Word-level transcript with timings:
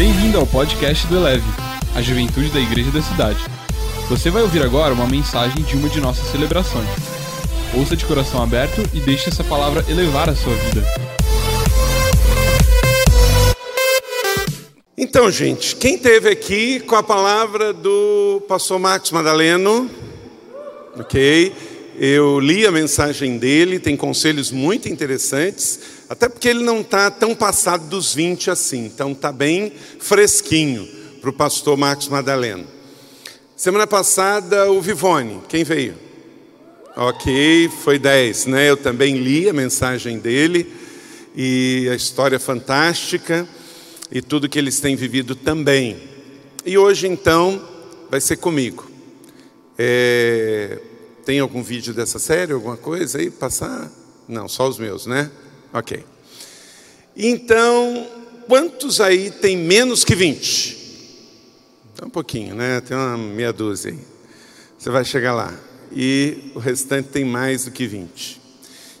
Bem-vindo 0.00 0.38
ao 0.38 0.46
podcast 0.46 1.06
do 1.08 1.16
Eleve, 1.16 1.44
a 1.94 2.00
juventude 2.00 2.48
da 2.48 2.58
igreja 2.58 2.90
da 2.90 3.02
cidade. 3.02 3.38
Você 4.08 4.30
vai 4.30 4.40
ouvir 4.40 4.62
agora 4.62 4.94
uma 4.94 5.06
mensagem 5.06 5.62
de 5.62 5.76
uma 5.76 5.90
de 5.90 6.00
nossas 6.00 6.26
celebrações. 6.28 6.88
Ouça 7.76 7.94
de 7.94 8.06
coração 8.06 8.42
aberto 8.42 8.80
e 8.94 9.00
deixe 9.00 9.28
essa 9.28 9.44
palavra 9.44 9.84
elevar 9.90 10.30
a 10.30 10.34
sua 10.34 10.54
vida. 10.54 10.82
Então, 14.96 15.30
gente, 15.30 15.76
quem 15.76 15.98
teve 15.98 16.30
aqui 16.30 16.80
com 16.80 16.96
a 16.96 17.02
palavra 17.02 17.74
do 17.74 18.42
pastor 18.48 18.78
Marcos 18.78 19.10
Madaleno? 19.10 19.90
Ok. 20.98 21.52
Eu 21.98 22.40
li 22.40 22.66
a 22.66 22.72
mensagem 22.72 23.36
dele, 23.36 23.78
tem 23.78 23.98
conselhos 23.98 24.50
muito 24.50 24.88
interessantes, 24.88 25.78
até 26.10 26.28
porque 26.28 26.48
ele 26.48 26.64
não 26.64 26.80
está 26.80 27.08
tão 27.08 27.36
passado 27.36 27.86
dos 27.86 28.12
20 28.12 28.50
assim, 28.50 28.84
então 28.84 29.12
está 29.12 29.30
bem 29.30 29.72
fresquinho 30.00 30.84
para 31.20 31.30
o 31.30 31.32
pastor 31.32 31.76
Marcos 31.76 32.08
Madaleno. 32.08 32.66
Semana 33.54 33.86
passada, 33.86 34.68
o 34.72 34.80
Vivone, 34.82 35.40
quem 35.48 35.62
veio? 35.62 35.94
Ok, 36.96 37.70
foi 37.84 37.96
10, 37.96 38.46
né? 38.46 38.68
Eu 38.68 38.76
também 38.76 39.18
li 39.18 39.48
a 39.48 39.52
mensagem 39.52 40.18
dele 40.18 40.74
e 41.36 41.88
a 41.88 41.94
história 41.94 42.40
fantástica 42.40 43.48
e 44.10 44.20
tudo 44.20 44.48
que 44.48 44.58
eles 44.58 44.80
têm 44.80 44.96
vivido 44.96 45.36
também. 45.36 45.96
E 46.66 46.76
hoje, 46.76 47.06
então, 47.06 47.62
vai 48.10 48.20
ser 48.20 48.38
comigo. 48.38 48.90
É... 49.78 50.76
Tem 51.24 51.38
algum 51.38 51.62
vídeo 51.62 51.94
dessa 51.94 52.18
série, 52.18 52.52
alguma 52.52 52.76
coisa 52.76 53.18
aí? 53.18 53.30
Passar? 53.30 53.88
Não, 54.26 54.48
só 54.48 54.68
os 54.68 54.76
meus, 54.76 55.06
né? 55.06 55.30
Ok. 55.72 56.04
Então, 57.16 58.08
quantos 58.46 59.00
aí 59.00 59.30
tem 59.30 59.56
menos 59.56 60.04
que 60.04 60.14
20? 60.14 60.76
Tem 61.96 62.06
um 62.06 62.10
pouquinho, 62.10 62.54
né? 62.54 62.80
Tem 62.80 62.96
uma 62.96 63.16
meia 63.16 63.52
dúzia 63.52 63.92
aí. 63.92 63.98
Você 64.78 64.90
vai 64.90 65.04
chegar 65.04 65.34
lá. 65.34 65.54
E 65.92 66.52
o 66.54 66.58
restante 66.58 67.08
tem 67.08 67.24
mais 67.24 67.64
do 67.64 67.70
que 67.70 67.86
20. 67.86 68.40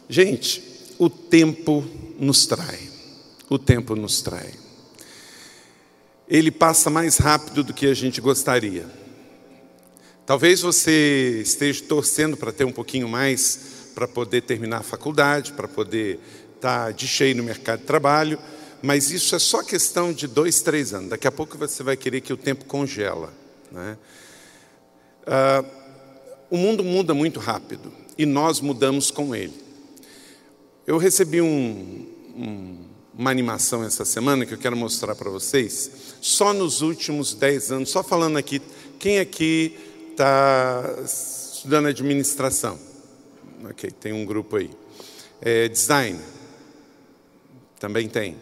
Gente, 0.08 0.62
o 0.98 1.08
tempo 1.08 1.84
nos 2.18 2.46
trai. 2.46 2.78
O 3.48 3.58
tempo 3.58 3.96
nos 3.96 4.22
trai 4.22 4.52
ele 6.30 6.52
passa 6.52 6.88
mais 6.88 7.18
rápido 7.18 7.64
do 7.64 7.74
que 7.74 7.86
a 7.86 7.94
gente 7.94 8.20
gostaria. 8.20 8.86
Talvez 10.24 10.60
você 10.60 11.40
esteja 11.42 11.82
torcendo 11.82 12.36
para 12.36 12.52
ter 12.52 12.64
um 12.64 12.70
pouquinho 12.70 13.08
mais 13.08 13.90
para 13.96 14.06
poder 14.06 14.42
terminar 14.42 14.78
a 14.78 14.82
faculdade, 14.84 15.52
para 15.52 15.66
poder 15.66 16.20
estar 16.60 16.86
tá 16.86 16.90
de 16.90 17.08
cheio 17.08 17.34
no 17.36 17.42
mercado 17.42 17.80
de 17.80 17.86
trabalho, 17.86 18.38
mas 18.82 19.10
isso 19.10 19.34
é 19.34 19.38
só 19.38 19.62
questão 19.62 20.12
de 20.12 20.26
dois, 20.26 20.60
três 20.60 20.92
anos. 20.92 21.10
Daqui 21.10 21.26
a 21.26 21.32
pouco 21.32 21.56
você 21.56 21.82
vai 21.82 21.96
querer 21.96 22.20
que 22.20 22.32
o 22.32 22.36
tempo 22.36 22.64
congela. 22.66 23.32
Né? 23.72 23.96
Ah, 25.26 25.64
o 26.50 26.56
mundo 26.56 26.84
muda 26.84 27.14
muito 27.14 27.40
rápido 27.40 27.92
e 28.18 28.26
nós 28.26 28.60
mudamos 28.60 29.10
com 29.10 29.34
ele. 29.34 29.54
Eu 30.86 30.98
recebi 30.98 31.40
um, 31.40 32.06
um, 32.36 32.78
uma 33.16 33.30
animação 33.30 33.84
essa 33.84 34.04
semana 34.04 34.44
que 34.44 34.54
eu 34.54 34.58
quero 34.58 34.76
mostrar 34.76 35.14
para 35.14 35.30
vocês 35.30 35.90
só 36.20 36.52
nos 36.52 36.82
últimos 36.82 37.34
dez 37.34 37.70
anos, 37.70 37.90
só 37.90 38.02
falando 38.02 38.36
aqui, 38.36 38.60
quem 38.98 39.20
aqui 39.20 39.78
está 40.10 40.96
estudando 41.04 41.86
administração? 41.86 42.78
Ok, 43.70 43.90
tem 43.90 44.12
um 44.12 44.24
grupo 44.24 44.56
aí. 44.56 44.70
É, 45.40 45.68
design, 45.68 46.18
também 47.80 48.08
tem. 48.08 48.36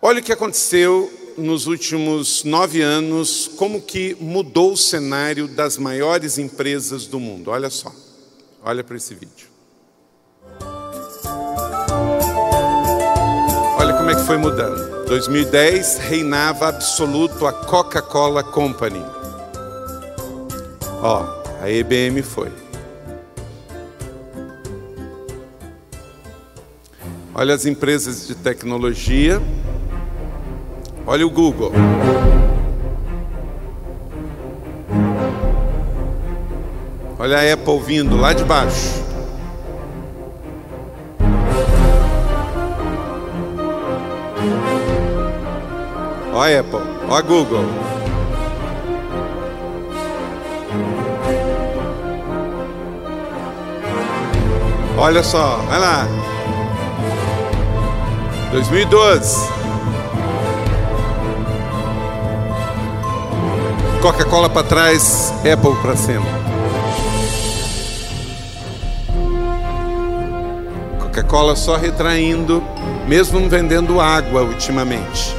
Olha 0.00 0.20
o 0.20 0.22
que 0.22 0.32
aconteceu 0.32 1.12
nos 1.36 1.66
últimos 1.66 2.44
nove 2.44 2.80
anos, 2.80 3.50
como 3.56 3.82
que 3.82 4.16
mudou 4.20 4.72
o 4.72 4.76
cenário 4.76 5.48
das 5.48 5.76
maiores 5.76 6.38
empresas 6.38 7.06
do 7.06 7.18
mundo. 7.18 7.50
Olha 7.50 7.68
só, 7.68 7.92
olha 8.62 8.84
para 8.84 8.96
esse 8.96 9.14
vídeo. 9.14 9.48
Olha 13.76 13.94
como 13.94 14.10
é 14.10 14.14
que 14.14 14.22
foi 14.24 14.38
mudando. 14.38 15.06
2010 15.06 15.98
reinava 15.98 16.68
absoluto 16.68 17.46
a 17.46 17.52
Coca-Cola 17.52 18.44
Company. 18.44 19.02
Ó, 21.02 21.42
a 21.60 21.68
IBM 21.68 22.22
foi. 22.22 22.63
Olha 27.36 27.52
as 27.52 27.66
empresas 27.66 28.28
de 28.28 28.34
tecnologia. 28.36 29.42
Olha 31.04 31.26
o 31.26 31.30
Google. 31.30 31.72
Olha 37.18 37.38
a 37.38 37.52
Apple 37.52 37.80
vindo 37.80 38.16
lá 38.16 38.32
de 38.32 38.44
baixo. 38.44 39.02
Ó 46.32 46.40
a 46.40 46.60
Apple, 46.60 46.80
ó 47.08 47.16
a 47.16 47.20
Google. 47.20 47.64
Olha 54.96 55.22
só, 55.24 55.56
vai 55.68 55.80
lá. 55.80 56.23
2012. 58.54 59.50
Coca-Cola 64.00 64.48
para 64.48 64.62
trás, 64.64 65.34
Apple 65.40 65.74
para 65.82 65.96
cima. 65.96 66.24
Coca-Cola 71.00 71.56
só 71.56 71.74
retraindo, 71.76 72.62
mesmo 73.08 73.48
vendendo 73.48 74.00
água 74.00 74.42
ultimamente. 74.42 75.34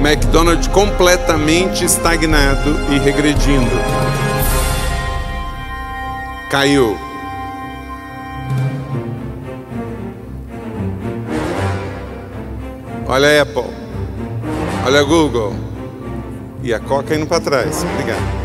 McDonald's 0.00 0.68
completamente 0.68 1.84
estagnado 1.84 2.70
e 2.92 2.98
regredindo. 3.00 4.21
Caiu. 6.52 6.98
Olha 13.06 13.26
a 13.26 13.42
Apple. 13.42 13.64
Olha 14.84 15.00
a 15.00 15.02
Google. 15.02 15.54
E 16.62 16.74
a 16.74 16.78
Coca 16.78 17.14
indo 17.14 17.26
para 17.26 17.40
trás. 17.40 17.86
Obrigado. 17.94 18.42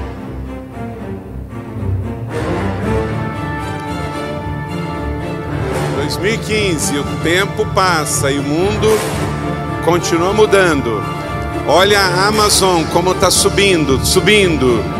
...2015, 6.07 7.01
o 7.01 7.23
tempo 7.23 7.65
passa 7.75 8.31
e 8.31 8.39
o 8.39 8.43
mundo 8.43 8.87
continua 9.83 10.31
mudando. 10.31 11.03
Olha 11.67 11.99
a 11.99 12.27
Amazon 12.27 12.85
como 12.85 13.11
está 13.11 13.29
subindo, 13.29 13.99
subindo. 14.05 14.96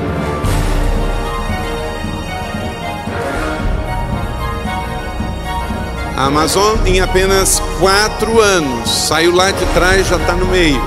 A 6.18 6.26
Amazon 6.26 6.80
em 6.84 7.00
apenas 7.00 7.62
quatro 7.80 8.42
anos 8.42 8.90
saiu 8.90 9.36
lá 9.36 9.52
de 9.52 9.64
trás, 9.68 10.08
já 10.08 10.16
está 10.16 10.34
no 10.34 10.48
meio. 10.48 10.82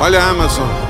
Olha 0.00 0.20
a 0.20 0.30
Amazon. 0.30 0.87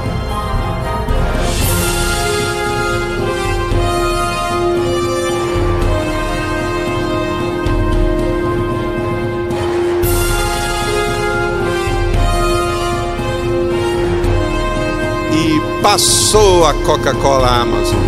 Passou 15.82 16.66
a 16.66 16.74
Coca-Cola 16.74 17.48
Amazon. 17.48 17.98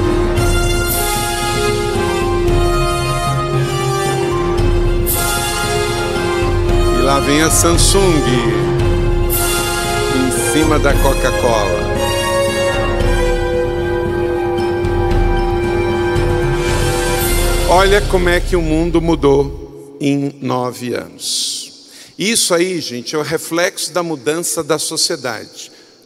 E 6.98 7.02
lá 7.02 7.20
vem 7.20 7.42
a 7.42 7.50
Samsung 7.50 8.00
em 10.16 10.52
cima 10.52 10.78
da 10.78 10.92
Coca-Cola. 10.94 11.90
Olha 17.68 18.00
como 18.02 18.28
é 18.28 18.40
que 18.40 18.56
o 18.56 18.62
mundo 18.62 19.00
mudou 19.00 19.96
em 20.00 20.34
nove 20.42 20.92
anos. 20.92 21.88
Isso 22.18 22.52
aí, 22.52 22.80
gente, 22.80 23.14
é 23.14 23.18
o 23.18 23.22
reflexo 23.22 23.92
da 23.92 24.02
mudança 24.02 24.62
da 24.62 24.78
sociedade. 24.78 25.59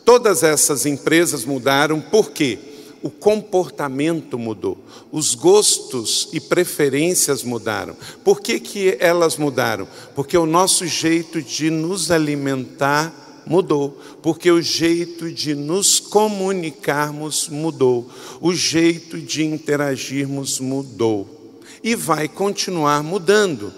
Todas 0.05 0.43
essas 0.43 0.85
empresas 0.85 1.45
mudaram 1.45 2.01
por 2.01 2.31
quê? 2.31 2.59
O 3.03 3.11
comportamento 3.11 4.39
mudou, 4.39 4.79
os 5.13 5.35
gostos 5.35 6.29
e 6.33 6.41
preferências 6.41 7.43
mudaram. 7.43 7.95
Por 8.25 8.41
que, 8.41 8.59
que 8.59 8.97
elas 8.99 9.37
mudaram? 9.37 9.87
Porque 10.15 10.39
o 10.39 10.47
nosso 10.47 10.87
jeito 10.87 11.43
de 11.43 11.69
nos 11.69 12.11
alimentar 12.11 13.43
mudou, 13.47 14.01
porque 14.23 14.51
o 14.51 14.63
jeito 14.63 15.31
de 15.31 15.55
nos 15.55 16.01
comunicarmos 16.01 17.49
mudou, 17.49 18.11
o 18.41 18.55
jeito 18.55 19.19
de 19.19 19.45
interagirmos 19.45 20.59
mudou 20.59 21.61
e 21.83 21.95
vai 21.95 22.27
continuar 22.27 23.03
mudando. 23.03 23.73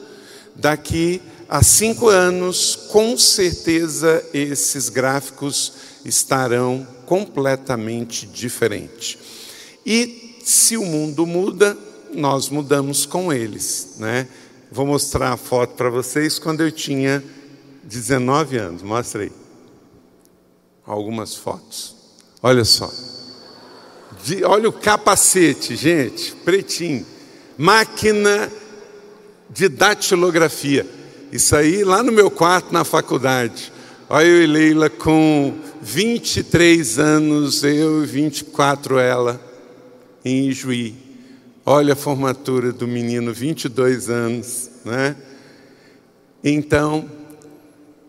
Daqui 0.55 1.21
a 1.49 1.63
cinco 1.63 2.09
anos, 2.09 2.75
com 2.91 3.17
certeza, 3.17 4.25
esses 4.35 4.89
gráficos 4.89 5.73
estarão 6.05 6.87
completamente 7.07 8.27
diferentes. 8.27 9.17
E 9.85 10.41
se 10.45 10.77
o 10.77 10.85
mundo 10.85 11.25
muda, 11.25 11.77
nós 12.13 12.49
mudamos 12.49 13.07
com 13.07 13.33
eles, 13.33 13.95
né? 13.99 14.27
Vou 14.71 14.85
mostrar 14.85 15.33
a 15.33 15.37
foto 15.37 15.75
para 15.75 15.89
vocês 15.89 16.39
quando 16.39 16.63
eu 16.63 16.73
tinha 16.73 17.23
19 17.85 18.57
anos. 18.57 18.83
Mostra 18.83 19.23
aí. 19.23 19.33
Algumas 20.85 21.37
fotos. 21.37 21.95
Olha 22.43 22.65
só. 22.65 22.91
De, 24.25 24.43
olha 24.45 24.69
o 24.69 24.73
capacete, 24.73 25.77
gente, 25.77 26.33
pretinho. 26.45 27.07
Máquina 27.57 28.51
de 29.49 29.69
datilografia. 29.69 30.96
Isso 31.33 31.57
aí 31.57 31.83
lá 31.83 32.03
no 32.03 32.13
meu 32.13 32.31
quarto 32.31 32.73
na 32.73 32.85
faculdade. 32.85 33.73
Olha 34.09 34.27
eu 34.27 34.43
e 34.43 34.47
Leila 34.47 34.89
com 34.89 35.59
23 35.83 36.99
anos, 36.99 37.65
eu 37.65 38.05
e 38.05 38.07
24 38.07 38.99
ela, 38.99 39.41
em 40.25 40.49
Ijuí. 40.49 40.95
Olha 41.65 41.95
a 41.95 41.97
formatura 41.97 42.73
do 42.73 42.87
menino, 42.87 43.35
22 43.35 44.09
anos, 44.09 44.71
né? 44.85 45.17
Então, 46.45 47.11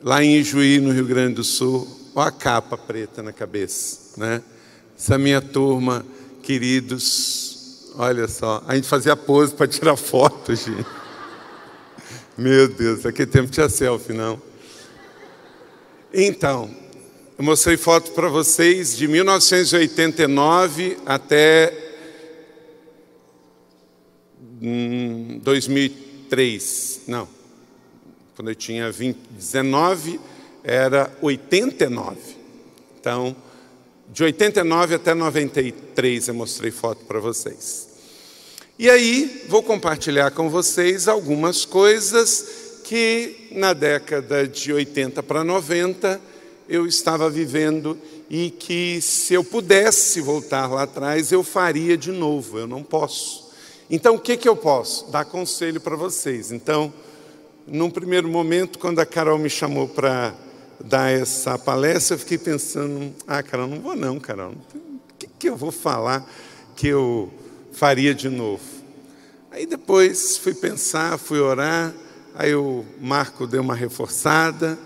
lá 0.03 0.23
em 0.23 0.35
Ijuí, 0.37 0.79
no 0.79 0.91
Rio 0.91 1.05
Grande 1.05 1.35
do 1.35 1.43
Sul, 1.43 1.87
olha 2.13 2.27
a 2.27 2.31
capa 2.31 2.77
preta 2.77 3.23
na 3.23 3.33
cabeça, 3.33 4.11
né? 4.17 4.43
Essa 4.95 5.17
minha 5.17 5.41
turma, 5.41 6.05
queridos, 6.43 7.91
olha 7.95 8.27
só, 8.27 8.63
a 8.67 8.75
gente 8.75 8.87
fazia 8.87 9.15
pose 9.15 9.55
para 9.55 9.67
tirar 9.67 9.95
foto, 9.95 10.53
gente. 10.55 10.96
Meu 12.38 12.68
Deus, 12.68 13.04
aquele 13.04 13.31
tempo 13.31 13.50
tinha 13.50 13.68
selfie, 13.68 14.13
não. 14.13 14.39
Então, 16.13 16.69
eu 17.36 17.44
mostrei 17.44 17.78
foto 17.78 18.12
para 18.12 18.30
vocês 18.30 18.95
de 18.95 19.07
1989 19.07 21.00
até 21.04 21.74
2003. 25.42 27.01
Hum, 27.07 27.12
não, 27.12 27.28
quando 28.36 28.50
eu 28.50 28.56
tinha 28.56 28.92
20, 28.92 29.18
19, 29.31 30.19
era 30.63 31.12
89. 31.24 32.18
Então, 33.00 33.36
de 34.10 34.24
89 34.24 34.94
até 34.94 35.16
93 35.16 36.28
eu 36.28 36.36
mostrei 36.36 36.69
foto 36.69 37.04
para 37.06 37.19
vocês. 37.19 37.87
E 38.79 38.91
aí, 38.91 39.44
vou 39.50 39.63
compartilhar 39.63 40.29
com 40.29 40.51
vocês 40.51 41.07
algumas 41.07 41.65
coisas 41.65 42.81
que 42.83 43.47
na 43.51 43.74
década 43.74 44.47
de 44.47 44.71
80 44.71 45.24
para 45.24 45.44
90 45.44 46.21
eu 46.69 46.85
estava 46.85 47.27
vivendo 47.27 47.97
e 48.29 48.51
que 48.51 49.01
se 49.01 49.33
eu 49.33 49.44
pudesse 49.44 50.21
voltar 50.21 50.68
lá 50.68 50.83
atrás, 50.83 51.31
eu 51.31 51.44
faria 51.44 51.97
de 51.97 52.12
novo, 52.12 52.59
eu 52.59 52.68
não 52.68 52.83
posso. 52.83 53.50
Então, 53.89 54.13
o 54.13 54.19
que, 54.19 54.38
que 54.38 54.47
eu 54.47 54.56
posso? 54.56 55.09
Dar 55.09 55.25
conselho 55.25 55.81
para 55.81 55.95
vocês. 55.95 56.51
Então, 56.51 56.94
num 57.65 57.89
primeiro 57.89 58.27
momento, 58.27 58.77
quando 58.77 59.00
a 59.00 59.07
Carol 59.07 59.39
me 59.39 59.50
chamou 59.50 59.88
para 59.88 60.35
dar 60.79 61.12
essa 61.12 61.57
palestra, 61.57 62.13
eu 62.13 62.19
fiquei 62.19 62.38
pensando: 62.38 63.12
ah, 63.27 63.41
Carol, 63.41 63.65
não 63.65 63.79
vou 63.79 63.95
não, 63.95 64.19
Carol. 64.19 64.51
O 64.51 65.18
que, 65.18 65.27
que 65.39 65.50
eu 65.50 65.56
vou 65.56 65.71
falar 65.71 66.31
que 66.75 66.88
eu 66.88 67.33
faria 67.77 68.12
de 68.12 68.27
novo. 68.27 68.63
Aí 69.51 69.68
depois 69.68 70.35
fui 70.38 70.56
pensar, 70.56 71.15
fui 71.19 71.39
orar, 71.39 71.94
aí 72.33 72.56
o 72.56 72.83
Marco 73.00 73.45
deu 73.45 73.62
uma 73.62 73.75
reforçada, 73.75 74.79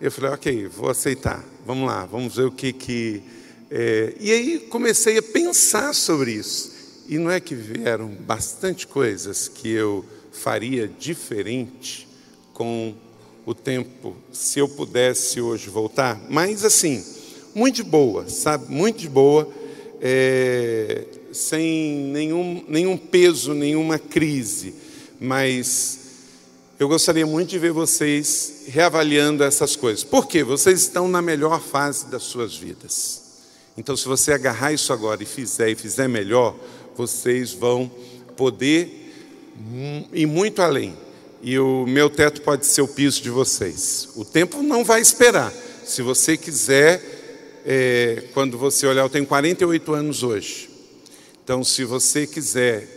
eu 0.00 0.10
falei, 0.10 0.32
ok, 0.32 0.66
vou 0.66 0.90
aceitar, 0.90 1.44
vamos 1.64 1.86
lá, 1.86 2.04
vamos 2.04 2.34
ver 2.34 2.46
o 2.46 2.50
que 2.50 2.72
que... 2.72 3.22
É... 3.70 4.14
E 4.18 4.32
aí 4.32 4.58
comecei 4.68 5.16
a 5.16 5.22
pensar 5.22 5.94
sobre 5.94 6.32
isso, 6.32 6.72
e 7.08 7.18
não 7.18 7.30
é 7.30 7.38
que 7.38 7.54
vieram 7.54 8.08
bastante 8.08 8.84
coisas 8.84 9.46
que 9.46 9.70
eu 9.70 10.04
faria 10.32 10.88
diferente 10.88 12.08
com 12.52 12.96
o 13.46 13.54
tempo, 13.54 14.16
se 14.32 14.58
eu 14.58 14.68
pudesse 14.68 15.40
hoje 15.40 15.70
voltar, 15.70 16.20
mas 16.28 16.64
assim, 16.64 17.04
muito 17.54 17.76
de 17.76 17.84
boa, 17.84 18.28
sabe, 18.28 18.72
muito 18.72 18.98
de 18.98 19.08
boa, 19.08 19.48
é, 20.00 21.04
sem 21.34 21.96
nenhum, 22.12 22.64
nenhum 22.68 22.96
peso, 22.96 23.52
nenhuma 23.52 23.98
crise, 23.98 24.74
mas 25.20 25.98
eu 26.78 26.88
gostaria 26.88 27.26
muito 27.26 27.50
de 27.50 27.58
ver 27.58 27.72
vocês 27.72 28.64
reavaliando 28.68 29.44
essas 29.44 29.76
coisas. 29.76 30.02
Por 30.02 30.26
quê? 30.26 30.42
Vocês 30.42 30.80
estão 30.80 31.08
na 31.08 31.20
melhor 31.20 31.60
fase 31.60 32.06
das 32.06 32.22
suas 32.22 32.56
vidas. 32.56 33.22
Então, 33.76 33.96
se 33.96 34.06
você 34.06 34.32
agarrar 34.32 34.72
isso 34.72 34.92
agora 34.92 35.22
e 35.22 35.26
fizer 35.26 35.70
e 35.70 35.74
fizer 35.74 36.08
melhor, 36.08 36.56
vocês 36.96 37.52
vão 37.52 37.90
poder 38.36 39.12
ir 40.12 40.26
muito 40.26 40.62
além. 40.62 40.96
E 41.42 41.58
o 41.58 41.84
meu 41.86 42.08
teto 42.08 42.42
pode 42.42 42.66
ser 42.66 42.82
o 42.82 42.88
piso 42.88 43.22
de 43.22 43.30
vocês. 43.30 44.08
O 44.16 44.24
tempo 44.24 44.62
não 44.62 44.84
vai 44.84 45.00
esperar. 45.00 45.52
Se 45.84 46.02
você 46.02 46.36
quiser 46.36 47.62
é, 47.66 48.24
quando 48.32 48.56
você 48.56 48.86
olhar, 48.86 49.02
eu 49.02 49.10
tenho 49.10 49.26
48 49.26 49.92
anos 49.92 50.22
hoje. 50.22 50.73
Então, 51.44 51.62
se 51.62 51.84
você 51.84 52.26
quiser, 52.26 52.88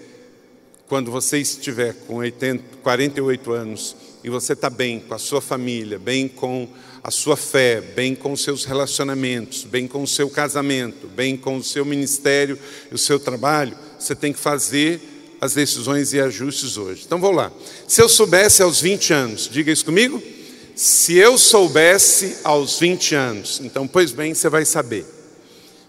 quando 0.88 1.12
você 1.12 1.38
estiver 1.38 1.94
com 2.08 2.16
80, 2.16 2.78
48 2.82 3.52
anos 3.52 3.94
e 4.24 4.30
você 4.30 4.54
está 4.54 4.70
bem 4.70 5.02
com 5.02 5.14
a 5.14 5.20
sua 5.20 5.42
família, 5.42 6.00
bem 6.00 6.30
com 6.30 6.66
a 7.04 7.12
sua 7.12 7.36
fé, 7.36 7.82
bem 7.82 8.16
com 8.16 8.32
os 8.32 8.42
seus 8.42 8.64
relacionamentos, 8.64 9.66
bem 9.66 9.86
com 9.86 10.02
o 10.02 10.08
seu 10.08 10.30
casamento, 10.30 11.08
bem 11.08 11.36
com 11.36 11.58
o 11.58 11.64
seu 11.64 11.84
ministério 11.84 12.58
e 12.90 12.96
o 12.96 12.98
seu 12.98 13.20
trabalho, 13.20 13.78
você 14.00 14.16
tem 14.16 14.32
que 14.32 14.40
fazer 14.40 15.02
as 15.42 15.54
decisões 15.54 16.14
e 16.14 16.22
ajustes 16.22 16.78
hoje. 16.78 17.04
Então, 17.06 17.20
vou 17.20 17.34
lá. 17.34 17.52
Se 17.86 18.02
eu 18.02 18.08
soubesse 18.08 18.62
aos 18.62 18.80
20 18.80 19.12
anos, 19.12 19.50
diga 19.52 19.74
isso 19.74 19.84
comigo. 19.84 20.24
Se 20.74 21.18
eu 21.18 21.38
soubesse 21.38 22.38
aos 22.46 22.80
20 22.80 23.14
anos, 23.14 23.60
então, 23.62 23.86
pois 23.86 24.14
bem, 24.14 24.34
você 24.34 24.48
vai 24.48 24.64
saber. 24.64 25.17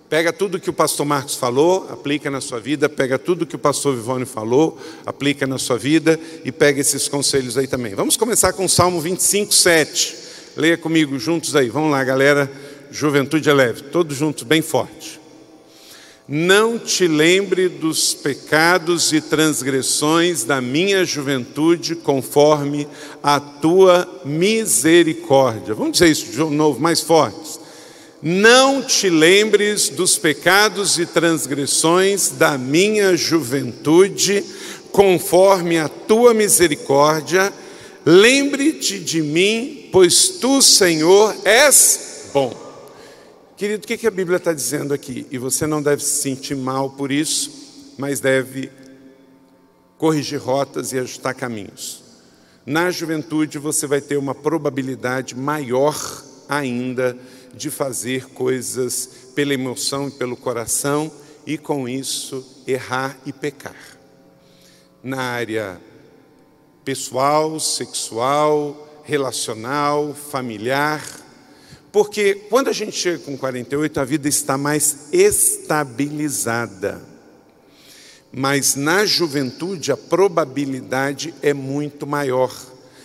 Pega 0.08 0.32
tudo 0.32 0.58
que 0.58 0.70
o 0.70 0.72
pastor 0.72 1.04
Marcos 1.04 1.34
falou, 1.34 1.86
aplica 1.90 2.30
na 2.30 2.40
sua 2.40 2.58
vida, 2.58 2.88
pega 2.88 3.18
tudo 3.18 3.46
que 3.46 3.56
o 3.56 3.58
pastor 3.58 3.94
Vivone 3.94 4.24
falou, 4.24 4.78
aplica 5.04 5.46
na 5.46 5.58
sua 5.58 5.76
vida 5.76 6.18
e 6.44 6.50
pega 6.50 6.80
esses 6.80 7.08
conselhos 7.08 7.58
aí 7.58 7.66
também. 7.66 7.94
Vamos 7.94 8.16
começar 8.16 8.54
com 8.54 8.64
o 8.64 8.68
Salmo 8.68 9.00
25, 9.00 9.52
7. 9.52 10.16
Leia 10.56 10.78
comigo 10.78 11.18
juntos 11.18 11.54
aí. 11.54 11.68
Vamos 11.68 11.90
lá, 11.90 12.02
galera. 12.02 12.50
Juventude 12.90 13.50
é 13.50 13.52
leve, 13.52 13.82
todos 13.82 14.16
juntos, 14.16 14.44
bem 14.44 14.62
forte 14.62 15.18
não 16.28 16.78
te 16.78 17.08
lembre 17.08 17.70
dos 17.70 18.12
pecados 18.12 19.14
e 19.14 19.20
transgressões 19.20 20.44
da 20.44 20.60
minha 20.60 21.02
juventude, 21.02 21.94
conforme 21.94 22.86
a 23.22 23.40
tua 23.40 24.06
misericórdia. 24.26 25.72
Vamos 25.74 25.92
dizer 25.92 26.10
isso 26.10 26.30
de 26.30 26.54
novo, 26.54 26.78
mais 26.78 27.00
fortes. 27.00 27.57
Não 28.22 28.82
te 28.82 29.08
lembres 29.08 29.88
dos 29.88 30.18
pecados 30.18 30.98
e 30.98 31.06
transgressões 31.06 32.30
da 32.30 32.58
minha 32.58 33.16
juventude, 33.16 34.44
conforme 34.90 35.78
a 35.78 35.88
tua 35.88 36.34
misericórdia. 36.34 37.52
Lembre-te 38.04 38.98
de 38.98 39.22
mim, 39.22 39.88
pois 39.92 40.28
tu, 40.28 40.60
Senhor, 40.62 41.36
és 41.44 42.30
bom 42.32 42.68
Querido, 43.58 43.84
o 43.84 43.88
que 43.88 44.06
a 44.06 44.10
Bíblia 44.10 44.36
está 44.36 44.52
dizendo 44.52 44.94
aqui? 44.94 45.26
E 45.32 45.36
você 45.36 45.66
não 45.66 45.82
deve 45.82 46.00
se 46.00 46.22
sentir 46.22 46.54
mal 46.54 46.90
por 46.90 47.10
isso, 47.10 47.50
mas 47.98 48.20
deve 48.20 48.70
corrigir 49.96 50.38
rotas 50.40 50.92
e 50.92 50.98
ajustar 51.00 51.34
caminhos. 51.34 52.04
Na 52.64 52.88
juventude 52.92 53.58
você 53.58 53.84
vai 53.84 54.00
ter 54.00 54.16
uma 54.16 54.32
probabilidade 54.32 55.34
maior 55.36 55.96
ainda 56.48 57.14
de 57.14 57.18
fazer 57.70 58.26
coisas 58.30 59.08
pela 59.34 59.54
emoção 59.54 60.08
e 60.08 60.10
pelo 60.10 60.36
coração 60.36 61.10
e 61.46 61.56
com 61.56 61.88
isso 61.88 62.44
errar 62.66 63.18
e 63.24 63.32
pecar. 63.32 63.98
Na 65.02 65.20
área 65.20 65.80
pessoal, 66.84 67.58
sexual, 67.60 69.02
relacional, 69.04 70.14
familiar. 70.14 71.02
Porque 71.90 72.34
quando 72.50 72.68
a 72.68 72.72
gente 72.72 72.92
chega 72.92 73.18
com 73.18 73.36
48, 73.36 74.00
a 74.00 74.04
vida 74.04 74.28
está 74.28 74.58
mais 74.58 75.08
estabilizada. 75.12 77.00
Mas 78.32 78.74
na 78.74 79.06
juventude 79.06 79.90
a 79.90 79.96
probabilidade 79.96 81.34
é 81.40 81.54
muito 81.54 82.06
maior. 82.06 82.54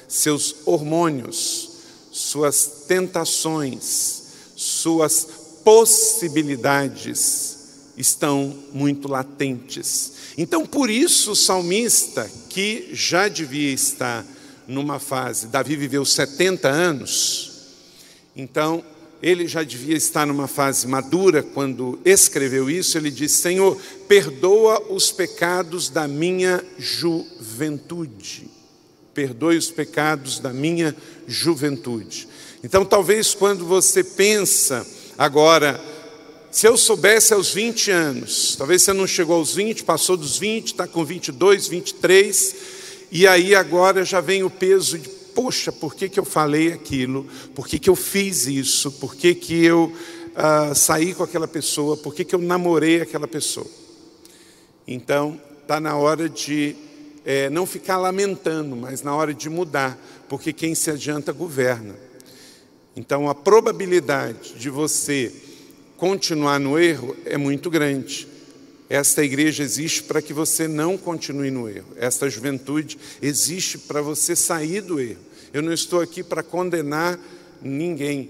Seus 0.07 0.55
hormônios, 0.65 1.71
suas 2.11 2.85
tentações, 2.87 4.22
suas 4.63 5.27
possibilidades 5.63 7.53
estão 7.97 8.57
muito 8.73 9.07
latentes. 9.07 10.13
Então, 10.37 10.65
por 10.65 10.89
isso, 10.89 11.31
o 11.31 11.35
salmista, 11.35 12.29
que 12.49 12.89
já 12.91 13.27
devia 13.27 13.71
estar 13.71 14.25
numa 14.67 14.99
fase, 14.99 15.47
Davi 15.47 15.75
viveu 15.75 16.03
70 16.05 16.67
anos, 16.69 17.51
então 18.35 18.83
ele 19.23 19.47
já 19.47 19.63
devia 19.63 19.95
estar 19.95 20.25
numa 20.27 20.47
fase 20.47 20.85
madura 20.85 21.41
quando 21.41 21.97
escreveu 22.03 22.69
isso. 22.69 22.97
Ele 22.97 23.09
diz: 23.09 23.31
Senhor, 23.31 23.77
perdoa 24.05 24.91
os 24.91 25.13
pecados 25.13 25.89
da 25.89 26.09
minha 26.09 26.61
juventude. 26.77 28.49
Perdoe 29.13 29.55
os 29.55 29.71
pecados 29.71 30.39
da 30.39 30.51
minha 30.51 30.93
juventude. 31.25 32.27
Então, 32.63 32.85
talvez 32.85 33.35
quando 33.35 33.65
você 33.65 34.01
pensa 34.01 34.87
agora, 35.17 35.81
se 36.49 36.65
eu 36.65 36.77
soubesse 36.77 37.33
aos 37.33 37.53
20 37.53 37.91
anos, 37.91 38.55
talvez 38.57 38.83
você 38.83 38.93
não 38.93 39.05
chegou 39.05 39.35
aos 39.35 39.53
20, 39.53 39.83
passou 39.83 40.15
dos 40.15 40.37
20, 40.39 40.67
está 40.67 40.87
com 40.87 41.03
22, 41.03 41.67
23, 41.67 42.55
e 43.11 43.27
aí 43.27 43.53
agora 43.53 44.05
já 44.05 44.21
vem 44.21 44.43
o 44.43 44.49
peso 44.49 44.97
de, 44.97 45.09
poxa, 45.09 45.73
por 45.73 45.93
que, 45.93 46.07
que 46.07 46.17
eu 46.17 46.23
falei 46.23 46.71
aquilo? 46.71 47.27
Por 47.53 47.67
que, 47.67 47.77
que 47.77 47.89
eu 47.89 47.97
fiz 47.97 48.47
isso? 48.47 48.93
Por 48.93 49.13
que, 49.13 49.35
que 49.35 49.65
eu 49.65 49.91
uh, 50.31 50.73
saí 50.73 51.13
com 51.13 51.23
aquela 51.23 51.49
pessoa? 51.49 51.97
Por 51.97 52.15
que, 52.15 52.23
que 52.23 52.33
eu 52.33 52.39
namorei 52.39 53.01
aquela 53.01 53.27
pessoa? 53.27 53.67
Então, 54.87 55.37
está 55.61 55.81
na 55.81 55.97
hora 55.97 56.29
de 56.29 56.77
é, 57.25 57.49
não 57.49 57.65
ficar 57.65 57.97
lamentando, 57.97 58.73
mas 58.73 59.01
na 59.01 59.13
hora 59.13 59.33
de 59.33 59.49
mudar, 59.49 59.97
porque 60.29 60.53
quem 60.53 60.73
se 60.73 60.89
adianta 60.89 61.33
governa. 61.33 62.12
Então, 62.95 63.27
a 63.27 63.35
probabilidade 63.35 64.53
de 64.53 64.69
você 64.69 65.31
continuar 65.97 66.59
no 66.59 66.77
erro 66.77 67.15
é 67.25 67.37
muito 67.37 67.69
grande. 67.69 68.27
Esta 68.89 69.23
igreja 69.23 69.63
existe 69.63 70.03
para 70.03 70.21
que 70.21 70.33
você 70.33 70.67
não 70.67 70.97
continue 70.97 71.49
no 71.49 71.67
erro. 71.67 71.87
Esta 71.95 72.29
juventude 72.29 72.99
existe 73.21 73.77
para 73.77 74.01
você 74.01 74.35
sair 74.35 74.81
do 74.81 74.99
erro. 74.99 75.21
Eu 75.51 75.61
não 75.61 75.73
estou 75.73 76.01
aqui 76.01 76.21
para 76.21 76.43
condenar 76.43 77.19
ninguém. 77.61 78.29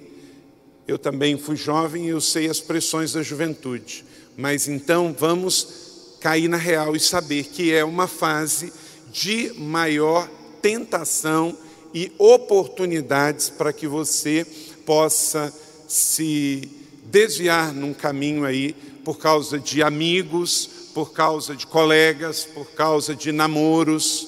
Eu 0.87 0.97
também 0.97 1.37
fui 1.37 1.55
jovem 1.55 2.05
e 2.05 2.09
eu 2.09 2.21
sei 2.21 2.49
as 2.49 2.59
pressões 2.59 3.13
da 3.13 3.21
juventude. 3.21 4.05
Mas 4.37 4.67
então 4.67 5.13
vamos 5.17 6.17
cair 6.21 6.47
na 6.47 6.57
real 6.57 6.95
e 6.95 6.99
saber 6.99 7.43
que 7.45 7.73
é 7.73 7.83
uma 7.83 8.07
fase 8.07 8.71
de 9.11 9.51
maior 9.57 10.29
tentação 10.61 11.57
e 11.93 12.11
oportunidades 12.17 13.49
para 13.49 13.71
que 13.71 13.87
você 13.87 14.45
possa 14.85 15.53
se 15.87 16.69
desviar 17.05 17.73
num 17.73 17.93
caminho 17.93 18.45
aí 18.45 18.75
por 19.03 19.17
causa 19.17 19.59
de 19.59 19.83
amigos, 19.83 20.69
por 20.93 21.11
causa 21.11 21.55
de 21.55 21.67
colegas, 21.67 22.45
por 22.45 22.71
causa 22.71 23.15
de 23.15 23.31
namoros. 23.31 24.27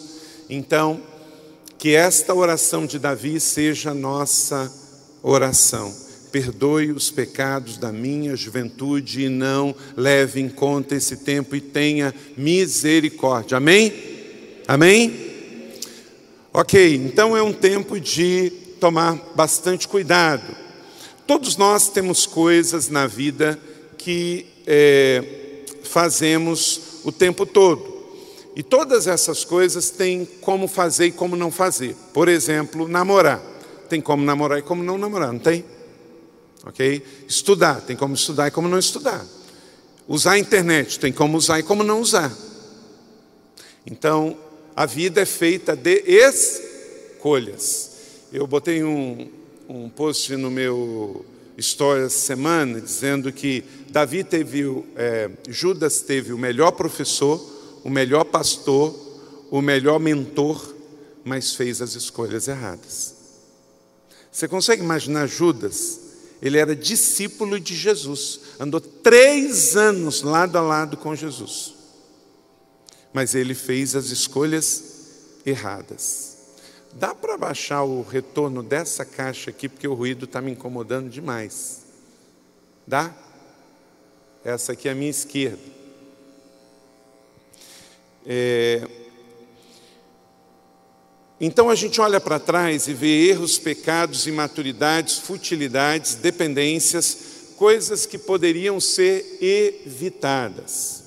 Então, 0.49 1.01
que 1.77 1.95
esta 1.95 2.33
oração 2.33 2.85
de 2.85 2.99
Davi 2.99 3.39
seja 3.39 3.93
nossa 3.93 4.71
oração. 5.23 5.93
Perdoe 6.31 6.91
os 6.91 7.09
pecados 7.09 7.77
da 7.77 7.91
minha 7.91 8.35
juventude 8.35 9.23
e 9.23 9.29
não 9.29 9.73
leve 9.95 10.41
em 10.41 10.49
conta 10.49 10.95
esse 10.95 11.17
tempo 11.17 11.55
e 11.55 11.61
tenha 11.61 12.13
misericórdia. 12.35 13.57
Amém? 13.57 13.93
Amém? 14.67 15.34
Ok, 16.57 16.95
então 16.95 17.35
é 17.35 17.43
um 17.43 17.51
tempo 17.51 17.99
de 17.99 18.49
tomar 18.79 19.15
bastante 19.35 19.89
cuidado. 19.89 20.55
Todos 21.27 21.57
nós 21.57 21.89
temos 21.89 22.25
coisas 22.25 22.87
na 22.87 23.07
vida 23.07 23.59
que 23.97 24.45
é, 24.65 25.65
fazemos 25.83 27.01
o 27.03 27.11
tempo 27.11 27.45
todo. 27.45 27.93
E 28.55 28.63
todas 28.63 29.05
essas 29.05 29.43
coisas 29.43 29.89
têm 29.89 30.23
como 30.39 30.65
fazer 30.69 31.07
e 31.07 31.11
como 31.11 31.35
não 31.35 31.51
fazer. 31.51 31.93
Por 32.13 32.29
exemplo, 32.29 32.87
namorar. 32.87 33.41
Tem 33.89 33.99
como 33.99 34.23
namorar 34.23 34.59
e 34.59 34.61
como 34.61 34.81
não 34.81 34.97
namorar, 34.97 35.33
não 35.33 35.39
tem? 35.39 35.65
Ok? 36.65 37.03
Estudar. 37.27 37.81
Tem 37.81 37.97
como 37.97 38.15
estudar 38.15 38.47
e 38.47 38.51
como 38.51 38.69
não 38.69 38.79
estudar. 38.79 39.25
Usar 40.07 40.31
a 40.31 40.39
internet. 40.39 41.01
Tem 41.01 41.11
como 41.11 41.37
usar 41.37 41.59
e 41.59 41.63
como 41.63 41.83
não 41.83 41.99
usar. 41.99 42.31
Então, 43.85 44.37
a 44.75 44.85
vida 44.85 45.21
é 45.21 45.25
feita 45.25 45.75
de 45.75 46.03
escolhas. 46.05 47.91
Eu 48.33 48.45
botei 48.45 48.83
um, 48.83 49.31
um 49.69 49.89
post 49.89 50.35
no 50.35 50.51
meu 50.51 51.25
história 51.57 52.03
essa 52.03 52.19
semana 52.19 52.81
dizendo 52.81 53.31
que 53.31 53.63
Davi 53.89 54.23
teve, 54.23 54.83
é, 54.95 55.29
Judas 55.47 56.01
teve 56.01 56.33
o 56.33 56.37
melhor 56.37 56.71
professor, 56.71 57.41
o 57.83 57.89
melhor 57.89 58.25
pastor, 58.25 58.93
o 59.49 59.61
melhor 59.61 59.99
mentor, 59.99 60.75
mas 61.23 61.53
fez 61.53 61.81
as 61.81 61.95
escolhas 61.95 62.47
erradas. 62.47 63.15
Você 64.31 64.47
consegue 64.47 64.83
imaginar 64.83 65.27
Judas? 65.27 66.01
Ele 66.41 66.57
era 66.57 66.75
discípulo 66.75 67.57
de 67.59 67.73
Jesus, 67.73 68.41
andou 68.59 68.81
três 68.81 69.77
anos 69.77 70.21
lado 70.21 70.57
a 70.57 70.61
lado 70.61 70.97
com 70.97 71.15
Jesus, 71.15 71.74
mas 73.15 73.33
ele 73.33 73.53
fez 73.53 73.95
as 73.95 74.07
escolhas 74.07 74.83
erradas. 75.45 76.35
Dá 76.91 77.15
para 77.15 77.37
baixar 77.37 77.81
o 77.83 78.01
retorno 78.01 78.61
dessa 78.61 79.05
caixa 79.05 79.51
aqui, 79.51 79.69
porque 79.69 79.87
o 79.87 79.93
ruído 79.93 80.25
está 80.25 80.41
me 80.41 80.51
incomodando 80.51 81.09
demais. 81.09 81.83
Dá? 82.85 83.15
Essa 84.43 84.73
aqui 84.73 84.89
é 84.89 84.91
a 84.91 84.95
minha 84.95 85.09
esquerda. 85.09 85.61
É... 88.25 88.85
Então 91.39 91.69
a 91.69 91.75
gente 91.75 92.01
olha 92.01 92.19
para 92.19 92.37
trás 92.37 92.89
e 92.89 92.93
vê 92.93 93.29
erros, 93.29 93.57
pecados, 93.57 94.27
imaturidades, 94.27 95.19
futilidades, 95.19 96.15
dependências, 96.15 97.53
coisas 97.55 98.05
que 98.05 98.17
poderiam 98.17 98.77
ser 98.81 99.37
evitadas. 99.39 101.04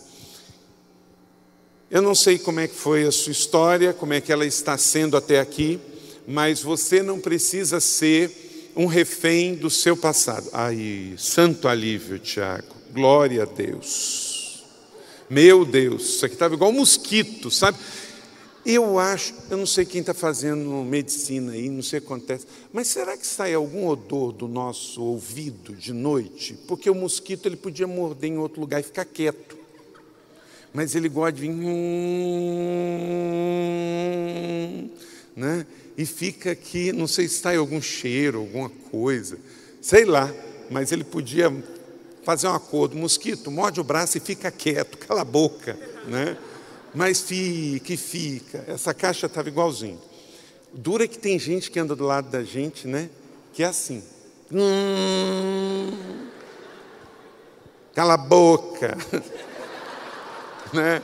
Eu 1.90 2.02
não 2.02 2.14
sei 2.14 2.38
como 2.38 2.61
é 2.61 2.68
que 2.68 2.75
foi 2.75 3.07
a 3.07 3.11
sua 3.11 3.33
história, 3.33 3.95
como 3.95 4.12
é 4.12 4.21
que 4.21 4.30
ela 4.30 4.45
está 4.45 4.76
sendo 4.76 5.16
até 5.16 5.40
aqui, 5.40 5.80
mas 6.26 6.62
você 6.62 7.02
não 7.02 7.18
precisa 7.18 7.80
ser 7.80 8.71
um 8.76 8.85
refém 8.85 9.54
do 9.54 9.71
seu 9.71 9.97
passado. 9.97 10.50
Ai, 10.52 11.14
santo 11.16 11.66
alívio, 11.66 12.18
Tiago. 12.18 12.76
Glória 12.92 13.45
a 13.45 13.47
Deus. 13.47 14.62
Meu 15.30 15.64
Deus, 15.64 16.16
isso 16.16 16.26
aqui 16.26 16.35
estava 16.35 16.52
igual 16.52 16.71
mosquito, 16.73 17.50
sabe? 17.50 17.78
Eu 18.66 18.99
acho, 18.99 19.33
eu 19.49 19.57
não 19.57 19.64
sei 19.64 19.87
quem 19.87 20.02
está 20.02 20.12
fazendo 20.12 20.71
medicina 20.85 21.52
aí, 21.52 21.71
não 21.71 21.83
sei 21.83 22.00
o 22.00 22.02
que 22.02 22.07
acontece, 22.07 22.47
mas 22.71 22.88
será 22.88 23.16
que 23.16 23.26
sai 23.26 23.54
algum 23.54 23.88
odor 23.88 24.30
do 24.33 24.47
nosso 24.47 25.02
ouvido 25.02 25.75
de 25.75 25.95
noite? 25.95 26.52
Porque 26.66 26.90
o 26.90 26.95
mosquito 26.95 27.47
ele 27.47 27.57
podia 27.57 27.87
morder 27.87 28.28
em 28.28 28.37
outro 28.37 28.61
lugar 28.61 28.80
e 28.80 28.83
ficar 28.83 29.07
quieto 29.07 29.57
mas 30.72 30.94
ele 30.94 31.08
gosta 31.08 31.32
de 31.32 31.40
vir. 31.40 31.50
Né? 35.37 35.66
E 35.96 36.06
fica 36.06 36.52
aqui, 36.52 36.92
não 36.92 37.06
sei 37.06 37.28
se 37.28 37.37
está 37.37 37.54
em 37.54 37.58
algum 37.58 37.80
cheiro, 37.80 38.38
alguma 38.38 38.68
coisa, 38.68 39.38
sei 39.80 40.04
lá, 40.04 40.32
mas 40.70 40.92
ele 40.92 41.04
podia 41.04 41.52
fazer 42.22 42.46
um 42.46 42.54
acordo: 42.54 42.96
mosquito, 42.96 43.50
morde 43.50 43.80
o 43.80 43.84
braço 43.84 44.18
e 44.18 44.20
fica 44.20 44.50
quieto, 44.50 44.98
cala 44.98 45.22
a 45.22 45.25
boca. 45.25 45.78
Né? 46.06 46.37
Mas 46.94 47.20
fica 47.22 47.96
fica. 47.96 48.64
Essa 48.66 48.92
caixa 48.94 49.26
estava 49.26 49.48
igualzinho. 49.48 50.00
Dura 50.72 51.08
que 51.08 51.18
tem 51.18 51.38
gente 51.38 51.70
que 51.70 51.78
anda 51.78 51.96
do 51.96 52.04
lado 52.04 52.30
da 52.30 52.44
gente, 52.44 52.87
né? 52.87 53.08
Que 53.52 53.62
é 53.62 53.66
assim. 53.66 54.02
Hum, 54.52 55.90
cala 57.94 58.14
a 58.14 58.18
boca. 58.18 58.96
né? 60.72 61.02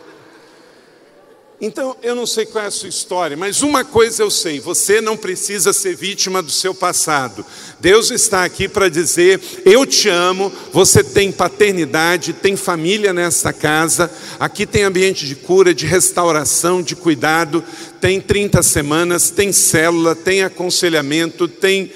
Então, 1.60 1.96
eu 2.02 2.14
não 2.14 2.26
sei 2.26 2.44
qual 2.44 2.64
é 2.64 2.66
a 2.66 2.70
sua 2.70 2.88
história, 2.88 3.36
mas 3.36 3.62
uma 3.62 3.84
coisa 3.84 4.22
eu 4.22 4.30
sei: 4.30 4.60
você 4.60 5.00
não 5.00 5.16
precisa 5.16 5.72
ser 5.72 5.96
vítima 5.96 6.42
do 6.42 6.50
seu 6.50 6.74
passado. 6.74 7.42
Deus 7.80 8.10
está 8.10 8.44
aqui 8.44 8.68
para 8.68 8.90
dizer: 8.90 9.40
eu 9.64 9.86
te 9.86 10.08
amo, 10.08 10.52
você 10.72 11.02
tem 11.02 11.30
paternidade, 11.30 12.32
tem 12.32 12.56
família 12.56 13.12
nessa 13.12 13.52
casa, 13.52 14.10
aqui 14.38 14.66
tem 14.66 14.82
ambiente 14.82 15.26
de 15.26 15.36
cura, 15.36 15.72
de 15.72 15.86
restauração, 15.86 16.82
de 16.82 16.96
cuidado, 16.96 17.64
tem 18.00 18.20
30 18.20 18.62
semanas, 18.62 19.30
tem 19.30 19.52
célula, 19.52 20.14
tem 20.14 20.42
aconselhamento, 20.42 21.48
tem 21.48 21.90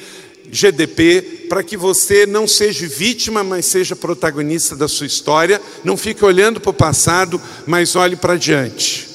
GDP, 0.50 1.38
para 1.49 1.62
que 1.62 1.76
você 1.76 2.26
não 2.26 2.47
seja 2.47 2.87
vítima, 2.87 3.43
mas 3.43 3.67
seja 3.67 3.97
protagonista 3.97 4.76
da 4.76 4.87
sua 4.87 5.07
história, 5.07 5.61
não 5.83 5.97
fique 5.97 6.25
olhando 6.25 6.61
para 6.61 6.71
o 6.71 6.75
passado, 6.75 7.40
mas 7.67 7.97
olhe 7.97 8.17
para 8.17 8.37
diante 8.37 9.09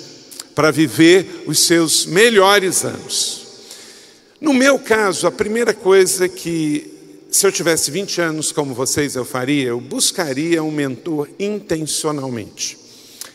para 0.56 0.72
viver 0.72 1.44
os 1.48 1.66
seus 1.66 2.06
melhores 2.06 2.86
anos. 2.86 3.42
No 4.40 4.54
meu 4.54 4.78
caso, 4.78 5.25
a 5.25 5.32
primeira 5.32 5.74
coisa 5.74 6.28
que, 6.28 6.92
se 7.32 7.48
eu 7.48 7.52
tivesse 7.52 7.90
20 7.90 8.22
anos 8.22 8.52
como 8.52 8.74
vocês, 8.74 9.16
eu 9.16 9.25
faria, 9.25 9.70
eu 9.70 9.80
buscaria 9.80 10.63
um 10.63 10.72
mentor 10.72 11.30
intencionalmente. 11.40 12.78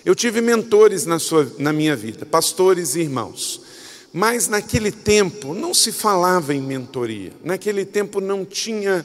Eu 0.05 0.15
tive 0.15 0.41
mentores 0.41 1.07
na, 1.07 1.19
sua, 1.19 1.51
na 1.59 1.73
minha 1.73 1.97
vida, 1.97 2.25
pastores 2.25 2.95
e 2.95 3.01
irmãos. 3.01 3.63
Mas 4.13 4.49
naquele 4.49 4.91
tempo 4.91 5.53
não 5.53 5.75
se 5.75 5.93
falava 5.93 6.55
em 6.55 6.63
mentoria. 6.63 7.33
Naquele 7.45 7.85
tempo 7.85 8.21
não 8.21 8.45
tinha 8.45 9.05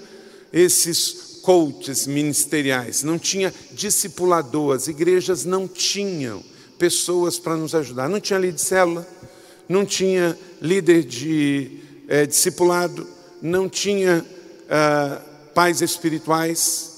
esses 0.51 1.39
coaches 1.41 2.07
ministeriais, 2.07 3.03
não 3.03 3.19
tinha 3.19 3.53
discipulador, 3.73 4.75
as 4.75 4.87
igrejas 4.87 5.43
não 5.43 5.67
tinham 5.67 6.41
pessoas 6.77 7.37
para 7.37 7.55
nos 7.55 7.75
ajudar. 7.75 8.09
Não 8.09 8.19
tinha 8.19 8.39
líder 8.39 8.53
de 8.53 8.61
célula, 8.61 9.07
não 9.67 9.85
tinha 9.85 10.37
líder 10.61 11.03
de 11.03 11.79
é, 12.07 12.25
discipulado, 12.25 13.07
não 13.41 13.67
tinha 13.67 14.25
ah, 14.69 15.21
pais 15.53 15.81
espirituais. 15.81 16.91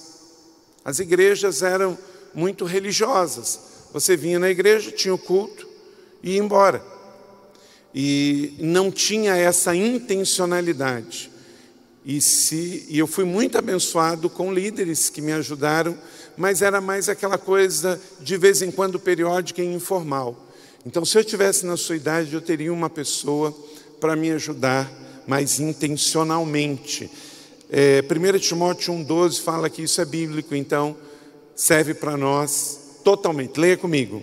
As 0.84 1.00
igrejas 1.00 1.62
eram 1.62 1.98
muito 2.34 2.66
religiosas. 2.66 3.60
Você 3.94 4.16
vinha 4.16 4.40
na 4.40 4.50
igreja, 4.50 4.92
tinha 4.92 5.14
o 5.14 5.18
culto 5.18 5.68
e 6.22 6.34
ia 6.34 6.40
embora. 6.40 6.84
E 7.96 8.56
não 8.60 8.92
tinha 8.92 9.36
essa 9.36 9.74
intencionalidade. 9.74 11.32
E, 12.06 12.22
se, 12.22 12.86
e 12.90 13.00
eu 13.00 13.08
fui 13.08 13.24
muito 13.24 13.58
abençoado 13.58 14.30
com 14.30 14.54
líderes 14.54 15.10
que 15.10 15.22
me 15.22 15.32
ajudaram 15.32 15.98
mas 16.38 16.62
era 16.62 16.82
mais 16.82 17.10
aquela 17.10 17.38
coisa 17.38 18.00
de 18.20 18.38
vez 18.38 18.62
em 18.62 18.72
quando 18.72 19.00
periódica 19.00 19.62
e 19.62 19.74
informal. 19.74 20.36
Então, 20.86 21.04
se 21.04 21.18
eu 21.18 21.24
tivesse 21.24 21.66
na 21.66 21.78
sua 21.78 21.96
idade, 21.96 22.34
eu 22.34 22.42
teria 22.42 22.72
uma 22.72 22.90
pessoa 22.90 23.56
para 24.00 24.16
me 24.16 24.32
ajudar 24.32 24.92
mais 25.26 25.60
intencionalmente. 25.60 27.10
É, 27.72 28.04
1 28.04 28.40
Timóteo 28.40 28.94
1,12 28.94 29.42
fala 29.42 29.70
que 29.70 29.82
isso 29.82 30.00
é 30.00 30.06
bíblico, 30.06 30.54
então 30.54 30.96
serve 31.56 31.94
para 31.94 32.16
nós 32.16 33.00
totalmente. 33.04 33.60
Leia 33.60 33.78
comigo. 33.78 34.22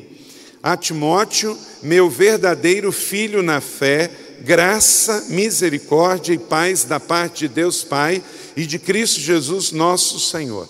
A 0.63 0.77
Timóteo, 0.77 1.59
meu 1.83 2.09
verdadeiro 2.09 2.93
filho 2.93 3.43
na 3.43 3.61
fé, 3.61 4.09
graça, 4.43 5.27
misericórdia 5.31 6.35
e 6.35 6.39
paz 6.39 6.85
da 6.85 7.01
parte 7.01 7.49
de 7.49 7.55
Deus 7.55 7.83
Pai 7.83 8.23
e 8.57 8.65
de 8.65 8.79
Cristo 8.79 9.21
Jesus, 9.21 9.73
nosso 9.73 10.21
Senhor. 10.21 10.69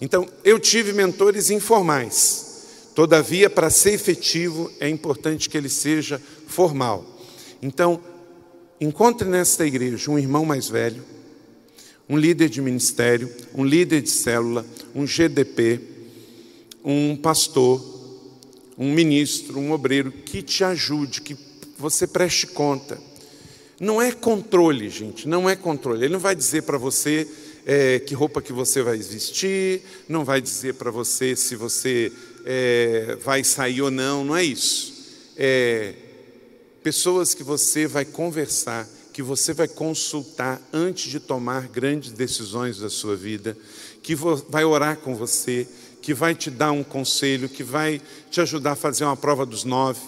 Então, 0.00 0.28
eu 0.44 0.60
tive 0.60 0.92
mentores 0.92 1.50
informais. 1.50 2.52
Todavia, 2.94 3.50
para 3.50 3.70
ser 3.70 3.94
efetivo, 3.94 4.70
é 4.78 4.88
importante 4.88 5.48
que 5.48 5.56
ele 5.56 5.68
seja 5.68 6.20
formal. 6.46 7.04
Então, 7.60 8.00
encontre 8.80 9.26
nesta 9.28 9.66
igreja 9.66 10.10
um 10.10 10.18
irmão 10.18 10.44
mais 10.44 10.68
velho, 10.68 11.02
um 12.08 12.16
líder 12.16 12.48
de 12.48 12.60
ministério, 12.60 13.28
um 13.54 13.64
líder 13.64 14.02
de 14.02 14.10
célula, 14.10 14.66
um 14.94 15.04
GDP, 15.04 15.80
um 16.84 17.16
pastor, 17.16 17.91
um 18.76 18.92
ministro, 18.92 19.58
um 19.58 19.72
obreiro 19.72 20.10
que 20.10 20.42
te 20.42 20.64
ajude, 20.64 21.20
que 21.20 21.36
você 21.78 22.06
preste 22.06 22.46
conta. 22.46 22.98
Não 23.80 24.00
é 24.00 24.12
controle, 24.12 24.88
gente, 24.88 25.26
não 25.26 25.48
é 25.48 25.56
controle. 25.56 26.04
Ele 26.04 26.12
não 26.12 26.20
vai 26.20 26.34
dizer 26.34 26.62
para 26.62 26.78
você 26.78 27.26
é, 27.66 27.98
que 27.98 28.14
roupa 28.14 28.40
que 28.40 28.52
você 28.52 28.82
vai 28.82 28.98
vestir, 28.98 29.82
não 30.08 30.24
vai 30.24 30.40
dizer 30.40 30.74
para 30.74 30.90
você 30.90 31.34
se 31.34 31.56
você 31.56 32.12
é, 32.44 33.16
vai 33.22 33.42
sair 33.44 33.82
ou 33.82 33.90
não, 33.90 34.24
não 34.24 34.36
é 34.36 34.44
isso. 34.44 34.92
É, 35.36 35.94
pessoas 36.82 37.34
que 37.34 37.42
você 37.42 37.86
vai 37.86 38.04
conversar, 38.04 38.88
que 39.12 39.22
você 39.22 39.52
vai 39.52 39.68
consultar 39.68 40.60
antes 40.72 41.10
de 41.10 41.20
tomar 41.20 41.68
grandes 41.68 42.12
decisões 42.12 42.78
da 42.78 42.88
sua 42.88 43.16
vida, 43.16 43.56
que 44.02 44.14
vai 44.14 44.64
orar 44.64 44.96
com 44.98 45.14
você, 45.14 45.66
que 46.02 46.12
vai 46.12 46.34
te 46.34 46.50
dar 46.50 46.72
um 46.72 46.82
conselho, 46.82 47.48
que 47.48 47.62
vai 47.62 48.02
te 48.30 48.40
ajudar 48.40 48.72
a 48.72 48.76
fazer 48.76 49.04
uma 49.04 49.16
prova 49.16 49.46
dos 49.46 49.62
nove. 49.62 50.00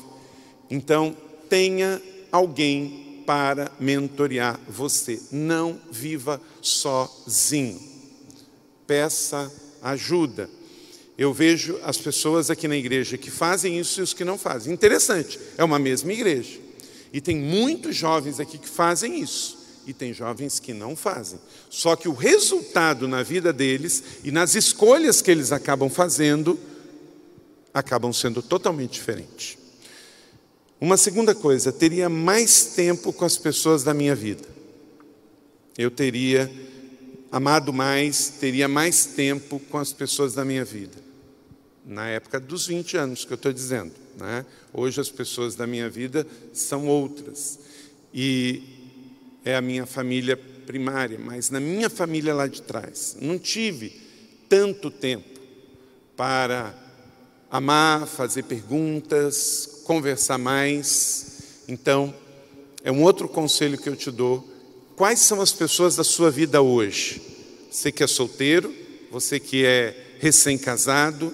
Então, 0.68 1.16
tenha 1.48 2.02
alguém 2.32 3.22
para 3.24 3.70
mentorear 3.78 4.58
você. 4.68 5.20
Não 5.30 5.80
viva 5.90 6.40
sozinho. 6.60 7.80
Peça 8.86 9.50
ajuda. 9.80 10.50
Eu 11.16 11.32
vejo 11.32 11.78
as 11.84 11.96
pessoas 11.96 12.50
aqui 12.50 12.66
na 12.66 12.76
igreja 12.76 13.16
que 13.16 13.30
fazem 13.30 13.78
isso 13.78 14.00
e 14.00 14.02
os 14.02 14.12
que 14.12 14.24
não 14.24 14.36
fazem. 14.36 14.72
Interessante, 14.72 15.38
é 15.56 15.62
uma 15.62 15.78
mesma 15.78 16.12
igreja. 16.12 16.58
E 17.12 17.20
tem 17.20 17.36
muitos 17.36 17.94
jovens 17.94 18.40
aqui 18.40 18.58
que 18.58 18.68
fazem 18.68 19.20
isso. 19.20 19.53
E 19.86 19.92
tem 19.92 20.12
jovens 20.12 20.58
que 20.58 20.72
não 20.72 20.96
fazem. 20.96 21.38
Só 21.68 21.94
que 21.96 22.08
o 22.08 22.14
resultado 22.14 23.06
na 23.06 23.22
vida 23.22 23.52
deles 23.52 24.02
e 24.22 24.30
nas 24.30 24.54
escolhas 24.54 25.20
que 25.20 25.30
eles 25.30 25.52
acabam 25.52 25.90
fazendo 25.90 26.58
acabam 27.72 28.12
sendo 28.12 28.40
totalmente 28.40 28.92
diferentes. 28.92 29.58
Uma 30.80 30.96
segunda 30.96 31.34
coisa, 31.34 31.72
teria 31.72 32.08
mais 32.08 32.66
tempo 32.66 33.12
com 33.12 33.24
as 33.24 33.36
pessoas 33.36 33.82
da 33.82 33.92
minha 33.92 34.14
vida. 34.14 34.44
Eu 35.76 35.90
teria 35.90 36.50
amado 37.32 37.72
mais, 37.72 38.28
teria 38.28 38.68
mais 38.68 39.06
tempo 39.06 39.58
com 39.70 39.78
as 39.78 39.92
pessoas 39.92 40.34
da 40.34 40.44
minha 40.44 40.64
vida. 40.64 40.96
Na 41.84 42.06
época 42.06 42.38
dos 42.38 42.66
20 42.66 42.96
anos 42.96 43.24
que 43.24 43.32
eu 43.32 43.36
estou 43.36 43.52
dizendo. 43.52 43.92
Né? 44.16 44.46
Hoje 44.72 45.00
as 45.00 45.10
pessoas 45.10 45.54
da 45.54 45.66
minha 45.66 45.90
vida 45.90 46.26
são 46.52 46.86
outras. 46.86 47.58
E 48.12 48.73
é 49.44 49.54
a 49.56 49.60
minha 49.60 49.86
família 49.86 50.36
primária, 50.36 51.18
mas 51.18 51.50
na 51.50 51.60
minha 51.60 51.90
família 51.90 52.34
lá 52.34 52.46
de 52.46 52.62
trás, 52.62 53.16
não 53.20 53.38
tive 53.38 53.92
tanto 54.48 54.90
tempo 54.90 55.40
para 56.16 56.74
amar, 57.50 58.06
fazer 58.06 58.44
perguntas, 58.44 59.82
conversar 59.84 60.38
mais. 60.38 61.42
Então, 61.68 62.14
é 62.82 62.90
um 62.90 63.02
outro 63.02 63.28
conselho 63.28 63.78
que 63.78 63.88
eu 63.88 63.96
te 63.96 64.10
dou. 64.10 64.48
Quais 64.96 65.20
são 65.20 65.40
as 65.40 65.52
pessoas 65.52 65.96
da 65.96 66.04
sua 66.04 66.30
vida 66.30 66.62
hoje? 66.62 67.20
Você 67.70 67.92
que 67.92 68.02
é 68.02 68.06
solteiro, 68.06 68.74
você 69.10 69.38
que 69.38 69.64
é 69.64 70.16
recém-casado, 70.18 71.32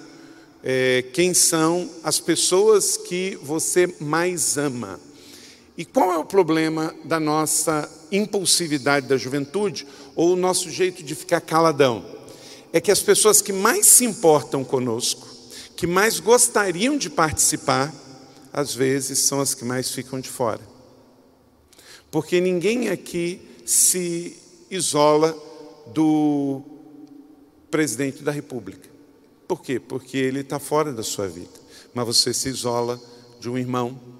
é, 0.62 1.05
quem 1.12 1.33
são 1.33 1.88
as 2.03 2.20
pessoas 2.20 2.96
que 2.96 3.38
você 3.42 3.94
mais 4.01 4.59
ama? 4.59 5.01
E 5.81 5.85
qual 5.87 6.12
é 6.12 6.19
o 6.19 6.27
problema 6.27 6.95
da 7.05 7.19
nossa 7.19 7.90
impulsividade 8.12 9.07
da 9.07 9.16
juventude 9.16 9.87
ou 10.14 10.35
o 10.35 10.37
nosso 10.37 10.69
jeito 10.69 11.03
de 11.03 11.14
ficar 11.14 11.40
caladão? 11.40 12.05
É 12.71 12.79
que 12.83 12.90
as 12.90 13.01
pessoas 13.01 13.40
que 13.40 13.51
mais 13.51 13.87
se 13.87 14.05
importam 14.05 14.62
conosco, 14.62 15.27
que 15.75 15.87
mais 15.87 16.21
gostariam 16.21 16.99
de 16.99 17.09
participar, 17.09 17.90
às 18.53 18.75
vezes 18.75 19.21
são 19.21 19.40
as 19.40 19.55
que 19.55 19.64
mais 19.64 19.90
ficam 19.90 20.21
de 20.21 20.29
fora. 20.29 20.61
Porque 22.11 22.43
ninguém 22.43 22.90
aqui 22.90 23.40
se 23.64 24.37
isola 24.71 25.35
do 25.95 26.61
presidente 27.71 28.23
da 28.23 28.31
República. 28.31 28.87
Por 29.49 29.62
quê? 29.62 29.81
Porque 29.81 30.19
ele 30.19 30.40
está 30.40 30.59
fora 30.59 30.93
da 30.93 31.03
sua 31.03 31.27
vida. 31.27 31.59
Mas 31.95 32.05
você 32.05 32.35
se 32.35 32.51
isola 32.51 33.01
de 33.40 33.49
um 33.49 33.57
irmão. 33.57 34.19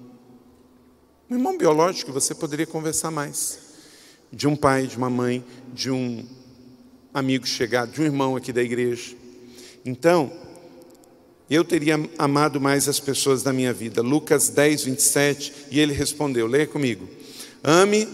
Um 1.31 1.35
irmão 1.35 1.57
biológico, 1.57 2.11
você 2.11 2.35
poderia 2.35 2.67
conversar 2.67 3.09
mais. 3.09 3.57
De 4.33 4.49
um 4.49 4.55
pai, 4.57 4.85
de 4.85 4.97
uma 4.97 5.09
mãe, 5.09 5.41
de 5.73 5.89
um 5.89 6.25
amigo 7.13 7.47
chegado, 7.47 7.93
de 7.93 8.01
um 8.01 8.03
irmão 8.03 8.35
aqui 8.35 8.51
da 8.51 8.61
igreja. 8.61 9.15
Então, 9.85 10.29
eu 11.49 11.63
teria 11.63 11.97
amado 12.17 12.59
mais 12.59 12.89
as 12.89 12.99
pessoas 12.99 13.43
da 13.43 13.53
minha 13.53 13.71
vida. 13.71 14.01
Lucas 14.01 14.49
10, 14.49 14.83
27, 14.83 15.53
e 15.71 15.79
ele 15.79 15.93
respondeu: 15.93 16.47
leia 16.47 16.67
comigo. 16.67 17.07
Ame 17.63 18.09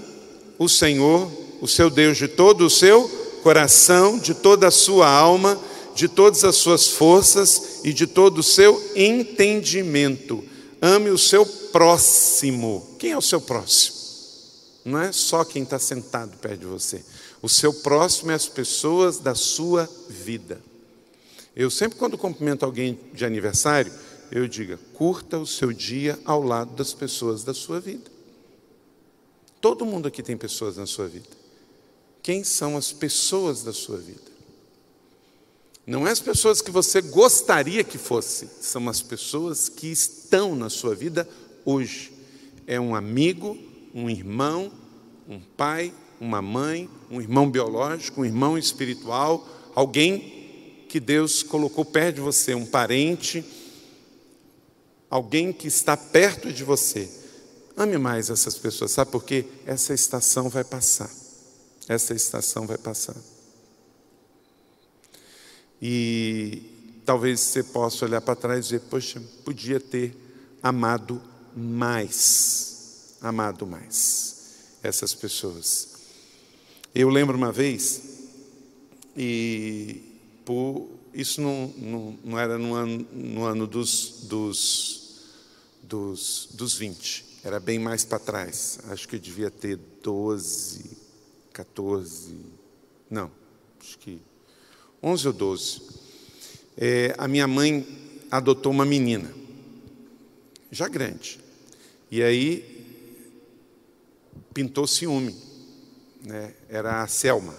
o 0.60 0.70
Senhor, 0.70 1.28
o 1.60 1.68
seu 1.68 1.90
Deus, 1.90 2.20
de 2.20 2.28
todo 2.28 2.68
o 2.68 2.70
seu 2.70 3.10
coração, 3.42 4.20
de 4.20 4.36
toda 4.36 4.68
a 4.68 4.72
sua 4.72 5.10
alma, 5.10 5.60
de 5.96 6.08
todas 6.08 6.44
as 6.44 6.58
suas 6.58 6.86
forças 6.86 7.80
e 7.84 7.92
de 7.92 8.06
todo 8.06 8.38
o 8.38 8.44
seu 8.44 8.80
entendimento. 8.96 10.44
ame 10.80 11.10
o 11.10 11.18
seu 11.18 11.44
próximo. 11.48 12.87
Quem 12.98 13.12
é 13.12 13.18
o 13.18 13.22
seu 13.22 13.40
próximo? 13.40 13.98
Não 14.84 15.00
é 15.00 15.12
só 15.12 15.44
quem 15.44 15.64
está 15.64 15.78
sentado 15.78 16.38
perto 16.38 16.62
de 16.62 16.66
você. 16.66 17.04
O 17.42 17.50
seu 17.50 17.74
próximo 17.74 18.32
é 18.32 18.34
as 18.34 18.48
pessoas 18.48 19.20
da 19.20 19.36
sua 19.36 19.90
vida. 20.10 20.62
Eu 21.56 21.70
sempre, 21.70 21.98
quando 21.98 22.18
cumprimento 22.18 22.64
alguém 22.64 23.00
de 23.14 23.26
aniversário, 23.26 23.92
eu 24.32 24.48
digo: 24.48 24.78
curta 24.94 25.38
o 25.38 25.46
seu 25.46 25.74
dia 25.74 26.18
ao 26.24 26.42
lado 26.42 26.74
das 26.76 26.94
pessoas 26.94 27.44
da 27.44 27.54
sua 27.54 27.80
vida. 27.80 28.10
Todo 29.60 29.86
mundo 29.86 30.08
aqui 30.08 30.24
tem 30.24 30.38
pessoas 30.38 30.78
na 30.78 30.86
sua 30.86 31.08
vida. 31.08 31.28
Quem 32.22 32.44
são 32.44 32.78
as 32.78 32.92
pessoas 32.92 33.64
da 33.64 33.74
sua 33.74 33.98
vida? 33.98 34.38
Não 35.86 36.08
é 36.08 36.12
as 36.12 36.20
pessoas 36.20 36.62
que 36.62 36.70
você 36.70 37.02
gostaria 37.02 37.84
que 37.84 37.98
fosse, 37.98 38.50
são 38.62 38.90
as 38.90 39.02
pessoas 39.02 39.70
que 39.70 39.88
estão 39.88 40.56
na 40.56 40.70
sua 40.70 40.94
vida 40.94 41.28
hoje. 41.64 42.17
É 42.68 42.80
um 42.80 42.94
amigo, 42.94 43.58
um 43.94 44.10
irmão, 44.10 44.72
um 45.28 45.40
pai, 45.40 45.94
uma 46.20 46.42
mãe, 46.42 46.90
um 47.10 47.22
irmão 47.22 47.50
biológico, 47.50 48.22
um 48.22 48.26
irmão 48.26 48.58
espiritual, 48.58 49.48
alguém 49.74 50.86
que 50.90 51.00
Deus 51.00 51.44
colocou 51.44 51.86
perto 51.86 52.16
de 52.16 52.22
você, 52.22 52.54
um 52.54 52.66
parente, 52.66 53.44
alguém 55.10 55.54
que 55.54 55.68
está 55.68 55.96
perto 55.96 56.52
de 56.52 56.64
você. 56.64 57.10
Ame 57.76 57.98
mais 57.98 58.30
essas 58.30 58.58
pessoas, 58.58 58.92
sabe 58.92 59.12
por 59.12 59.24
quê? 59.24 59.46
Essa 59.66 59.94
estação 59.94 60.50
vai 60.50 60.64
passar. 60.64 61.10
Essa 61.88 62.14
estação 62.14 62.68
vai 62.68 62.78
passar. 62.78 63.16
E 65.82 67.02
talvez 67.06 67.40
você 67.40 67.64
possa 67.64 68.04
olhar 68.04 68.20
para 68.20 68.36
trás 68.36 68.60
e 68.60 68.62
dizer: 68.64 68.80
Poxa, 68.90 69.22
podia 69.46 69.80
ter 69.80 70.16
amado 70.62 71.22
mais. 71.58 73.18
Amado 73.20 73.66
mais 73.66 74.28
essas 74.88 75.14
pessoas. 75.14 75.90
Eu 76.94 77.10
lembro 77.10 77.38
uma 77.38 77.52
vez, 77.52 78.02
e 79.16 80.02
por, 80.46 80.90
isso 81.14 81.42
não, 81.42 81.68
não, 81.78 82.20
não 82.24 82.40
era 82.40 82.58
no 82.58 82.74
ano, 82.74 83.06
no 83.12 83.44
ano 83.44 83.68
dos, 83.68 84.24
dos, 84.24 85.22
dos, 85.84 86.50
dos 86.54 86.74
20, 86.76 87.26
era 87.44 87.60
bem 87.60 87.78
mais 87.78 88.06
para 88.06 88.20
trás. 88.20 88.80
Acho 88.90 89.08
que 89.08 89.16
eu 89.16 89.20
devia 89.20 89.52
ter 89.52 89.78
12, 90.02 90.98
14, 91.54 92.36
não, 93.10 93.32
acho 93.80 94.00
que 94.00 94.20
11 95.04 95.28
ou 95.28 95.34
12. 95.34 95.82
É, 96.80 97.16
a 97.18 97.28
minha 97.28 97.48
mãe 97.48 97.86
adotou 98.32 98.72
uma 98.72 98.86
menina, 98.86 99.34
já 100.72 100.88
grande. 100.88 101.47
E 102.10 102.24
aí 102.24 102.78
pintou 104.54 104.88
ciúme. 104.88 105.36
Né? 106.24 106.54
Era 106.70 107.04
a 107.04 107.08
Selma. 107.08 107.56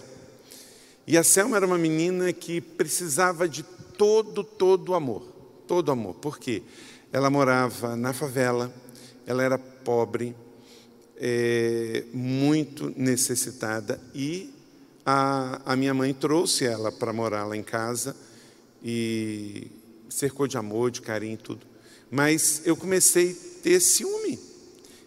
E 1.07 1.17
a 1.17 1.23
Selma 1.23 1.57
era 1.57 1.65
uma 1.65 1.77
menina 1.77 2.31
que 2.33 2.61
precisava 2.61 3.47
de 3.47 3.63
todo, 3.97 4.43
todo 4.43 4.93
amor. 4.93 5.23
Todo 5.67 5.91
amor. 5.91 6.15
Por 6.15 6.37
quê? 6.39 6.63
Ela 7.11 7.29
morava 7.29 7.95
na 7.95 8.13
favela, 8.13 8.73
ela 9.25 9.43
era 9.43 9.57
pobre, 9.57 10.35
é, 11.19 12.05
muito 12.13 12.93
necessitada 12.95 13.99
e 14.13 14.53
a, 15.05 15.61
a 15.65 15.75
minha 15.75 15.93
mãe 15.93 16.13
trouxe 16.13 16.65
ela 16.65 16.91
para 16.91 17.11
morar 17.11 17.45
lá 17.45 17.57
em 17.57 17.63
casa 17.63 18.15
e 18.83 19.67
cercou 20.09 20.47
de 20.47 20.57
amor, 20.57 20.91
de 20.91 21.01
carinho 21.01 21.33
e 21.33 21.37
tudo. 21.37 21.65
Mas 22.09 22.61
eu 22.65 22.75
comecei 22.75 23.48
ter 23.61 23.79
ciúme. 23.79 24.39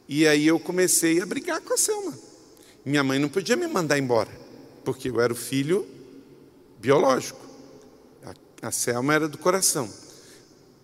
E 0.09 0.27
aí 0.27 0.47
eu 0.47 0.61
comecei 0.61 1.21
a 1.21 1.27
brigar 1.27 1.61
com 1.61 1.75
a 1.75 1.77
Selma. 1.77 2.17
Minha 2.85 3.03
mãe 3.05 3.19
não 3.19 3.29
podia 3.29 3.57
me 3.57 3.67
mandar 3.67 3.99
embora, 3.99 4.31
porque 4.85 5.09
eu 5.09 5.21
era 5.21 5.33
o 5.33 5.37
filho 5.37 5.87
biológico. 6.81 7.41
A, 8.61 8.71
Selma 8.71 9.15
era 9.15 9.29
do 9.29 9.39
coração. 9.39 9.89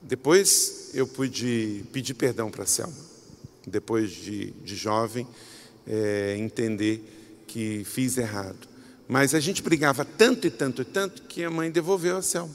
Depois 0.03 0.91
eu 0.95 1.07
pude 1.07 1.85
pedir 1.93 2.15
perdão 2.15 2.51
para 2.51 2.65
a 2.65 2.67
Selma. 2.67 2.97
Depois 3.67 4.11
de, 4.11 4.51
de 4.51 4.75
jovem, 4.75 5.27
é, 5.87 6.37
entender 6.39 7.43
que 7.47 7.85
fiz 7.85 8.17
errado. 8.17 8.69
Mas 9.07 9.35
a 9.35 9.41
gente 9.41 9.63
brigava 9.63 10.05
tanto 10.05 10.47
e 10.47 10.51
tanto 10.51 10.83
e 10.83 10.85
tanto 10.85 11.23
que 11.23 11.45
a 11.45 11.51
mãe 11.51 11.71
devolveu 11.71 12.17
a 12.17 12.23
Selma. 12.23 12.55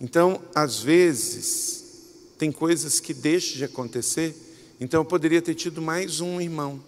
Então, 0.00 0.40
às 0.54 0.80
vezes, 0.80 1.87
tem 2.38 2.52
coisas 2.52 3.00
que 3.00 3.12
deixam 3.12 3.56
de 3.56 3.64
acontecer, 3.64 4.34
então 4.80 5.00
eu 5.00 5.04
poderia 5.04 5.42
ter 5.42 5.54
tido 5.54 5.82
mais 5.82 6.20
um 6.20 6.40
irmão. 6.40 6.82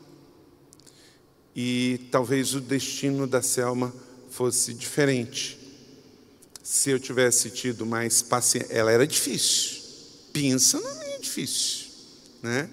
E 1.54 2.00
talvez 2.10 2.54
o 2.54 2.60
destino 2.60 3.26
da 3.26 3.42
Selma 3.42 3.92
fosse 4.30 4.72
diferente. 4.72 5.58
Se 6.62 6.90
eu 6.90 7.00
tivesse 7.00 7.50
tido 7.50 7.84
mais 7.84 8.22
paciência, 8.22 8.72
ela 8.72 8.92
era 8.92 9.04
difícil. 9.04 9.80
Pensa 10.32 10.80
na 10.80 10.94
minha 10.94 11.18
difícil, 11.18 11.88
né? 12.40 12.70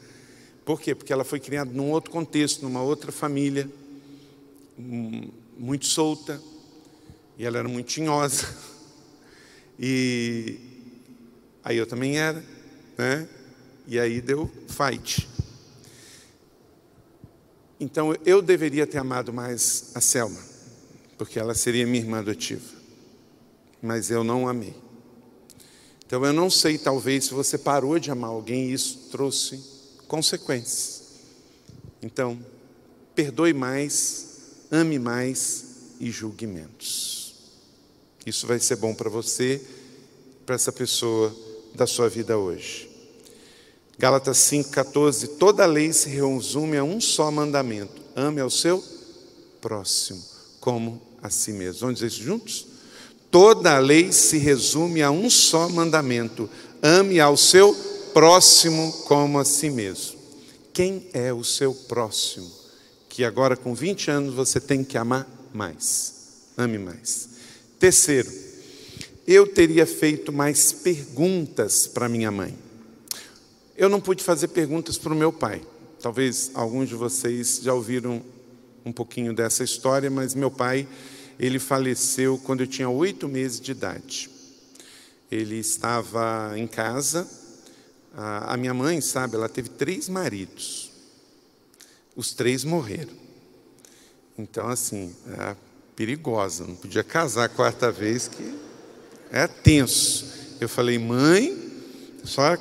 Por 0.64 0.80
quê? 0.80 0.94
Porque 0.94 1.12
ela 1.12 1.24
foi 1.24 1.40
criada 1.40 1.72
num 1.72 1.90
outro 1.90 2.12
contexto, 2.12 2.62
numa 2.62 2.84
outra 2.84 3.12
família 3.12 3.68
muito 5.58 5.88
solta, 5.88 6.40
e 7.40 7.46
ela 7.46 7.58
era 7.58 7.68
muito 7.68 7.88
tinhosa. 7.88 8.48
E 9.80 10.60
aí 11.64 11.78
eu 11.78 11.88
também 11.88 12.18
era, 12.18 12.44
né? 12.98 13.28
E 13.88 14.00
aí 14.00 14.22
deu 14.22 14.52
fight. 14.68 15.28
Então 17.80 18.16
eu 18.26 18.42
deveria 18.42 18.88
ter 18.88 18.98
amado 18.98 19.32
mais 19.32 19.92
a 19.94 20.02
Selma, 20.02 20.40
porque 21.18 21.40
ela 21.40 21.54
seria 21.54 21.86
minha 21.86 22.04
irmã 22.04 22.20
adotiva. 22.20 22.76
Mas 23.82 24.10
eu 24.10 24.24
não 24.24 24.48
amei. 24.48 24.76
Então 26.06 26.26
eu 26.26 26.34
não 26.34 26.50
sei, 26.50 26.78
talvez, 26.78 27.26
se 27.26 27.34
você 27.34 27.58
parou 27.58 28.00
de 28.00 28.10
amar 28.10 28.30
alguém 28.30 28.70
e 28.70 28.74
isso 28.74 29.10
trouxe 29.12 29.62
consequências. 30.08 31.04
Então, 32.02 32.40
perdoe 33.14 33.54
mais 33.54 34.28
ame 34.72 35.00
mais 35.00 35.66
e 36.00 36.12
julgue 36.12 36.46
menos. 36.46 37.36
Isso 38.26 38.46
vai 38.46 38.60
ser 38.60 38.76
bom 38.76 38.94
para 38.94 39.10
você, 39.10 39.62
para 40.46 40.56
essa 40.56 40.72
pessoa 40.72 41.36
da 41.74 41.88
sua 41.88 42.10
vida 42.10 42.38
hoje. 42.38 42.87
Gálatas 43.98 44.38
5,14: 44.38 45.38
Toda 45.38 45.66
lei 45.66 45.92
se 45.94 46.10
resume 46.10 46.78
a 46.78 46.84
um 46.84 47.02
só 47.02 47.32
mandamento: 47.32 48.02
ame 48.16 48.42
ao 48.42 48.50
seu 48.50 48.84
próximo, 49.62 50.24
como 50.60 51.02
a 51.22 51.30
si 51.30 51.52
mesmo. 51.52 51.82
Vamos 51.82 51.96
dizer 51.96 52.08
isso 52.08 52.24
juntos? 52.24 52.68
Toda 53.32 53.76
a 53.76 53.80
lei 53.80 54.12
se 54.12 54.38
resume 54.38 55.02
a 55.02 55.12
um 55.12 55.30
só 55.30 55.68
mandamento: 55.70 56.50
ame 56.82 57.20
ao 57.20 57.36
seu 57.36 57.76
próximo 58.14 58.92
como 59.06 59.40
a 59.40 59.46
si 59.46 59.70
mesmo. 59.70 60.18
Quem 60.74 61.08
é 61.14 61.34
o 61.34 61.44
seu 61.44 61.74
próximo? 61.74 62.58
que 63.18 63.24
agora 63.24 63.58
com 63.58 63.74
20 63.74 64.12
anos 64.12 64.36
você 64.36 64.60
tem 64.60 64.84
que 64.84 64.96
amar 64.96 65.28
mais. 65.52 66.14
Ame 66.56 66.78
mais. 66.78 67.30
Terceiro, 67.80 68.32
eu 69.26 69.48
teria 69.48 69.88
feito 69.88 70.32
mais 70.32 70.72
perguntas 70.72 71.88
para 71.88 72.08
minha 72.08 72.30
mãe. 72.30 72.56
Eu 73.78 73.88
não 73.88 74.02
pude 74.02 74.24
fazer 74.24 74.50
perguntas 74.50 74.98
para 74.98 75.14
o 75.14 75.16
meu 75.16 75.32
pai. 75.32 75.62
Talvez 76.02 76.52
alguns 76.54 76.90
de 76.90 76.96
vocês 76.96 77.62
já 77.64 77.74
ouviram 77.74 78.22
um 78.84 78.92
pouquinho 78.92 79.34
dessa 79.34 79.64
história, 79.64 80.10
mas 80.10 80.34
meu 80.34 80.52
pai, 80.52 80.88
ele 81.40 81.60
faleceu 81.60 82.38
quando 82.40 82.62
eu 82.62 82.68
tinha 82.68 82.90
oito 82.90 83.30
meses 83.30 83.62
de 83.62 83.72
idade. 83.72 84.30
Ele 85.32 85.56
estava 85.56 86.54
em 86.58 86.68
casa. 86.68 87.26
A 88.14 88.58
minha 88.58 88.74
mãe, 88.74 89.00
sabe, 89.00 89.36
ela 89.36 89.48
teve 89.48 89.70
três 89.70 90.10
maridos 90.10 90.88
os 92.18 92.34
três 92.34 92.64
morreram. 92.64 93.14
Então, 94.36 94.68
assim, 94.68 95.16
é 95.40 95.56
perigosa, 95.96 96.66
não 96.66 96.76
podia 96.76 97.04
casar 97.04 97.46
a 97.46 97.50
quarta 97.50 97.92
vez, 97.92 98.28
que 98.28 98.60
é 99.32 99.48
tenso. 99.48 100.26
Eu 100.60 100.68
falei, 100.68 100.98
mãe, 100.98 101.56
só 102.24 102.58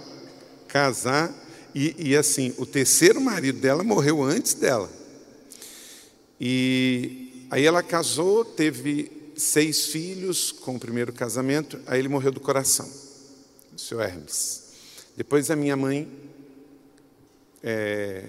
casar. 0.77 1.33
E, 1.75 2.11
e 2.11 2.17
assim, 2.17 2.55
o 2.59 2.67
terceiro 2.67 3.21
marido 3.21 3.59
dela 3.59 3.83
morreu 3.83 4.23
antes 4.23 4.53
dela. 4.55 4.91
E 6.39 7.47
aí 7.51 7.65
ela 7.65 7.83
casou, 7.83 8.45
teve 8.45 9.11
seis 9.37 9.87
filhos 9.87 10.53
com 10.53 10.77
o 10.77 10.81
primeiro 10.81 11.13
casamento, 11.13 11.79
aí 11.87 11.99
ele 11.99 12.09
morreu 12.09 12.33
do 12.33 12.41
coração, 12.41 12.89
o 13.75 13.79
seu 13.79 14.01
Hermes. 14.01 14.65
Depois 15.17 15.51
a 15.51 15.57
minha 15.57 15.77
mãe 15.77 16.09
é, 17.63 18.25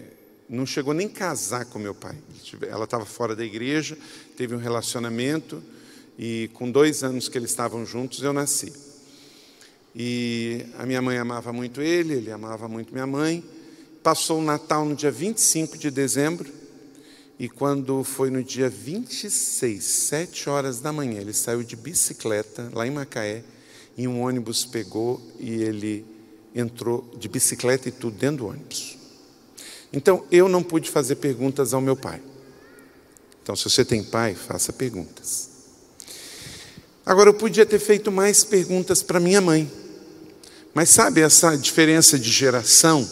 não 0.49 0.65
chegou 0.65 0.93
nem 0.93 1.07
casar 1.07 1.65
com 1.65 1.79
meu 1.79 1.95
pai. 1.95 2.17
Ela 2.69 2.85
estava 2.85 3.05
fora 3.05 3.35
da 3.35 3.43
igreja, 3.43 3.97
teve 4.37 4.55
um 4.55 4.59
relacionamento 4.59 5.61
e 6.17 6.49
com 6.53 6.69
dois 6.69 7.03
anos 7.03 7.27
que 7.27 7.37
eles 7.37 7.49
estavam 7.49 7.85
juntos 7.85 8.21
eu 8.21 8.33
nasci. 8.33 8.86
E 9.99 10.63
a 10.77 10.85
minha 10.85 11.01
mãe 11.01 11.17
amava 11.17 11.51
muito 11.51 11.81
ele, 11.81 12.13
ele 12.13 12.31
amava 12.31 12.67
muito 12.67 12.93
minha 12.93 13.07
mãe. 13.07 13.43
Passou 14.03 14.39
o 14.39 14.43
Natal 14.43 14.85
no 14.85 14.95
dia 14.95 15.09
25 15.09 15.75
de 15.75 15.89
dezembro. 15.89 16.47
E 17.39 17.49
quando 17.49 18.03
foi 18.03 18.29
no 18.29 18.43
dia 18.43 18.69
26, 18.69 19.83
sete 19.83 20.49
horas 20.49 20.79
da 20.79 20.93
manhã, 20.93 21.19
ele 21.19 21.33
saiu 21.33 21.63
de 21.63 21.75
bicicleta 21.75 22.69
lá 22.73 22.85
em 22.85 22.91
Macaé 22.91 23.43
e 23.97 24.07
um 24.07 24.21
ônibus 24.21 24.65
pegou 24.65 25.19
e 25.39 25.63
ele 25.63 26.05
entrou 26.53 27.11
de 27.17 27.27
bicicleta 27.27 27.89
e 27.89 27.91
tudo 27.91 28.17
dentro 28.17 28.37
do 28.37 28.47
ônibus. 28.47 28.97
Então 29.91 30.23
eu 30.31 30.47
não 30.47 30.61
pude 30.61 30.91
fazer 30.91 31.15
perguntas 31.15 31.73
ao 31.73 31.81
meu 31.81 31.95
pai. 31.95 32.21
Então, 33.41 33.55
se 33.55 33.63
você 33.63 33.85
tem 33.85 34.03
pai, 34.03 34.35
faça 34.35 34.73
perguntas. 34.73 35.49
Agora, 37.05 37.29
eu 37.29 37.33
podia 37.33 37.65
ter 37.65 37.79
feito 37.79 38.11
mais 38.11 38.43
perguntas 38.43 39.01
para 39.01 39.21
minha 39.21 39.39
mãe. 39.39 39.71
Mas 40.77 40.89
sabe 40.89 41.21
essa 41.21 41.57
diferença 41.57 42.19
de 42.19 42.29
geração? 42.29 43.09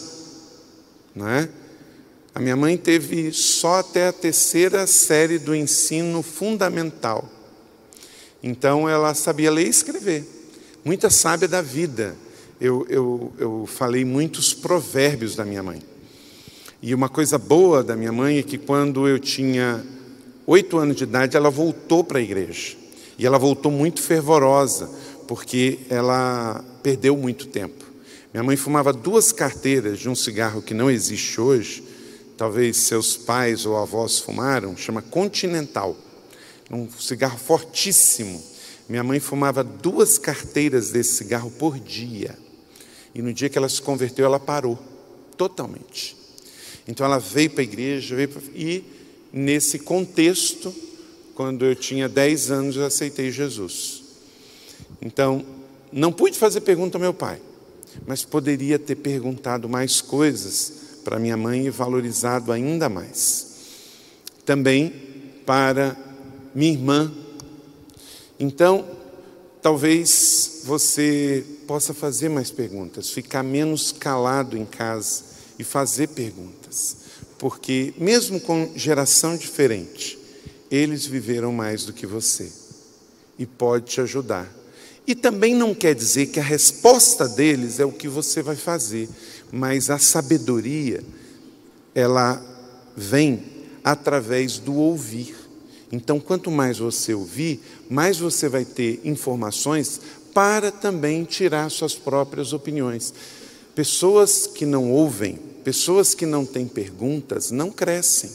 Não 1.12 1.28
é? 1.28 1.48
A 2.32 2.38
minha 2.38 2.54
mãe 2.54 2.76
teve 2.76 3.32
só 3.32 3.80
até 3.80 4.06
a 4.06 4.12
terceira 4.12 4.86
série 4.86 5.36
do 5.36 5.52
ensino 5.52 6.22
fundamental. 6.22 7.28
Então 8.40 8.88
ela 8.88 9.12
sabia 9.14 9.50
ler 9.50 9.66
e 9.66 9.68
escrever. 9.68 10.24
Muita 10.84 11.10
sábia 11.10 11.48
da 11.48 11.60
vida. 11.60 12.14
Eu, 12.60 12.86
eu, 12.88 13.32
eu 13.36 13.66
falei 13.66 14.04
muitos 14.04 14.54
provérbios 14.54 15.34
da 15.34 15.44
minha 15.44 15.64
mãe. 15.64 15.82
E 16.80 16.94
uma 16.94 17.08
coisa 17.08 17.36
boa 17.36 17.82
da 17.82 17.96
minha 17.96 18.12
mãe 18.12 18.38
é 18.38 18.44
que 18.44 18.58
quando 18.58 19.08
eu 19.08 19.18
tinha 19.18 19.84
oito 20.46 20.78
anos 20.78 20.94
de 20.94 21.02
idade, 21.02 21.36
ela 21.36 21.50
voltou 21.50 22.04
para 22.04 22.20
a 22.20 22.22
igreja. 22.22 22.76
E 23.18 23.26
ela 23.26 23.40
voltou 23.40 23.72
muito 23.72 24.00
fervorosa, 24.00 24.88
porque 25.26 25.80
ela 25.90 26.64
perdeu 26.86 27.16
muito 27.16 27.48
tempo. 27.48 27.84
Minha 28.32 28.44
mãe 28.44 28.56
fumava 28.56 28.92
duas 28.92 29.32
carteiras 29.32 29.98
de 29.98 30.08
um 30.08 30.14
cigarro 30.14 30.62
que 30.62 30.72
não 30.72 30.88
existe 30.88 31.40
hoje, 31.40 31.82
talvez 32.36 32.76
seus 32.76 33.16
pais 33.16 33.66
ou 33.66 33.76
avós 33.76 34.20
fumaram, 34.20 34.76
chama 34.76 35.02
Continental. 35.02 35.96
Um 36.70 36.88
cigarro 36.88 37.36
fortíssimo. 37.36 38.40
Minha 38.88 39.02
mãe 39.02 39.18
fumava 39.18 39.64
duas 39.64 40.16
carteiras 40.16 40.90
desse 40.90 41.14
cigarro 41.14 41.50
por 41.50 41.76
dia. 41.76 42.38
E 43.12 43.20
no 43.20 43.32
dia 43.32 43.48
que 43.48 43.58
ela 43.58 43.68
se 43.68 43.82
converteu, 43.82 44.24
ela 44.24 44.38
parou 44.38 44.78
totalmente. 45.36 46.16
Então 46.86 47.04
ela 47.04 47.18
veio 47.18 47.50
para 47.50 47.62
a 47.62 47.64
igreja 47.64 48.14
veio 48.14 48.28
pra... 48.28 48.40
e, 48.54 48.84
nesse 49.32 49.80
contexto, 49.80 50.72
quando 51.34 51.64
eu 51.64 51.74
tinha 51.74 52.08
10 52.08 52.52
anos, 52.52 52.76
eu 52.76 52.86
aceitei 52.86 53.32
Jesus. 53.32 54.04
Então, 55.02 55.55
não 55.96 56.12
pude 56.12 56.38
fazer 56.38 56.60
pergunta 56.60 56.98
ao 56.98 57.00
meu 57.00 57.14
pai, 57.14 57.40
mas 58.06 58.22
poderia 58.22 58.78
ter 58.78 58.96
perguntado 58.96 59.66
mais 59.66 60.02
coisas 60.02 60.70
para 61.02 61.18
minha 61.18 61.38
mãe 61.38 61.66
e 61.66 61.70
valorizado 61.70 62.52
ainda 62.52 62.86
mais. 62.86 63.46
Também 64.44 64.90
para 65.46 65.96
minha 66.54 66.72
irmã. 66.72 67.10
Então, 68.38 68.84
talvez 69.62 70.60
você 70.64 71.42
possa 71.66 71.94
fazer 71.94 72.28
mais 72.28 72.50
perguntas, 72.50 73.08
ficar 73.08 73.42
menos 73.42 73.90
calado 73.90 74.54
em 74.54 74.66
casa 74.66 75.24
e 75.58 75.64
fazer 75.64 76.08
perguntas, 76.08 76.96
porque 77.38 77.94
mesmo 77.96 78.38
com 78.38 78.70
geração 78.76 79.34
diferente, 79.34 80.18
eles 80.70 81.06
viveram 81.06 81.52
mais 81.52 81.86
do 81.86 81.94
que 81.94 82.06
você 82.06 82.52
e 83.38 83.46
pode 83.46 83.86
te 83.86 84.00
ajudar. 84.02 84.65
E 85.06 85.14
também 85.14 85.54
não 85.54 85.74
quer 85.74 85.94
dizer 85.94 86.26
que 86.26 86.40
a 86.40 86.42
resposta 86.42 87.28
deles 87.28 87.78
é 87.78 87.84
o 87.84 87.92
que 87.92 88.08
você 88.08 88.42
vai 88.42 88.56
fazer, 88.56 89.08
mas 89.52 89.88
a 89.88 89.98
sabedoria, 89.98 91.02
ela 91.94 92.42
vem 92.96 93.42
através 93.84 94.58
do 94.58 94.74
ouvir. 94.74 95.36
Então, 95.92 96.18
quanto 96.18 96.50
mais 96.50 96.78
você 96.78 97.14
ouvir, 97.14 97.60
mais 97.88 98.18
você 98.18 98.48
vai 98.48 98.64
ter 98.64 99.00
informações 99.04 100.00
para 100.34 100.72
também 100.72 101.24
tirar 101.24 101.70
suas 101.70 101.94
próprias 101.94 102.52
opiniões. 102.52 103.14
Pessoas 103.74 104.46
que 104.46 104.66
não 104.66 104.90
ouvem, 104.90 105.38
pessoas 105.62 106.14
que 106.14 106.26
não 106.26 106.44
têm 106.44 106.66
perguntas, 106.66 107.52
não 107.52 107.70
crescem. 107.70 108.30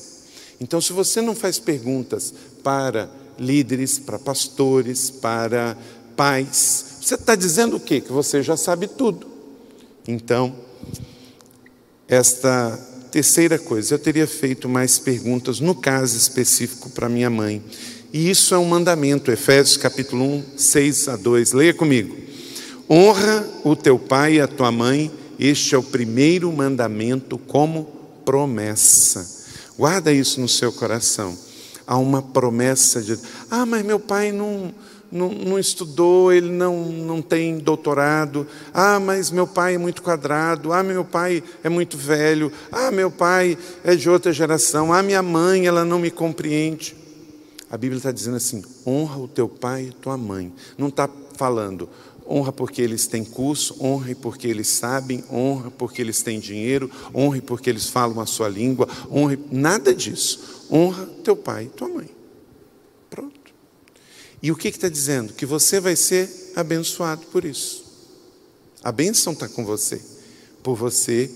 Então, 0.60 0.80
se 0.80 0.94
você 0.94 1.22
não 1.22 1.36
faz 1.36 1.60
perguntas 1.60 2.34
para 2.64 3.10
líderes, 3.38 4.00
para 4.00 4.18
pastores, 4.18 5.10
para 5.10 5.76
pais. 6.16 6.98
Você 7.02 7.16
está 7.16 7.36
dizendo 7.36 7.78
o 7.78 7.80
quê? 7.80 8.02
Que 8.02 8.12
você 8.12 8.44
já 8.44 8.56
sabe 8.56 8.88
tudo. 8.88 9.28
Então, 10.08 10.56
esta 12.08 12.78
terceira 13.12 13.60
coisa, 13.60 13.96
eu 13.96 14.00
teria 14.00 14.28
feito 14.28 14.70
mais 14.70 14.98
perguntas, 14.98 15.60
no 15.60 15.76
caso 15.76 16.18
específico 16.18 16.90
para 16.90 17.10
minha 17.10 17.30
mãe. 17.30 17.62
E 18.14 18.30
isso 18.30 18.54
é 18.54 18.58
um 18.58 18.66
mandamento, 18.66 19.32
Efésios 19.32 19.78
capítulo 19.78 20.24
1, 20.24 20.44
6 20.58 21.08
a 21.08 21.16
2. 21.16 21.54
Leia 21.54 21.74
comigo. 21.74 22.16
Honra 22.90 23.48
o 23.64 23.76
teu 23.76 23.98
pai 23.98 24.36
e 24.36 24.42
a 24.42 24.48
tua 24.48 24.72
mãe, 24.72 25.10
este 25.40 25.76
é 25.76 25.78
o 25.78 25.84
primeiro 25.84 26.52
mandamento 26.52 27.38
como 27.38 27.86
promessa. 28.26 29.26
Guarda 29.78 30.12
isso 30.12 30.40
no 30.42 30.48
seu 30.48 30.72
coração. 30.72 31.38
Há 31.88 31.98
uma 31.98 32.22
promessa 32.22 33.02
de, 33.02 33.18
ah, 33.50 33.66
mas 33.66 33.84
meu 33.84 34.00
pai 34.00 34.32
não 34.32 34.74
não, 35.12 35.30
não, 35.30 35.60
estudou, 35.60 36.32
ele 36.32 36.50
não, 36.50 36.86
não 36.86 37.22
tem 37.22 37.58
doutorado. 37.58 38.48
Ah, 38.74 39.00
mas 39.00 39.30
meu 39.30 39.46
pai 39.46 39.76
é 39.76 39.78
muito 39.78 40.02
quadrado. 40.02 40.72
Ah, 40.72 40.82
meu 40.82 41.04
pai 41.04 41.44
é 41.64 41.70
muito 41.70 41.98
velho. 41.98 42.52
Ah, 42.72 42.92
meu 42.92 43.12
pai 43.12 43.58
é 43.84 43.96
de 43.96 44.10
outra 44.10 44.32
geração. 44.32 44.94
Ah, 44.94 45.04
minha 45.04 45.22
mãe, 45.22 45.68
ela 45.68 45.84
não 45.84 46.00
me 46.00 46.10
compreende. 46.10 46.96
A 47.70 47.78
Bíblia 47.78 47.98
está 47.98 48.12
dizendo 48.12 48.38
assim: 48.38 48.64
honra 48.86 49.18
o 49.18 49.28
teu 49.28 49.50
pai 49.50 49.88
e 49.90 49.92
tua 49.92 50.18
mãe. 50.18 50.54
Não 50.78 50.88
está 50.88 51.10
falando 51.38 51.90
honra 52.32 52.54
porque 52.54 52.82
eles 52.82 53.08
têm 53.08 53.26
curso, 53.26 53.76
honre 53.84 54.16
porque 54.16 54.48
eles 54.48 54.68
sabem, 54.68 55.24
honra 55.30 55.70
porque 55.70 56.02
eles 56.02 56.22
têm 56.22 56.40
dinheiro, 56.40 56.90
honre 57.14 57.42
porque 57.42 57.70
eles 57.70 57.88
falam 57.88 58.22
a 58.22 58.26
sua 58.26 58.48
língua, 58.48 58.88
honre. 59.12 59.38
Nada 59.52 59.94
disso. 59.94 60.68
Honra 60.72 61.06
teu 61.24 61.36
pai 61.36 61.66
e 61.66 61.70
tua 61.70 61.90
mãe. 61.90 62.21
E 64.42 64.52
o 64.52 64.56
que 64.56 64.70
está 64.70 64.90
dizendo? 64.90 65.34
Que 65.34 65.46
você 65.46 65.80
vai 65.80 65.96
ser 65.96 66.30
abençoado 66.56 67.26
por 67.28 67.46
isso. 67.46 67.86
A 68.84 68.92
bênção 68.92 69.34
está 69.34 69.48
com 69.48 69.64
você, 69.64 70.02
por 70.64 70.76
você 70.76 71.30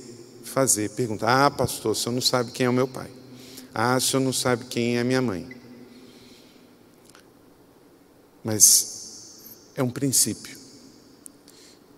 fazer 0.43 0.89
perguntar: 0.91 1.45
Ah, 1.45 1.51
pastor, 1.51 1.91
o 1.91 1.95
senhor 1.95 2.13
não 2.13 2.21
sabe 2.21 2.51
quem 2.51 2.65
é 2.65 2.69
o 2.69 2.73
meu 2.73 2.87
pai. 2.87 3.09
Ah, 3.73 3.97
o 3.97 4.01
senhor 4.01 4.23
não 4.23 4.33
sabe 4.33 4.65
quem 4.65 4.97
é 4.97 5.03
minha 5.03 5.21
mãe. 5.21 5.47
Mas 8.43 9.41
é 9.75 9.83
um 9.83 9.89
princípio. 9.89 10.57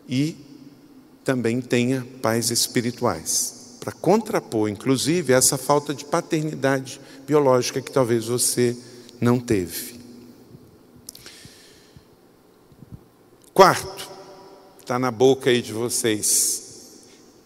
E 0.10 0.36
também 1.24 1.62
tenha 1.62 2.08
pais 2.22 2.52
espirituais, 2.52 3.78
para 3.80 3.92
contrapor, 3.92 4.70
inclusive, 4.70 5.34
essa 5.34 5.58
falta 5.58 5.94
de 5.94 6.06
paternidade 6.06 7.00
biológica 7.26 7.82
que 7.82 7.92
talvez 7.92 8.26
você 8.26 8.76
não 9.20 9.40
teve. 9.40 9.97
Quarto, 13.58 14.08
está 14.80 15.00
na 15.00 15.10
boca 15.10 15.50
aí 15.50 15.64
de 15.64 15.74
vocês. 15.74 16.62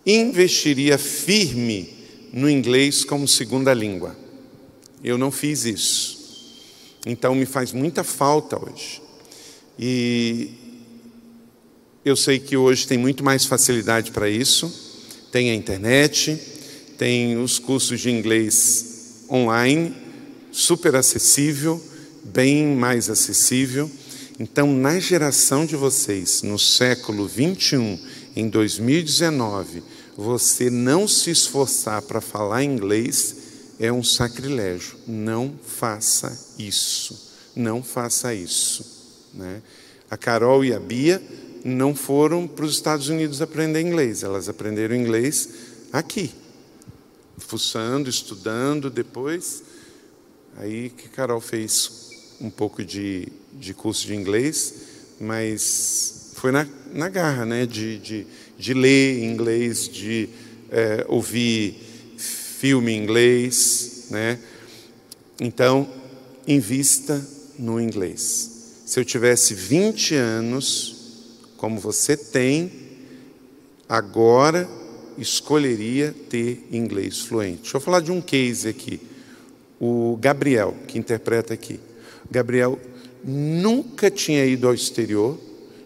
Investiria 0.06 0.98
firme 0.98 1.88
no 2.34 2.50
inglês 2.50 3.06
como 3.06 3.26
segunda 3.26 3.74
língua. 3.74 4.14
Eu 5.02 5.18
não 5.18 5.32
fiz 5.32 5.64
isso. 5.64 6.54
Então 7.06 7.34
me 7.34 7.46
faz 7.46 7.72
muita 7.72 8.04
falta 8.04 8.60
hoje. 8.62 9.02
E 9.80 10.50
eu 12.04 12.18
sei 12.18 12.40
que 12.40 12.58
hoje 12.58 12.86
tem 12.86 12.98
muito 12.98 13.24
mais 13.24 13.46
facilidade 13.46 14.12
para 14.12 14.30
isso. 14.30 14.70
Tem 15.32 15.50
a 15.50 15.56
internet, 15.56 16.38
tem 16.98 17.38
os 17.38 17.58
cursos 17.58 18.02
de 18.02 18.12
inglês 18.12 19.24
online, 19.30 19.96
super 20.52 20.94
acessível, 20.94 21.82
bem 22.22 22.76
mais 22.76 23.10
acessível. 23.10 23.90
Então, 24.42 24.74
na 24.74 25.00
geração 25.00 25.68
de 25.68 25.76
vocês, 25.76 26.42
no 26.42 26.58
século 26.58 27.28
21, 27.28 28.00
em 28.36 28.50
2019, 28.50 29.84
você 30.18 30.68
não 30.68 31.08
se 31.08 31.30
esforçar 31.30 32.02
para 32.02 32.20
falar 32.20 32.64
inglês 32.64 33.36
é 33.80 33.94
um 33.94 34.04
sacrilégio. 34.04 34.98
Não 35.06 35.54
faça 35.64 36.56
isso. 36.58 37.36
Não 37.56 37.84
faça 37.84 38.34
isso. 38.34 39.30
Né? 39.32 39.62
A 40.10 40.18
Carol 40.18 40.66
e 40.66 40.74
a 40.74 40.80
Bia 40.80 41.22
não 41.64 41.94
foram 41.94 42.48
para 42.48 42.66
os 42.66 42.74
Estados 42.74 43.10
Unidos 43.10 43.44
aprender 43.44 43.82
inglês, 43.82 44.24
elas 44.24 44.50
aprenderam 44.50 44.96
inglês 44.96 45.50
aqui, 45.94 46.32
fuçando, 47.38 48.10
estudando, 48.10 48.90
depois. 48.90 49.62
Aí 50.58 50.90
que 50.90 51.10
Carol 51.10 51.40
fez 51.40 52.10
um 52.42 52.50
pouco 52.50 52.84
de, 52.84 53.32
de 53.54 53.74
curso 53.74 54.08
de 54.08 54.16
inglês, 54.16 54.74
mas 55.20 56.32
foi 56.36 56.52
na, 56.52 56.68
na 56.94 57.10
garra, 57.10 57.46
né? 57.46 57.66
De, 57.66 57.98
de, 58.00 58.28
de 58.58 58.74
ler 58.74 59.24
inglês, 59.24 59.88
de 59.88 60.30
é, 60.72 61.06
ouvir 61.08 61.76
filme 62.18 62.92
em 62.92 63.04
inglês, 63.04 64.08
né? 64.10 64.40
Então, 65.40 65.90
invista 66.48 67.26
no 67.58 67.80
inglês. 67.80 68.84
Se 68.86 69.00
eu 69.00 69.06
tivesse 69.06 69.54
20 69.54 70.16
anos, 70.16 70.96
como 71.58 71.80
você 71.80 72.18
tem, 72.18 72.72
agora 73.88 74.70
escolheria 75.18 76.16
ter 76.30 76.68
inglês 76.72 77.20
fluente. 77.20 77.62
Deixa 77.62 77.78
eu 77.78 77.82
falar 77.82 78.02
de 78.02 78.12
um 78.12 78.22
case 78.22 78.68
aqui. 78.68 79.00
O 79.80 80.18
Gabriel, 80.20 80.76
que 80.88 80.98
interpreta 80.98 81.54
aqui. 81.54 81.80
Gabriel 82.30 82.80
nunca 83.24 84.10
tinha 84.10 84.46
ido 84.46 84.68
ao 84.68 84.74
exterior, 84.74 85.40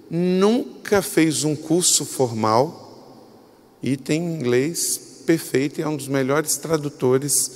nunca 0.10 1.02
fez 1.02 1.44
um 1.44 1.56
curso 1.56 2.06
formal 2.06 2.84
e 3.82 3.98
tem 3.98 4.22
inglês 4.24 5.24
perfeito 5.26 5.80
e 5.80 5.84
é 5.84 5.88
um 5.88 5.98
dos 5.98 6.08
melhores 6.08 6.58
tradutores 6.58 7.52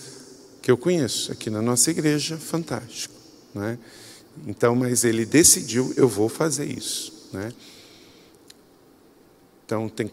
que 0.61 0.71
eu 0.71 0.77
conheço 0.77 1.31
aqui 1.31 1.49
na 1.49 1.61
nossa 1.61 1.91
igreja, 1.91 2.37
fantástico. 2.37 3.13
Né? 3.53 3.77
Então, 4.47 4.75
mas 4.75 5.03
ele 5.03 5.25
decidiu, 5.25 5.93
eu 5.95 6.07
vou 6.07 6.29
fazer 6.29 6.65
isso. 6.65 7.29
Né? 7.31 7.53
Então, 9.65 9.87
tem 9.87 10.11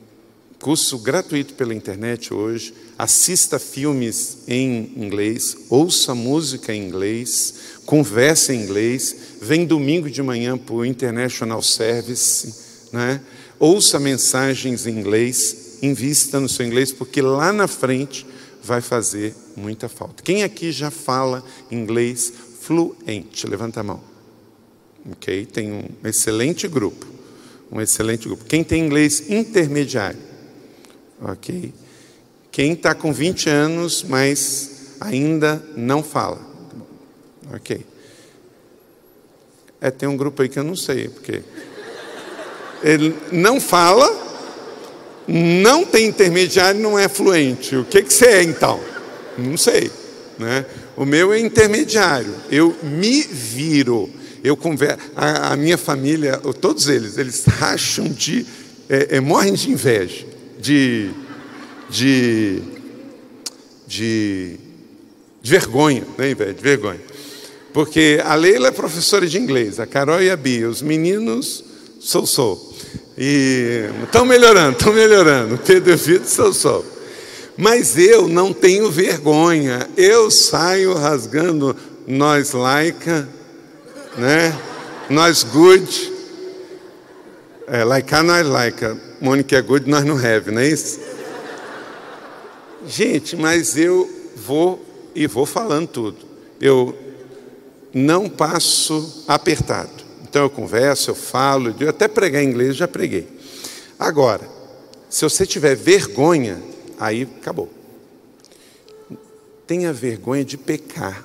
curso 0.60 0.98
gratuito 0.98 1.54
pela 1.54 1.74
internet 1.74 2.32
hoje, 2.32 2.72
assista 2.98 3.58
filmes 3.58 4.38
em 4.48 4.92
inglês, 4.96 5.56
ouça 5.68 6.14
música 6.14 6.74
em 6.74 6.86
inglês, 6.86 7.54
converse 7.84 8.52
em 8.52 8.62
inglês, 8.62 9.16
vem 9.40 9.66
domingo 9.66 10.10
de 10.10 10.22
manhã 10.22 10.56
para 10.56 10.74
o 10.74 10.84
International 10.84 11.62
Service, 11.62 12.54
né? 12.92 13.20
ouça 13.58 13.98
mensagens 13.98 14.86
em 14.86 14.98
inglês, 14.98 15.78
invista 15.82 16.40
no 16.40 16.48
seu 16.48 16.66
inglês, 16.66 16.92
porque 16.92 17.20
lá 17.20 17.52
na 17.52 17.68
frente 17.68 18.26
vai 18.62 18.80
fazer 18.80 19.34
muita 19.56 19.88
falta. 19.88 20.22
Quem 20.22 20.42
aqui 20.42 20.72
já 20.72 20.90
fala 20.90 21.44
inglês 21.70 22.32
fluente? 22.60 23.46
Levanta 23.46 23.80
a 23.80 23.82
mão. 23.82 24.00
Ok? 25.12 25.46
Tem 25.46 25.72
um 25.72 25.84
excelente 26.04 26.66
grupo. 26.66 27.06
Um 27.70 27.80
excelente 27.80 28.26
grupo. 28.26 28.44
Quem 28.44 28.64
tem 28.64 28.84
inglês 28.84 29.30
intermediário? 29.30 30.25
Ok? 31.20 31.72
Quem 32.50 32.72
está 32.72 32.94
com 32.94 33.12
20 33.12 33.48
anos, 33.50 34.05
mas 34.09 34.96
ainda 35.00 35.62
não 35.76 36.02
fala? 36.02 36.40
Ok. 37.55 37.85
É, 39.81 39.90
tem 39.90 40.09
um 40.09 40.16
grupo 40.16 40.42
aí 40.42 40.48
que 40.48 40.59
eu 40.59 40.64
não 40.64 40.74
sei, 40.74 41.09
porque 41.09 41.42
ele 42.83 43.14
não 43.31 43.61
fala, 43.61 44.09
não 45.29 45.85
tem 45.85 46.07
intermediário, 46.07 46.81
não 46.81 46.98
é 46.98 47.09
fluente. 47.09 47.76
O 47.76 47.85
que, 47.85 48.02
que 48.02 48.12
você 48.12 48.26
é 48.26 48.42
então? 48.42 48.81
Não 49.37 49.57
sei. 49.57 49.90
Né? 50.38 50.64
O 50.96 51.05
meu 51.05 51.33
é 51.33 51.38
intermediário. 51.38 52.35
Eu 52.50 52.74
me 52.83 53.22
viro. 53.22 54.11
Eu 54.42 54.57
converso. 54.57 54.98
A, 55.14 55.52
a 55.52 55.57
minha 55.57 55.79
família, 55.79 56.38
todos 56.61 56.88
eles, 56.88 57.18
eles 57.18 57.44
acham 57.61 58.09
de. 58.09 58.46
É, 58.88 59.16
é, 59.16 59.20
morrem 59.20 59.52
de 59.52 59.70
inveja, 59.70 60.24
de, 60.66 61.11
de, 61.88 62.62
de, 63.87 64.57
de 65.40 65.50
vergonha, 65.50 66.05
né, 66.18 66.31
inveja, 66.33 66.55
de 66.55 66.62
vergonha. 66.62 67.00
Porque 67.72 68.20
a 68.24 68.35
Leila 68.35 68.68
é 68.68 68.70
professora 68.72 69.26
de 69.29 69.38
inglês, 69.38 69.79
a 69.79 69.87
Carol 69.87 70.20
e 70.20 70.29
a 70.29 70.37
Bia, 70.37 70.68
os 70.68 70.83
meninos, 70.83 71.62
sou, 72.00 72.26
sou. 72.26 72.74
E 73.16 73.88
estão 74.02 74.24
melhorando, 74.24 74.76
estão 74.76 74.92
melhorando. 74.92 75.57
Pedro 75.59 75.92
e 75.92 75.96
Vitor, 75.96 76.26
sou, 76.26 76.52
sou. 76.52 76.85
Mas 77.57 77.96
eu 77.96 78.26
não 78.26 78.52
tenho 78.52 78.90
vergonha, 78.90 79.88
eu 79.96 80.31
saio 80.31 80.94
rasgando 80.94 81.76
nós 82.07 82.52
laica, 82.52 83.29
né? 84.18 84.59
Nós 85.09 85.44
good, 85.44 86.12
é, 87.68 87.85
like 87.85 88.12
a 88.12 88.22
nós 88.22 88.46
like, 88.46 88.85
Mônica 89.20 89.57
é 89.57 89.62
good, 89.62 89.88
nós 89.88 90.05
não 90.05 90.16
have, 90.16 90.50
não 90.50 90.61
é 90.61 90.68
isso? 90.68 91.00
Gente, 92.87 93.35
mas 93.35 93.76
eu 93.76 94.09
vou 94.37 94.85
e 95.14 95.26
vou 95.26 95.46
falando 95.46 95.88
tudo. 95.88 96.18
Eu 96.61 96.96
não 97.92 98.29
passo 98.29 99.24
apertado. 99.26 100.05
Então 100.22 100.42
eu 100.42 100.50
converso, 100.50 101.11
eu 101.11 101.14
falo, 101.14 101.74
eu 101.81 101.88
até 101.88 102.07
pregar 102.07 102.42
em 102.42 102.48
inglês 102.48 102.76
já 102.76 102.87
preguei. 102.87 103.26
Agora, 103.98 104.46
se 105.09 105.22
você 105.22 105.46
tiver 105.46 105.74
vergonha, 105.74 106.62
aí 106.98 107.26
acabou. 107.40 107.70
Tenha 109.66 109.92
vergonha 109.92 110.44
de 110.44 110.57
pecar, 110.57 111.24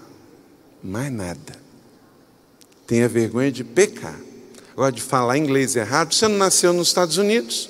mais 0.81 1.11
nada. 1.11 1.59
Tenha 2.87 3.07
vergonha 3.07 3.51
de 3.51 3.63
pecar. 3.63 4.19
Agora, 4.71 4.91
de 4.91 5.01
falar 5.01 5.37
inglês 5.37 5.75
errado, 5.75 6.13
você 6.13 6.27
não 6.27 6.37
nasceu 6.37 6.71
nos 6.71 6.87
Estados 6.87 7.17
Unidos, 7.17 7.69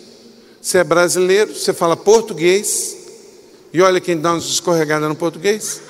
você 0.62 0.78
é 0.78 0.84
brasileiro, 0.84 1.56
você 1.56 1.74
fala 1.74 1.98
português, 1.98 2.96
e 3.74 3.82
olha 3.82 4.00
quem 4.00 4.20
dá 4.20 4.34
umas 4.34 4.44
escorregadas 4.44 5.10
no 5.10 5.16
português, 5.16 5.82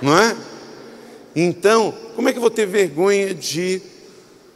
não 0.00 0.18
é? 0.18 0.36
Então, 1.34 1.94
como 2.16 2.28
é 2.28 2.32
que 2.32 2.38
eu 2.38 2.42
vou 2.42 2.50
ter 2.50 2.66
vergonha 2.66 3.32
de 3.32 3.80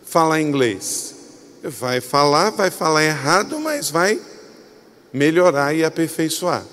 falar 0.04 0.40
inglês? 0.40 1.14
Vai 1.62 2.00
falar, 2.00 2.50
vai 2.50 2.70
falar 2.70 3.04
errado, 3.04 3.60
mas 3.60 3.90
vai 3.90 4.20
melhorar 5.12 5.72
e 5.72 5.84
aperfeiçoar. 5.84 6.64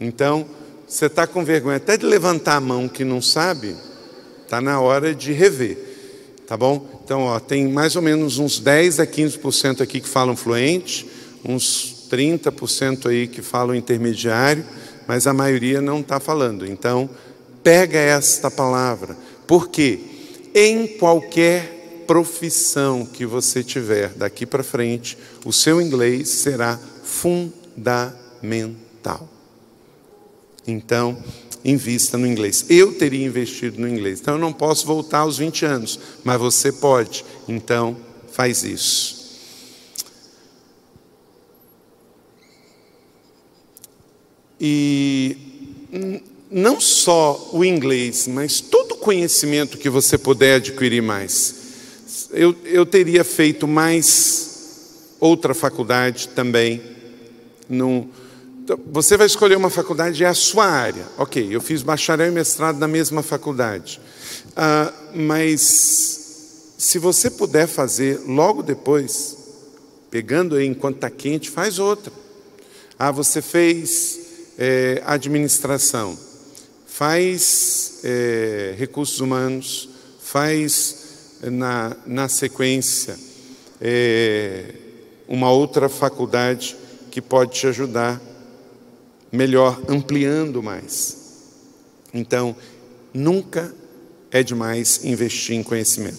Então, 0.00 0.46
você 0.86 1.04
está 1.04 1.26
com 1.26 1.44
vergonha 1.44 1.76
até 1.76 1.98
de 1.98 2.06
levantar 2.06 2.56
a 2.56 2.60
mão 2.60 2.88
que 2.88 3.04
não 3.04 3.20
sabe, 3.20 3.76
está 4.42 4.58
na 4.58 4.80
hora 4.80 5.14
de 5.14 5.32
rever. 5.32 5.76
Tá 6.46 6.56
bom? 6.56 7.00
Então, 7.04 7.24
ó, 7.24 7.38
tem 7.38 7.68
mais 7.68 7.94
ou 7.94 8.00
menos 8.00 8.38
uns 8.38 8.58
10 8.58 9.00
a 9.00 9.06
15% 9.06 9.82
aqui 9.82 10.00
que 10.00 10.08
falam 10.08 10.34
fluente, 10.34 11.06
uns 11.44 12.06
30% 12.10 13.06
aí 13.06 13.26
que 13.26 13.42
falam 13.42 13.74
intermediário, 13.74 14.64
mas 15.06 15.26
a 15.26 15.32
maioria 15.32 15.80
não 15.80 16.00
está 16.00 16.20
falando. 16.20 16.66
Então, 16.66 17.08
pega 17.62 17.98
esta 17.98 18.50
palavra 18.50 19.16
porque 19.46 19.98
em 20.54 20.86
qualquer 20.86 22.04
profissão 22.06 23.04
que 23.04 23.26
você 23.26 23.64
tiver 23.64 24.10
daqui 24.14 24.46
para 24.46 24.62
frente, 24.62 25.18
o 25.44 25.52
seu 25.52 25.80
inglês 25.80 26.28
será 26.28 26.78
fundamental. 27.02 28.06
Então, 30.66 31.16
invista 31.64 32.18
no 32.18 32.26
inglês. 32.26 32.66
Eu 32.68 32.92
teria 32.94 33.24
investido 33.24 33.80
no 33.80 33.88
inglês. 33.88 34.20
Então, 34.20 34.34
eu 34.34 34.40
não 34.40 34.52
posso 34.52 34.86
voltar 34.86 35.20
aos 35.20 35.38
20 35.38 35.64
anos, 35.64 35.98
mas 36.24 36.38
você 36.38 36.70
pode. 36.72 37.24
Então, 37.46 37.96
faz 38.30 38.62
isso. 38.64 39.17
E 44.60 45.36
não 46.50 46.80
só 46.80 47.50
o 47.52 47.64
inglês, 47.64 48.26
mas 48.26 48.60
todo 48.60 48.92
o 48.92 48.96
conhecimento 48.96 49.78
que 49.78 49.90
você 49.90 50.16
puder 50.16 50.56
adquirir 50.56 51.02
mais. 51.02 51.54
Eu, 52.30 52.54
eu 52.64 52.86
teria 52.86 53.22
feito 53.22 53.68
mais 53.68 54.48
outra 55.20 55.54
faculdade 55.54 56.28
também. 56.28 56.80
Num, 57.68 58.08
você 58.90 59.16
vai 59.16 59.26
escolher 59.26 59.56
uma 59.56 59.70
faculdade, 59.70 60.24
é 60.24 60.26
a 60.26 60.34
sua 60.34 60.66
área. 60.66 61.06
Ok, 61.16 61.46
eu 61.50 61.60
fiz 61.60 61.82
bacharel 61.82 62.28
e 62.28 62.30
mestrado 62.30 62.78
na 62.78 62.88
mesma 62.88 63.22
faculdade. 63.22 64.00
Ah, 64.56 64.92
mas 65.14 66.74
se 66.78 66.98
você 66.98 67.30
puder 67.30 67.66
fazer 67.66 68.20
logo 68.26 68.62
depois, 68.62 69.36
pegando 70.10 70.56
aí 70.56 70.66
enquanto 70.66 70.96
está 70.96 71.10
quente, 71.10 71.50
faz 71.50 71.78
outra. 71.78 72.12
Ah, 72.98 73.10
você 73.10 73.42
fez 73.42 74.27
é, 74.58 75.00
administração 75.06 76.18
faz 76.86 78.00
é, 78.02 78.74
recursos 78.76 79.20
humanos, 79.20 79.88
faz 80.20 81.38
na, 81.42 81.96
na 82.04 82.28
sequência 82.28 83.16
é, 83.80 84.74
uma 85.28 85.48
outra 85.52 85.88
faculdade 85.88 86.76
que 87.08 87.22
pode 87.22 87.52
te 87.52 87.68
ajudar 87.68 88.20
melhor, 89.30 89.80
ampliando 89.88 90.60
mais. 90.60 91.16
Então, 92.12 92.56
nunca 93.14 93.72
é 94.30 94.42
demais 94.42 95.04
investir 95.04 95.54
em 95.54 95.62
conhecimento. 95.62 96.18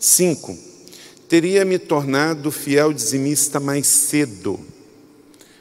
Cinco, 0.00 0.58
teria 1.28 1.64
me 1.64 1.78
tornado 1.78 2.50
fiel 2.50 2.92
dizimista 2.92 3.60
mais 3.60 3.86
cedo. 3.86 4.58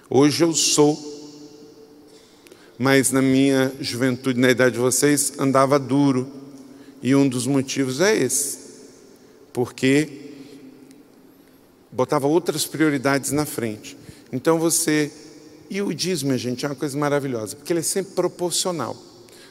Hoje 0.09 0.43
eu 0.43 0.53
sou 0.53 1.08
mas 2.79 3.11
na 3.11 3.21
minha 3.21 3.73
juventude, 3.81 4.39
na 4.39 4.49
idade 4.49 4.75
de 4.75 4.79
vocês, 4.79 5.33
andava 5.37 5.77
duro. 5.77 6.31
E 7.03 7.13
um 7.13 7.27
dos 7.27 7.45
motivos 7.45 7.99
é 7.99 8.17
esse. 8.17 8.57
Porque 9.51 10.07
botava 11.91 12.25
outras 12.25 12.65
prioridades 12.65 13.31
na 13.31 13.45
frente. 13.45 13.97
Então 14.31 14.57
você. 14.57 15.11
E 15.69 15.81
o 15.81 15.93
dízimo, 15.93 16.35
gente, 16.37 16.65
é 16.65 16.69
uma 16.69 16.75
coisa 16.75 16.97
maravilhosa, 16.97 17.57
porque 17.57 17.73
ele 17.73 17.81
é 17.81 17.83
sempre 17.83 18.13
proporcional. 18.13 18.95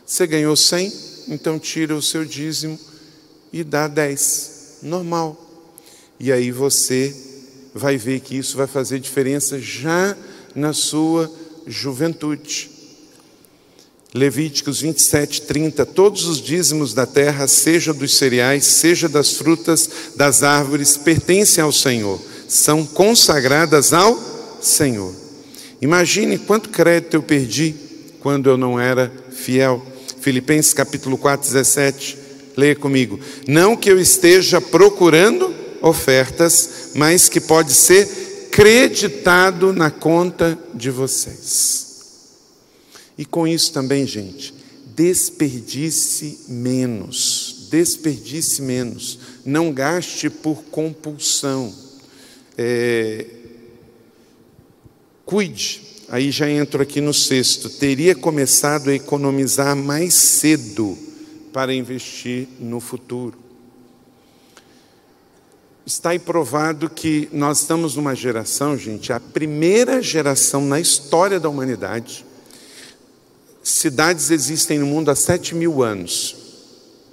Você 0.06 0.26
ganhou 0.26 0.56
100, 0.56 0.92
então 1.28 1.58
tira 1.58 1.94
o 1.94 2.02
seu 2.02 2.24
dízimo 2.24 2.78
e 3.52 3.62
dá 3.62 3.86
10. 3.86 4.78
Normal. 4.82 5.38
E 6.18 6.32
aí 6.32 6.50
você 6.50 7.14
vai 7.74 7.98
ver 7.98 8.20
que 8.20 8.38
isso 8.38 8.56
vai 8.56 8.66
fazer 8.66 8.98
diferença 8.98 9.60
já 9.60 10.16
na 10.54 10.72
sua 10.72 11.30
juventude. 11.66 12.77
Levíticos 14.14 14.80
27, 14.80 15.42
30. 15.42 15.84
Todos 15.84 16.24
os 16.24 16.40
dízimos 16.40 16.94
da 16.94 17.04
terra, 17.04 17.46
seja 17.46 17.92
dos 17.92 18.16
cereais, 18.16 18.64
seja 18.64 19.08
das 19.08 19.32
frutas 19.32 19.88
das 20.16 20.42
árvores, 20.42 20.96
pertencem 20.96 21.62
ao 21.62 21.72
Senhor, 21.72 22.20
são 22.48 22.86
consagradas 22.86 23.92
ao 23.92 24.18
Senhor. 24.62 25.14
Imagine 25.80 26.38
quanto 26.38 26.70
crédito 26.70 27.14
eu 27.14 27.22
perdi 27.22 27.74
quando 28.20 28.48
eu 28.48 28.56
não 28.56 28.80
era 28.80 29.12
fiel. 29.30 29.84
Filipenses 30.20 30.72
capítulo 30.72 31.18
4, 31.18 31.46
17. 31.46 32.18
Leia 32.56 32.74
comigo. 32.74 33.20
Não 33.46 33.76
que 33.76 33.90
eu 33.90 34.00
esteja 34.00 34.60
procurando 34.60 35.54
ofertas, 35.80 36.90
mas 36.94 37.28
que 37.28 37.40
pode 37.40 37.72
ser 37.72 38.48
creditado 38.50 39.72
na 39.72 39.90
conta 39.90 40.58
de 40.74 40.90
vocês. 40.90 41.87
E 43.18 43.24
com 43.24 43.48
isso 43.48 43.72
também, 43.72 44.06
gente, 44.06 44.54
desperdice 44.94 46.44
menos, 46.48 47.66
desperdice 47.68 48.62
menos, 48.62 49.18
não 49.44 49.72
gaste 49.72 50.30
por 50.30 50.62
compulsão. 50.70 51.74
É, 52.56 53.26
cuide, 55.26 55.82
aí 56.08 56.30
já 56.30 56.48
entro 56.48 56.80
aqui 56.80 57.00
no 57.00 57.12
sexto, 57.12 57.68
teria 57.68 58.14
começado 58.14 58.88
a 58.88 58.94
economizar 58.94 59.74
mais 59.74 60.14
cedo 60.14 60.96
para 61.52 61.74
investir 61.74 62.46
no 62.60 62.78
futuro. 62.78 63.36
Está 65.84 66.10
aí 66.10 66.18
provado 66.18 66.88
que 66.88 67.28
nós 67.32 67.62
estamos 67.62 67.96
numa 67.96 68.14
geração, 68.14 68.76
gente, 68.76 69.12
a 69.12 69.18
primeira 69.18 70.00
geração 70.02 70.64
na 70.64 70.78
história 70.78 71.40
da 71.40 71.48
humanidade. 71.48 72.27
Cidades 73.68 74.30
existem 74.30 74.78
no 74.78 74.86
mundo 74.86 75.10
há 75.10 75.14
sete 75.14 75.54
mil 75.54 75.82
anos. 75.82 76.34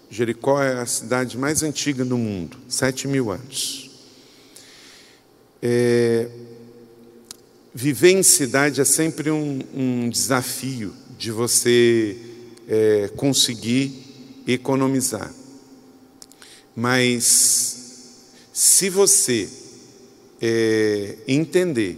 Jericó 0.10 0.64
é 0.64 0.80
a 0.80 0.86
cidade 0.86 1.38
mais 1.38 1.62
antiga 1.62 2.06
do 2.06 2.18
mundo, 2.18 2.58
sete 2.70 3.10
mil 3.10 3.30
anos. 3.30 3.92
É, 5.62 6.30
viver 7.74 8.12
em 8.12 8.24
cidade 8.24 8.80
é 8.80 8.86
sempre 8.86 9.30
um, 9.30 9.60
um 9.74 10.10
desafio 10.10 10.94
de 11.18 11.30
você 11.30 12.16
é, 12.70 13.12
conseguir 13.18 13.92
economizar. 14.48 15.34
Mas 16.74 18.32
se 18.54 18.90
você 18.90 19.50
é, 20.42 21.18
entender 21.28 21.98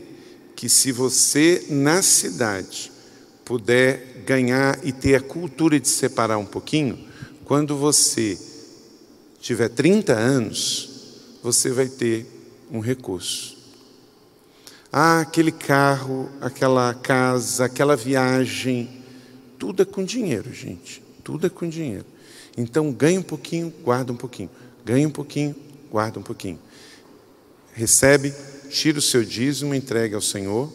que 0.55 0.68
se 0.68 0.91
você 0.91 1.64
na 1.70 2.01
cidade 2.01 2.91
puder 3.45 4.16
ganhar 4.28 4.78
e 4.84 4.92
ter 4.92 5.16
a 5.16 5.22
cultura 5.22 5.80
de 5.80 5.88
separar 5.88 6.38
um 6.38 6.46
pouquinho, 6.46 7.00
quando 7.46 7.78
você 7.78 8.38
tiver 9.40 9.70
30 9.70 10.12
anos, 10.14 10.90
você 11.42 11.72
vai 11.72 11.88
ter 11.88 12.26
um 12.70 12.82
recurso. 12.82 13.56
Ah, 14.92 15.22
aquele 15.22 15.52
carro, 15.52 16.30
aquela 16.42 16.94
casa, 16.94 17.66
aquela 17.66 17.96
viagem, 17.96 18.90
tudo 19.58 19.82
é 19.82 19.86
com 19.86 20.04
dinheiro, 20.04 20.54
gente. 20.54 21.02
Tudo 21.24 21.48
é 21.48 21.50
com 21.50 21.68
dinheiro. 21.68 22.06
Então, 22.58 22.92
ganha 22.92 23.20
um 23.20 23.24
pouquinho, 23.24 23.74
guarda 23.84 24.12
um 24.12 24.18
pouquinho. 24.18 24.50
Ganha 24.84 25.08
um 25.08 25.12
pouquinho, 25.12 25.56
guarda 25.90 26.20
um 26.20 26.24
pouquinho. 26.24 26.60
Recebe, 27.74 28.34
tira 28.70 29.00
o 29.00 29.02
seu 29.02 29.24
dízimo, 29.24 29.74
entregue 29.74 30.16
ao 30.16 30.22
Senhor, 30.22 30.72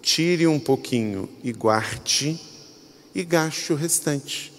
tire 0.00 0.46
um 0.46 0.58
pouquinho 0.58 1.28
e 1.42 1.52
guarde, 1.52 2.40
e 3.18 3.24
gaste 3.24 3.72
o 3.72 3.76
restante. 3.76 4.52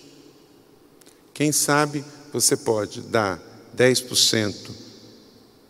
Quem 1.34 1.50
sabe 1.50 2.04
você 2.34 2.58
pode 2.58 3.00
dar 3.00 3.42
10% 3.74 4.72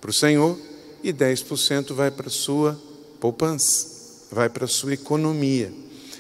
para 0.01 0.09
o 0.09 0.13
Senhor 0.13 0.57
e 1.03 1.13
10% 1.13 1.93
vai 1.93 2.09
para 2.09 2.25
a 2.25 2.31
sua 2.31 2.81
poupança, 3.19 4.25
vai 4.31 4.49
para 4.49 4.65
a 4.65 4.67
sua 4.67 4.95
economia. 4.95 5.71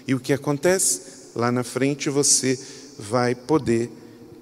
E 0.07 0.13
o 0.13 0.19
que 0.19 0.31
acontece? 0.31 1.31
Lá 1.35 1.51
na 1.51 1.63
frente 1.63 2.07
você 2.07 2.59
vai 2.99 3.33
poder 3.33 3.89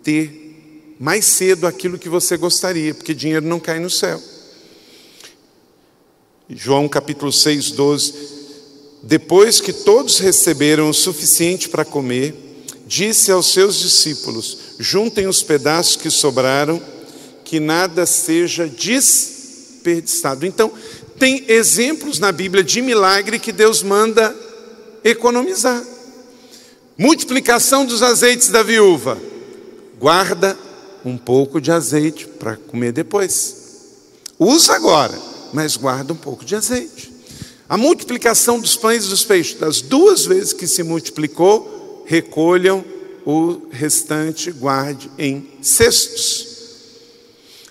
ter 0.04 0.96
mais 1.00 1.24
cedo 1.24 1.66
aquilo 1.66 1.98
que 1.98 2.10
você 2.10 2.36
gostaria, 2.36 2.94
porque 2.94 3.14
dinheiro 3.14 3.46
não 3.46 3.62
cai 3.62 3.80
no 3.80 3.90
céu. 3.90 4.22
João 6.50 6.90
capítulo 6.90 7.32
6, 7.32 7.72
12. 7.72 8.37
Depois 9.04 9.62
que 9.62 9.72
todos 9.72 10.20
receberam 10.20 10.90
o 10.90 10.94
suficiente 10.94 11.70
para 11.70 11.86
comer, 11.86 12.36
disse 12.86 13.32
aos 13.32 13.48
seus 13.52 13.76
discípulos: 13.76 14.58
Juntem 14.80 15.28
os 15.28 15.44
pedaços 15.44 15.96
que 15.96 16.10
sobraram, 16.10 16.82
que 17.44 17.60
nada 17.60 18.06
seja 18.06 18.68
desperdiçado. 18.68 20.46
Então, 20.46 20.72
tem 21.20 21.46
exemplos 21.48 22.20
na 22.20 22.32
Bíblia 22.32 22.64
de 22.64 22.82
milagre 22.82 23.40
que 23.40 23.52
Deus 23.52 23.82
manda 23.82 24.36
economizar. 25.04 25.84
Multiplicação 26.98 27.86
dos 27.86 28.02
azeites 28.02 28.50
da 28.50 28.64
viúva. 28.64 29.18
Guarda 30.00 30.58
um 31.06 31.18
pouco 31.18 31.62
de 31.62 31.72
azeite 31.72 32.28
para 32.28 32.58
comer 32.58 32.92
depois. 32.92 33.56
Usa 34.38 34.74
agora, 34.74 35.18
mas 35.54 35.78
guarda 35.78 36.14
um 36.14 36.18
pouco 36.18 36.44
de 36.44 36.56
azeite. 36.56 37.17
A 37.70 37.78
multiplicação 37.78 38.60
dos 38.60 38.76
pães 38.76 39.06
e 39.06 39.10
dos 39.10 39.26
peixes, 39.26 39.60
das 39.60 39.82
duas 39.82 40.26
vezes 40.26 40.54
que 40.54 40.66
se 40.66 40.84
multiplicou, 40.84 42.04
recolham 42.06 42.84
o 43.26 43.68
restante, 43.70 44.52
guarde 44.52 45.12
em 45.18 45.50
cestos. 45.62 46.48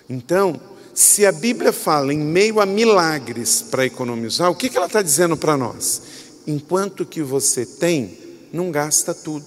Então, 0.07 0.61
se 0.93 1.25
a 1.25 1.31
Bíblia 1.31 1.73
fala 1.73 2.13
em 2.13 2.19
meio 2.19 2.59
a 2.59 2.65
milagres 2.65 3.63
para 3.63 3.85
economizar, 3.85 4.51
o 4.51 4.55
que 4.55 4.75
ela 4.75 4.85
está 4.85 5.01
dizendo 5.01 5.35
para 5.35 5.57
nós? 5.57 6.01
Enquanto 6.45 7.05
que 7.05 7.23
você 7.23 7.65
tem, 7.65 8.17
não 8.53 8.71
gasta 8.71 9.13
tudo, 9.13 9.45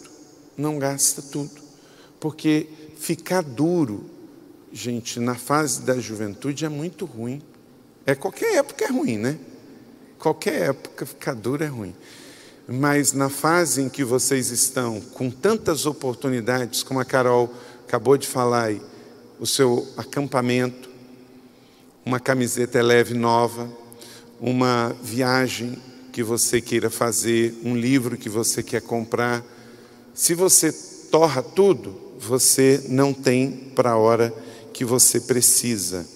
não 0.57 0.79
gasta 0.79 1.23
tudo, 1.23 1.61
porque 2.19 2.67
ficar 2.99 3.43
duro, 3.43 4.05
gente, 4.73 5.19
na 5.21 5.35
fase 5.35 5.83
da 5.83 5.99
juventude 5.99 6.65
é 6.65 6.69
muito 6.69 7.05
ruim. 7.05 7.41
É 8.05 8.15
qualquer 8.15 8.57
época 8.57 8.85
é 8.85 8.89
ruim, 8.89 9.17
né? 9.17 9.39
Qualquer 10.21 10.69
época 10.69 11.07
ficar 11.07 11.35
duro 11.35 11.65
é 11.65 11.67
ruim. 11.67 11.95
Mas 12.69 13.15
na 13.15 13.31
fase 13.31 13.81
em 13.81 13.89
que 13.89 14.05
vocês 14.05 14.51
estão 14.51 15.01
com 15.01 15.31
tantas 15.31 15.87
oportunidades, 15.87 16.83
como 16.83 17.01
a 17.01 17.07
Carol 17.07 17.51
acabou 17.89 18.19
de 18.19 18.27
falar 18.27 18.71
o 19.41 19.47
seu 19.47 19.89
acampamento, 19.97 20.91
uma 22.05 22.21
camiseta 22.21 22.83
leve 22.83 23.15
nova, 23.15 23.67
uma 24.39 24.95
viagem 25.03 25.79
que 26.13 26.23
você 26.23 26.61
queira 26.61 26.91
fazer, 26.91 27.59
um 27.65 27.75
livro 27.75 28.19
que 28.19 28.29
você 28.29 28.63
quer 28.63 28.83
comprar, 28.83 29.43
se 30.13 30.35
você 30.35 30.71
torra 31.11 31.43
tudo, 31.43 31.99
você 32.19 32.85
não 32.91 33.15
tem 33.15 33.73
para 33.75 33.93
a 33.93 33.97
hora 33.97 34.35
que 34.75 34.85
você 34.85 35.19
precisa. 35.19 36.07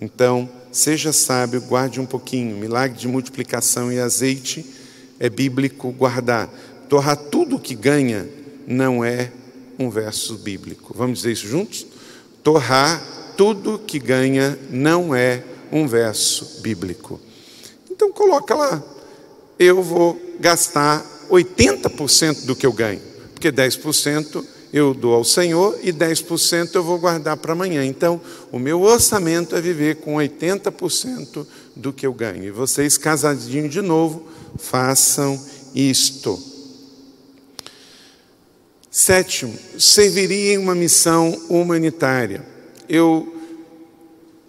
Então, 0.00 0.48
seja 0.70 1.12
sábio, 1.12 1.60
guarde 1.60 2.00
um 2.00 2.06
pouquinho. 2.06 2.56
Milagre 2.56 2.98
de 2.98 3.08
multiplicação 3.08 3.92
e 3.92 3.98
azeite 3.98 4.64
é 5.18 5.28
bíblico 5.28 5.90
guardar. 5.92 6.48
Torrar 6.88 7.16
tudo 7.16 7.58
que 7.58 7.74
ganha 7.74 8.28
não 8.66 9.04
é 9.04 9.32
um 9.78 9.90
verso 9.90 10.36
bíblico. 10.38 10.94
Vamos 10.96 11.18
dizer 11.18 11.32
isso 11.32 11.46
juntos? 11.46 11.86
Torrar 12.42 13.02
tudo 13.36 13.78
que 13.78 13.98
ganha 13.98 14.58
não 14.70 15.14
é 15.14 15.42
um 15.70 15.86
verso 15.86 16.60
bíblico. 16.60 17.20
Então 17.90 18.10
coloca 18.12 18.54
lá. 18.54 18.82
Eu 19.58 19.82
vou 19.82 20.20
gastar 20.40 21.04
80% 21.30 22.46
do 22.46 22.56
que 22.56 22.66
eu 22.66 22.72
ganho, 22.72 23.00
porque 23.32 23.52
10% 23.52 24.44
eu 24.72 24.92
dou 24.92 25.14
ao 25.14 25.24
Senhor 25.24 25.78
e 25.82 25.92
10% 25.92 26.74
eu 26.74 26.82
vou 26.82 26.98
guardar 26.98 27.36
para 27.36 27.52
amanhã. 27.52 27.84
Então, 27.84 28.20
o 28.52 28.58
meu 28.58 28.82
orçamento 28.82 29.56
é 29.56 29.60
viver 29.60 29.96
com 29.96 30.16
80% 30.16 31.46
do 31.74 31.92
que 31.92 32.06
eu 32.06 32.12
ganho. 32.12 32.44
E 32.44 32.50
vocês, 32.50 32.98
casadinhos 32.98 33.72
de 33.72 33.80
novo, 33.80 34.26
façam 34.58 35.40
isto. 35.74 36.38
Sétimo, 38.90 39.56
serviria 39.78 40.54
em 40.54 40.58
uma 40.58 40.74
missão 40.74 41.30
humanitária. 41.48 42.44
Eu 42.88 43.34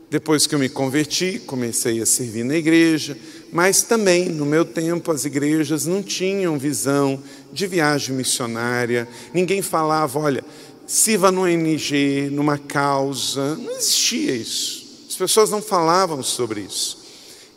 Depois 0.10 0.48
que 0.48 0.56
eu 0.56 0.60
me 0.60 0.70
converti, 0.70 1.40
comecei 1.46 2.02
a 2.02 2.06
servir 2.06 2.44
na 2.44 2.56
igreja, 2.56 3.16
mas 3.52 3.82
também, 3.82 4.30
no 4.30 4.46
meu 4.46 4.64
tempo, 4.64 5.12
as 5.12 5.26
igrejas 5.26 5.86
não 5.86 6.04
tinham 6.04 6.58
visão 6.58 7.22
de 7.52 7.66
viagem 7.66 8.16
missionária, 8.16 9.08
ninguém 9.34 9.62
falava, 9.62 10.20
olha, 10.20 10.44
sirva 10.86 11.32
no 11.32 11.44
ONG, 11.44 12.30
numa 12.32 12.58
causa, 12.58 13.56
não 13.56 13.72
existia 13.72 14.36
isso. 14.36 15.06
As 15.10 15.16
pessoas 15.16 15.50
não 15.50 15.62
falavam 15.62 16.24
sobre 16.24 16.62
isso. 16.62 17.00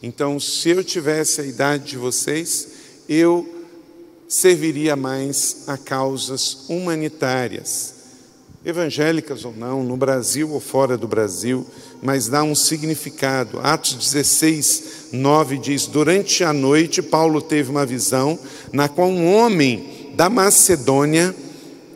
Então, 0.03 0.41
se 0.41 0.71
eu 0.71 0.83
tivesse 0.83 1.41
a 1.41 1.45
idade 1.45 1.85
de 1.85 1.97
vocês, 1.97 2.69
eu 3.09 3.49
serviria 4.27 4.97
mais 4.97 5.65
a 5.67 5.77
causas 5.77 6.65
humanitárias, 6.69 8.02
evangélicas 8.65 9.45
ou 9.45 9.55
não, 9.57 9.83
no 9.83 9.97
Brasil 9.97 10.51
ou 10.51 10.61
fora 10.61 10.97
do 10.97 11.09
Brasil, 11.09 11.67
mas 12.03 12.29
dá 12.29 12.43
um 12.43 12.55
significado. 12.55 13.59
Atos 13.61 13.95
16, 13.95 15.09
9 15.13 15.59
diz: 15.59 15.87
Durante 15.87 16.45
a 16.45 16.53
noite, 16.53 17.03
Paulo 17.03 17.41
teve 17.41 17.71
uma 17.71 17.85
visão 17.85 18.39
na 18.73 18.89
qual 18.89 19.09
um 19.09 19.35
homem 19.35 20.13
da 20.15 20.31
Macedônia, 20.31 21.35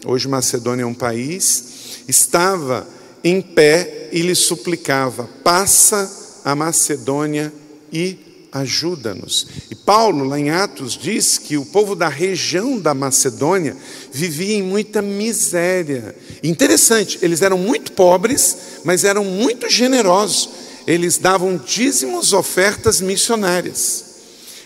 hoje 0.05 0.29
Macedônia 0.29 0.83
é 0.83 0.87
um 0.87 0.95
país, 0.95 2.03
estava 2.09 2.87
em 3.23 3.41
pé 3.41 4.09
e 4.12 4.23
lhe 4.23 4.35
suplicava: 4.35 5.29
Passa 5.45 6.41
a 6.45 6.55
Macedônia 6.55 7.53
e 7.93 8.26
ajuda-nos. 8.59 9.46
E 9.70 9.74
Paulo, 9.74 10.24
lá 10.24 10.38
em 10.38 10.50
Atos, 10.50 10.92
diz 10.96 11.38
que 11.38 11.57
o 11.57 11.64
povo 11.64 11.94
da 11.94 12.09
região 12.09 12.78
da 12.78 12.94
Macedônia 12.94 13.76
vivia 14.12 14.57
em 14.57 14.62
muita 14.62 15.00
miséria. 15.02 16.14
Interessante, 16.42 17.18
eles 17.22 17.42
eram 17.42 17.59
muito 17.59 17.92
pobres, 17.92 18.57
mas 18.84 19.04
eram 19.04 19.24
muito 19.24 19.68
generosos. 19.68 20.48
Eles 20.86 21.18
davam 21.18 21.57
dízimos, 21.57 22.32
ofertas 22.32 23.00
missionárias, 23.00 24.04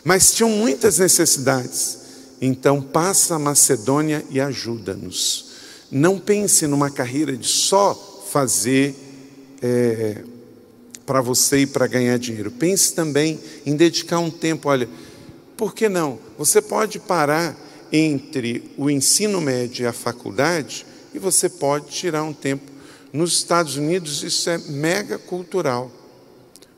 mas 0.05 0.33
tinham 0.33 0.51
muitas 0.51 0.99
necessidades. 0.99 1.99
Então, 2.41 2.81
passa 2.81 3.37
a 3.37 3.39
Macedônia 3.39 4.25
e 4.31 4.41
ajuda-nos. 4.41 5.51
Não 5.91 6.19
pense 6.19 6.67
numa 6.67 6.91
carreira 6.91 7.37
de 7.37 7.47
só 7.47 8.27
fazer 8.31 8.95
é, 9.61 10.23
para 11.11 11.21
você 11.21 11.63
e 11.63 11.67
para 11.67 11.89
ganhar 11.89 12.17
dinheiro. 12.21 12.53
Pense 12.53 12.95
também 12.95 13.41
em 13.67 13.75
dedicar 13.75 14.21
um 14.21 14.31
tempo. 14.31 14.69
Olha, 14.69 14.89
por 15.57 15.75
que 15.75 15.89
não? 15.89 16.21
Você 16.39 16.63
pode 16.63 17.01
parar 17.01 17.59
entre 17.91 18.71
o 18.77 18.89
ensino 18.89 19.41
médio 19.41 19.83
e 19.83 19.87
a 19.89 19.93
faculdade 19.93 20.87
e 21.13 21.19
você 21.19 21.49
pode 21.49 21.87
tirar 21.87 22.23
um 22.23 22.33
tempo. 22.33 22.63
Nos 23.13 23.33
Estados 23.33 23.75
Unidos 23.75 24.23
isso 24.23 24.49
é 24.51 24.59
mega 24.59 25.19
cultural. 25.19 25.91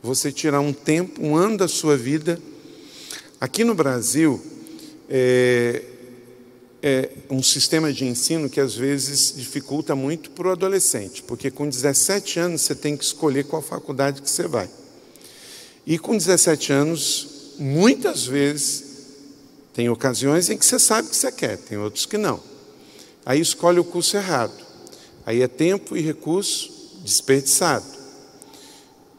Você 0.02 0.32
tirar 0.32 0.60
um 0.60 0.72
tempo, 0.72 1.22
um 1.22 1.36
ano 1.36 1.58
da 1.58 1.68
sua 1.68 1.94
vida. 1.94 2.40
Aqui 3.38 3.64
no 3.64 3.74
Brasil, 3.74 4.42
é, 5.10 5.82
é 6.82 7.08
um 7.30 7.42
sistema 7.42 7.92
de 7.92 8.04
ensino 8.04 8.50
que 8.50 8.60
às 8.60 8.74
vezes 8.74 9.34
dificulta 9.36 9.94
muito 9.94 10.30
para 10.32 10.48
o 10.48 10.50
adolescente, 10.50 11.22
porque 11.22 11.50
com 11.50 11.68
17 11.68 12.40
anos 12.40 12.62
você 12.62 12.74
tem 12.74 12.96
que 12.96 13.04
escolher 13.04 13.44
qual 13.44 13.62
faculdade 13.62 14.20
que 14.20 14.28
você 14.28 14.48
vai. 14.48 14.68
E 15.86 15.96
com 15.96 16.16
17 16.16 16.72
anos, 16.72 17.54
muitas 17.58 18.26
vezes, 18.26 18.84
tem 19.72 19.88
ocasiões 19.88 20.50
em 20.50 20.58
que 20.58 20.66
você 20.66 20.78
sabe 20.78 21.08
que 21.08 21.16
você 21.16 21.30
quer, 21.30 21.56
tem 21.56 21.78
outros 21.78 22.04
que 22.04 22.18
não. 22.18 22.40
Aí 23.24 23.40
escolhe 23.40 23.78
o 23.78 23.84
curso 23.84 24.16
errado. 24.16 24.52
Aí 25.24 25.40
é 25.40 25.48
tempo 25.48 25.96
e 25.96 26.00
recurso 26.00 26.98
desperdiçado. 27.04 27.86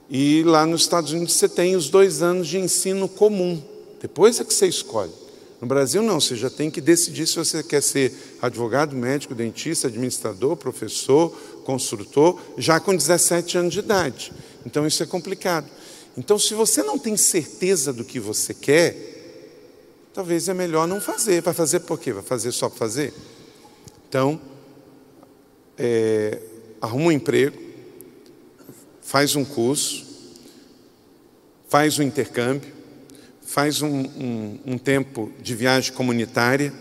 E 0.09 0.43
lá 0.43 0.65
nos 0.65 0.81
Estados 0.81 1.13
Unidos 1.13 1.33
você 1.33 1.47
tem 1.47 1.77
os 1.77 1.89
dois 1.89 2.21
anos 2.21 2.47
de 2.47 2.57
ensino 2.57 3.07
comum. 3.07 3.61
Depois 4.01 4.39
é 4.39 4.43
que 4.43 4.53
você 4.53 4.67
escolhe. 4.67 5.22
No 5.63 5.67
Brasil, 5.67 6.03
não, 6.03 6.19
você 6.19 6.35
já 6.35 6.49
tem 6.49 6.69
que 6.69 6.81
decidir 6.81 7.25
se 7.25 7.37
você 7.37 7.63
quer 7.63 7.81
ser 7.81 8.13
advogado, 8.41 8.93
médico, 8.93 9.33
dentista, 9.33 9.87
administrador, 9.87 10.57
professor, 10.57 11.29
construtor, 11.63 12.37
já 12.57 12.81
com 12.81 12.93
17 12.93 13.59
anos 13.59 13.73
de 13.73 13.79
idade. 13.79 14.33
Então, 14.65 14.85
isso 14.85 15.01
é 15.01 15.05
complicado. 15.05 15.65
Então, 16.17 16.37
se 16.37 16.53
você 16.53 16.83
não 16.83 16.99
tem 16.99 17.15
certeza 17.15 17.93
do 17.93 18.03
que 18.03 18.19
você 18.19 18.53
quer, 18.53 18.97
talvez 20.13 20.49
é 20.49 20.53
melhor 20.53 20.85
não 20.85 20.99
fazer. 20.99 21.41
Vai 21.41 21.53
fazer 21.53 21.79
por 21.79 21.97
quê? 21.97 22.11
Vai 22.11 22.23
fazer 22.23 22.51
só 22.51 22.67
para 22.67 22.79
fazer? 22.79 23.13
Então, 24.09 24.41
é, 25.77 26.41
arruma 26.81 27.05
um 27.05 27.11
emprego, 27.13 27.57
faz 29.01 29.33
um 29.33 29.45
curso, 29.45 30.05
faz 31.69 31.97
um 31.99 32.03
intercâmbio, 32.03 32.69
faz 33.53 33.83
um, 33.83 33.87
um, 33.87 34.59
um 34.65 34.77
tempo 34.79 35.31
de 35.39 35.53
viagem 35.53 35.93
comunitária, 35.93 36.73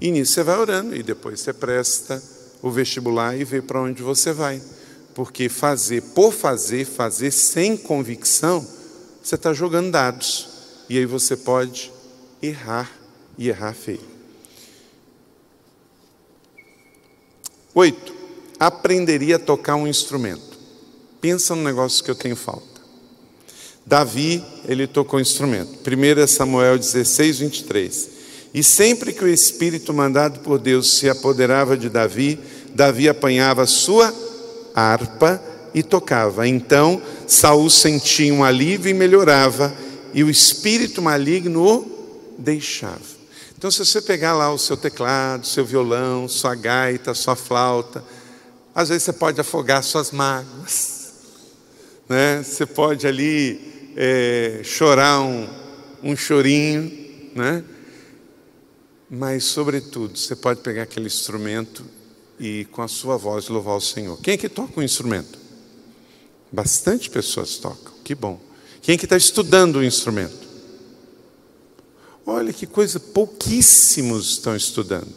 e 0.00 0.10
nisso 0.10 0.32
você 0.32 0.42
vai 0.42 0.56
orando, 0.56 0.96
e 0.96 1.02
depois 1.02 1.40
você 1.40 1.52
presta 1.52 2.22
o 2.62 2.70
vestibular 2.70 3.36
e 3.36 3.44
vê 3.44 3.60
para 3.60 3.82
onde 3.82 4.02
você 4.02 4.32
vai. 4.32 4.62
Porque 5.14 5.46
fazer 5.50 6.00
por 6.14 6.32
fazer, 6.32 6.86
fazer 6.86 7.30
sem 7.30 7.76
convicção, 7.76 8.66
você 9.22 9.34
está 9.34 9.52
jogando 9.52 9.90
dados. 9.90 10.48
E 10.88 10.96
aí 10.96 11.04
você 11.04 11.36
pode 11.36 11.92
errar 12.42 12.90
e 13.36 13.50
errar 13.50 13.74
feio. 13.74 14.08
Oito, 17.74 18.14
aprenderia 18.58 19.36
a 19.36 19.38
tocar 19.38 19.76
um 19.76 19.86
instrumento. 19.86 20.58
Pensa 21.20 21.54
no 21.54 21.62
negócio 21.62 22.02
que 22.02 22.10
eu 22.10 22.14
tenho 22.14 22.36
falta. 22.36 22.73
Davi, 23.86 24.42
ele 24.66 24.86
tocou 24.86 25.20
instrumento. 25.20 25.78
1 25.86 26.26
Samuel 26.26 26.78
16, 26.78 27.38
23. 27.38 28.10
E 28.54 28.62
sempre 28.62 29.12
que 29.12 29.24
o 29.24 29.28
Espírito 29.28 29.92
mandado 29.92 30.40
por 30.40 30.58
Deus 30.58 30.96
se 30.96 31.08
apoderava 31.08 31.76
de 31.76 31.88
Davi, 31.88 32.38
Davi 32.74 33.08
apanhava 33.08 33.66
sua 33.66 34.14
harpa 34.74 35.42
e 35.74 35.82
tocava. 35.82 36.46
Então 36.46 37.02
Saul 37.26 37.68
sentia 37.68 38.32
um 38.32 38.44
alívio 38.44 38.90
e 38.90 38.94
melhorava, 38.94 39.74
e 40.14 40.22
o 40.22 40.30
espírito 40.30 41.02
maligno 41.02 41.66
o 41.66 42.34
deixava. 42.38 43.14
Então, 43.56 43.70
se 43.70 43.78
você 43.84 44.00
pegar 44.00 44.34
lá 44.34 44.52
o 44.52 44.58
seu 44.58 44.76
teclado, 44.76 45.46
seu 45.46 45.64
violão, 45.64 46.28
sua 46.28 46.54
gaita, 46.54 47.14
sua 47.14 47.34
flauta, 47.34 48.04
às 48.74 48.90
vezes 48.90 49.04
você 49.04 49.12
pode 49.12 49.40
afogar 49.40 49.82
suas 49.82 50.10
mágoas, 50.10 51.12
né? 52.08 52.42
Você 52.44 52.66
pode 52.66 53.06
ali 53.06 53.73
é, 53.96 54.60
chorar 54.64 55.20
um, 55.20 55.48
um 56.02 56.16
chorinho, 56.16 56.90
né? 57.34 57.64
Mas, 59.08 59.44
sobretudo, 59.44 60.18
você 60.18 60.34
pode 60.34 60.60
pegar 60.60 60.82
aquele 60.82 61.06
instrumento 61.06 61.84
e, 62.38 62.66
com 62.72 62.82
a 62.82 62.88
sua 62.88 63.16
voz, 63.16 63.48
louvar 63.48 63.76
o 63.76 63.80
Senhor. 63.80 64.18
Quem 64.20 64.34
é 64.34 64.36
que 64.36 64.48
toca 64.48 64.80
um 64.80 64.82
instrumento? 64.82 65.38
Bastante 66.50 67.10
pessoas 67.10 67.56
tocam, 67.56 67.92
que 68.02 68.14
bom. 68.14 68.40
Quem 68.82 68.94
é 68.94 68.98
que 68.98 69.06
está 69.06 69.16
estudando 69.16 69.76
o 69.76 69.84
instrumento? 69.84 70.44
Olha 72.26 72.52
que 72.52 72.66
coisa, 72.66 72.98
pouquíssimos 72.98 74.30
estão 74.30 74.56
estudando. 74.56 75.12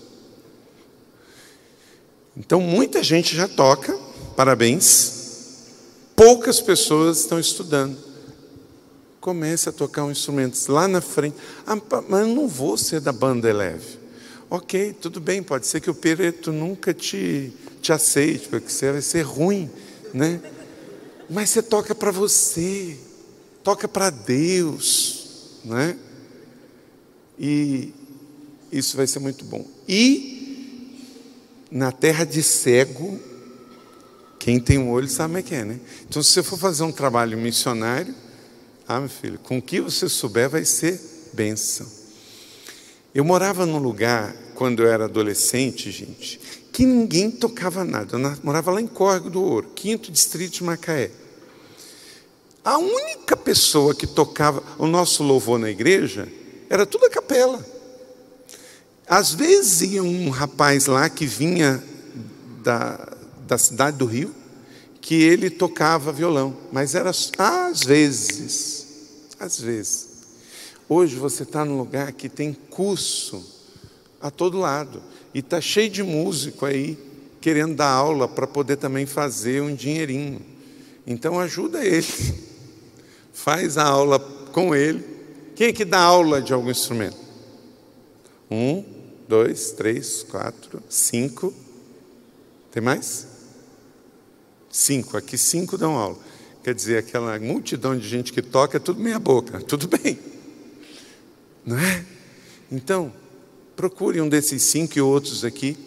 Então, 2.35 2.61
muita 2.61 3.01
gente 3.01 3.35
já 3.35 3.47
toca, 3.47 3.97
parabéns. 4.35 5.15
Poucas 6.15 6.59
pessoas 6.59 7.19
estão 7.19 7.39
estudando 7.39 8.06
comece 9.27 9.67
a 9.67 9.73
tocar 9.73 10.05
um 10.05 10.11
instrumento 10.11 10.57
lá 10.71 10.87
na 10.87 11.01
frente. 11.01 11.35
Ah, 11.65 11.75
mas 12.07 12.21
eu 12.21 12.33
não 12.33 12.47
vou 12.47 12.77
ser 12.77 13.01
da 13.01 13.11
banda 13.11 13.49
Eleve. 13.49 13.99
Ok, 14.49 14.95
tudo 15.01 15.19
bem, 15.19 15.43
pode 15.43 15.67
ser 15.67 15.81
que 15.81 15.89
o 15.89 15.93
Pereto 15.93 16.53
nunca 16.53 16.93
te, 16.93 17.51
te 17.81 17.91
aceite, 17.91 18.47
porque 18.47 18.69
você 18.69 18.89
vai 18.89 19.01
ser 19.01 19.23
ruim, 19.23 19.69
né? 20.13 20.39
Mas 21.29 21.49
você 21.49 21.61
toca 21.61 21.93
para 21.93 22.09
você, 22.09 22.97
toca 23.65 23.85
para 23.85 24.09
Deus, 24.09 25.59
né? 25.65 25.97
E 27.37 27.93
isso 28.71 28.95
vai 28.95 29.07
ser 29.07 29.19
muito 29.19 29.43
bom. 29.43 29.67
E 29.89 30.95
na 31.69 31.91
terra 31.91 32.23
de 32.23 32.41
cego, 32.41 33.19
quem 34.39 34.57
tem 34.57 34.77
um 34.77 34.89
olho 34.89 35.09
sabe 35.09 35.27
como 35.27 35.37
é 35.39 35.41
que 35.43 35.53
é, 35.53 35.65
né? 35.65 35.81
Então, 36.07 36.23
se 36.23 36.31
você 36.31 36.41
for 36.41 36.57
fazer 36.57 36.83
um 36.83 36.93
trabalho 36.93 37.37
missionário, 37.37 38.15
ah, 38.87 38.99
meu 38.99 39.09
filho, 39.09 39.39
com 39.39 39.57
o 39.57 39.61
que 39.61 39.81
você 39.81 40.07
souber 40.07 40.49
vai 40.49 40.63
ser 40.63 40.99
bênção. 41.33 41.85
Eu 43.13 43.25
morava 43.25 43.65
num 43.65 43.79
lugar, 43.79 44.35
quando 44.55 44.83
eu 44.83 44.87
era 44.87 45.05
adolescente, 45.05 45.91
gente, 45.91 46.39
que 46.71 46.85
ninguém 46.85 47.31
tocava 47.31 47.83
nada. 47.83 48.15
Eu 48.15 48.37
morava 48.43 48.71
lá 48.71 48.79
em 48.79 48.87
Córrego 48.87 49.29
do 49.29 49.41
Ouro, 49.41 49.71
quinto 49.75 50.11
distrito 50.11 50.53
de 50.53 50.63
Macaé. 50.63 51.11
A 52.63 52.77
única 52.77 53.35
pessoa 53.35 53.95
que 53.95 54.05
tocava 54.05 54.61
o 54.77 54.85
nosso 54.85 55.23
louvor 55.23 55.57
na 55.57 55.69
igreja 55.69 56.27
era 56.69 56.85
tudo 56.85 57.05
a 57.05 57.09
capela. 57.09 57.65
Às 59.07 59.33
vezes 59.33 59.93
ia 59.93 60.03
um 60.03 60.29
rapaz 60.29 60.85
lá 60.85 61.09
que 61.09 61.25
vinha 61.25 61.81
da, 62.61 63.13
da 63.47 63.57
cidade 63.57 63.97
do 63.97 64.05
Rio, 64.05 64.35
que 64.99 65.15
ele 65.15 65.49
tocava 65.49 66.11
violão, 66.11 66.57
mas 66.69 66.93
era 66.93 67.09
às 67.09 67.83
vezes, 67.83 68.76
às 69.39 69.59
vezes. 69.59 70.17
Hoje 70.89 71.15
você 71.15 71.43
está 71.43 71.65
num 71.65 71.77
lugar 71.77 72.11
que 72.13 72.29
tem 72.29 72.53
curso 72.53 73.43
a 74.21 74.31
todo 74.31 74.57
lado 74.57 75.01
e 75.33 75.39
está 75.39 75.59
cheio 75.59 75.89
de 75.89 76.01
músico 76.01 76.65
aí 76.65 76.97
querendo 77.41 77.75
dar 77.75 77.89
aula 77.89 78.27
para 78.27 78.47
poder 78.47 78.77
também 78.77 79.05
fazer 79.05 79.61
um 79.61 79.75
dinheirinho. 79.75 80.41
Então 81.05 81.39
ajuda 81.39 81.85
ele, 81.85 82.05
faz 83.33 83.77
a 83.77 83.83
aula 83.83 84.19
com 84.51 84.73
ele. 84.73 85.03
Quem 85.55 85.67
é 85.67 85.73
que 85.73 85.85
dá 85.85 85.99
aula 85.99 86.41
de 86.41 86.53
algum 86.53 86.69
instrumento? 86.69 87.17
Um, 88.49 88.83
dois, 89.27 89.71
três, 89.71 90.23
quatro, 90.23 90.81
cinco. 90.89 91.53
Tem 92.71 92.81
mais? 92.81 93.27
Cinco. 94.69 95.17
Aqui 95.17 95.37
cinco 95.37 95.77
dão 95.77 95.95
aula. 95.95 96.17
Quer 96.67 96.75
dizer, 96.75 96.97
aquela 96.97 97.39
multidão 97.39 97.97
de 97.97 98.05
gente 98.05 98.33
que 98.33 98.41
toca 98.41 98.75
é 98.75 98.79
tudo 98.81 98.99
meia 98.99 99.17
boca. 99.17 99.61
Tudo 99.61 99.87
bem. 99.87 100.19
Não 101.65 101.79
é? 101.79 102.03
Então, 102.69 103.09
procure 103.73 104.19
um 104.19 104.27
desses 104.27 104.63
cinco 104.63 104.97
e 104.97 105.01
outros 105.01 105.45
aqui 105.45 105.77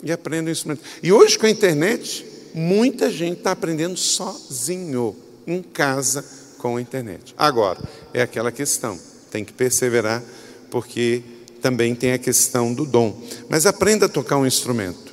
e 0.00 0.12
aprenda 0.12 0.48
o 0.48 0.52
instrumento. 0.52 0.80
E 1.02 1.12
hoje 1.12 1.36
com 1.36 1.46
a 1.46 1.50
internet, 1.50 2.24
muita 2.54 3.10
gente 3.10 3.38
está 3.38 3.50
aprendendo 3.50 3.96
sozinho, 3.96 5.16
em 5.44 5.60
casa, 5.60 6.24
com 6.56 6.76
a 6.76 6.80
internet. 6.80 7.34
Agora, 7.36 7.80
é 8.14 8.22
aquela 8.22 8.52
questão, 8.52 8.96
tem 9.28 9.44
que 9.44 9.52
perseverar, 9.52 10.22
porque 10.70 11.24
também 11.60 11.96
tem 11.96 12.12
a 12.12 12.18
questão 12.18 12.72
do 12.72 12.86
dom. 12.86 13.20
Mas 13.48 13.66
aprenda 13.66 14.06
a 14.06 14.08
tocar 14.08 14.36
um 14.36 14.46
instrumento. 14.46 15.12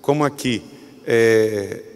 Como 0.00 0.22
aqui, 0.22 0.62
é, 1.04 1.93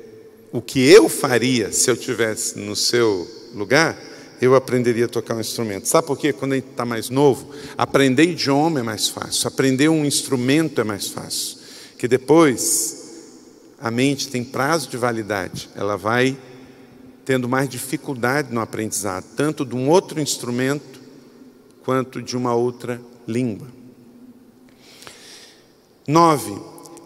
o 0.52 0.62
que 0.62 0.80
eu 0.80 1.08
faria 1.08 1.72
se 1.72 1.90
eu 1.90 1.96
tivesse 1.96 2.58
no 2.58 2.74
seu 2.74 3.26
lugar, 3.54 3.98
eu 4.40 4.54
aprenderia 4.54 5.06
a 5.06 5.08
tocar 5.08 5.34
um 5.34 5.40
instrumento. 5.40 5.86
Sabe 5.86 6.06
por 6.06 6.16
quê? 6.16 6.32
Quando 6.32 6.52
a 6.52 6.56
gente 6.56 6.70
está 6.70 6.84
mais 6.84 7.10
novo, 7.10 7.50
aprender 7.76 8.24
idioma 8.24 8.80
é 8.80 8.82
mais 8.82 9.08
fácil, 9.08 9.48
aprender 9.48 9.88
um 9.88 10.04
instrumento 10.04 10.80
é 10.80 10.84
mais 10.84 11.08
fácil. 11.08 11.58
Que 11.98 12.06
depois 12.06 13.74
a 13.80 13.90
mente 13.90 14.28
tem 14.28 14.44
prazo 14.44 14.88
de 14.88 14.96
validade, 14.96 15.68
ela 15.74 15.96
vai 15.96 16.36
tendo 17.24 17.48
mais 17.48 17.68
dificuldade 17.68 18.52
no 18.54 18.60
aprendizado, 18.60 19.24
tanto 19.36 19.64
de 19.64 19.74
um 19.74 19.88
outro 19.88 20.20
instrumento 20.20 20.98
quanto 21.84 22.22
de 22.22 22.36
uma 22.36 22.54
outra 22.54 23.00
língua. 23.26 23.68
Nove, 26.06 26.58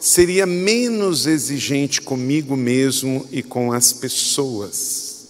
seria 0.03 0.45
menos 0.45 1.29
exigente 1.29 2.03
comigo 2.03 2.57
mesmo 2.57 3.25
e 3.31 3.41
com 3.41 3.71
as 3.71 3.93
pessoas. 3.93 5.29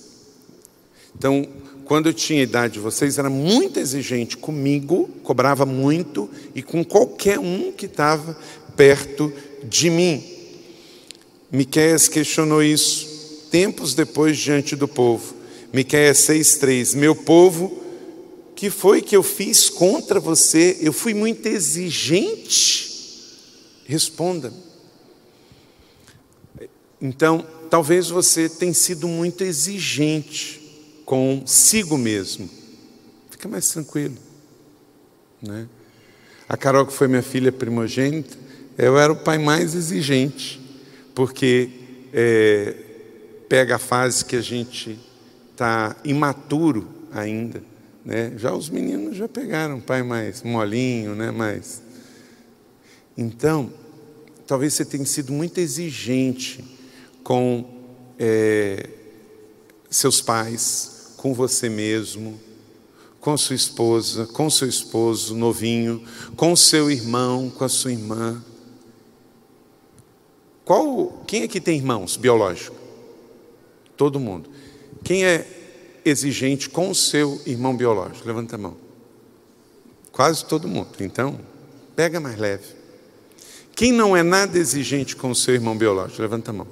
Então, 1.15 1.47
quando 1.85 2.09
eu 2.09 2.15
tinha 2.15 2.43
idade 2.43 2.75
de 2.75 2.81
vocês, 2.81 3.19
era 3.19 3.29
muito 3.29 3.79
exigente 3.79 4.35
comigo, 4.35 5.11
cobrava 5.23 5.67
muito, 5.67 6.31
e 6.55 6.63
com 6.63 6.83
qualquer 6.83 7.39
um 7.39 7.71
que 7.71 7.85
estava 7.85 8.35
perto 8.75 9.31
de 9.63 9.91
mim. 9.91 10.25
Miqueias 11.51 12.09
questionou 12.09 12.63
isso 12.63 13.49
tempos 13.51 13.93
depois 13.93 14.39
diante 14.39 14.75
do 14.75 14.89
povo. 14.89 15.35
Miqueias 15.71 16.17
6,3: 16.21 16.97
Meu 16.97 17.15
povo, 17.15 17.79
que 18.57 18.71
foi 18.71 19.03
que 19.03 19.15
eu 19.15 19.23
fiz 19.23 19.69
contra 19.69 20.19
você? 20.19 20.79
Eu 20.81 20.95
fui 20.95 21.13
muito 21.13 21.45
exigente 21.45 22.92
Responda. 23.85 24.53
Então, 27.01 27.45
talvez 27.69 28.09
você 28.09 28.49
tenha 28.49 28.75
sido 28.75 29.09
muito 29.09 29.43
exigente 29.43 30.61
consigo 31.05 31.99
mesmo. 31.99 32.49
Fica 33.31 33.49
mais 33.49 33.69
tranquilo. 33.69 34.17
Né? 35.43 35.67
A 36.49 36.57
Carol, 36.57 36.87
que 36.87 36.93
foi 36.93 37.09
minha 37.09 37.23
filha 37.23 37.51
primogênita, 37.51 38.37
eu 38.79 38.99
era 38.99 39.13
o 39.13 39.17
pai 39.17 39.39
mais 39.39 39.75
exigente, 39.75 40.61
porque 41.15 41.71
é, 42.13 42.75
pega 43.49 43.77
a 43.77 43.79
fase 43.79 44.25
que 44.25 44.37
a 44.37 44.41
gente 44.41 44.99
está 45.51 45.97
imaturo 46.05 46.89
ainda. 47.13 47.63
Né? 48.05 48.33
Já 48.37 48.55
os 48.55 48.71
meninos 48.71 49.17
já 49.17 49.29
pegaram 49.29 49.81
pai 49.81 50.03
mais 50.03 50.43
molinho, 50.43 51.15
né? 51.15 51.31
mais 51.31 51.83
então, 53.17 53.73
talvez 54.47 54.75
você 54.75 54.85
tenha 54.85 55.05
sido 55.05 55.33
muito 55.33 55.59
exigente 55.59 56.65
com 57.23 57.65
é, 58.19 58.89
seus 59.91 60.21
pais, 60.21 61.15
com 61.17 61.35
você 61.35 61.69
mesmo, 61.69 62.41
com 63.21 63.37
sua 63.37 63.55
esposa, 63.55 64.27
com 64.27 64.51
seu 64.51 64.69
esposo 64.69 65.35
novinho, 65.37 66.05
com 66.37 66.57
seu 66.57 66.91
irmão, 66.91 67.51
com 67.51 67.65
a 67.65 67.69
sua 67.69 67.93
irmã. 67.93 68.43
Qual, 70.65 71.23
quem 71.27 71.45
aqui 71.45 71.61
tem 71.61 71.77
irmãos 71.77 72.17
biológicos? 72.17 72.79
Todo 73.97 74.19
mundo. 74.19 74.51
Quem 75.05 75.25
é 75.25 75.47
exigente 76.05 76.69
com 76.69 76.91
o 76.91 76.95
seu 76.95 77.41
irmão 77.47 77.77
biológico? 77.77 78.27
Levanta 78.27 78.57
a 78.57 78.59
mão. 78.59 78.77
Quase 80.11 80.45
todo 80.45 80.67
mundo. 80.67 80.89
Então, 81.01 81.39
pega 81.95 82.19
mais 82.19 82.39
leve. 82.39 82.82
Quem 83.75 83.93
não 83.93 84.17
é 84.17 84.23
nada 84.23 84.59
exigente 84.59 85.17
com 85.17 85.31
o 85.31 85.35
seu 85.35 85.55
irmão 85.55 85.77
biológico? 85.77 86.21
Levanta 86.21 86.51
a 86.51 86.55
mão. 86.55 86.67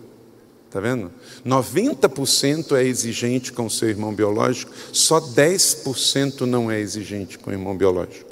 Está 0.66 0.78
vendo? 0.78 1.10
90% 1.44 2.76
é 2.76 2.84
exigente 2.84 3.52
com 3.52 3.66
o 3.66 3.70
seu 3.70 3.88
irmão 3.88 4.14
biológico, 4.14 4.72
só 4.92 5.20
10% 5.20 6.42
não 6.42 6.70
é 6.70 6.78
exigente 6.78 7.38
com 7.38 7.50
o 7.50 7.52
irmão 7.52 7.76
biológico. 7.76 8.30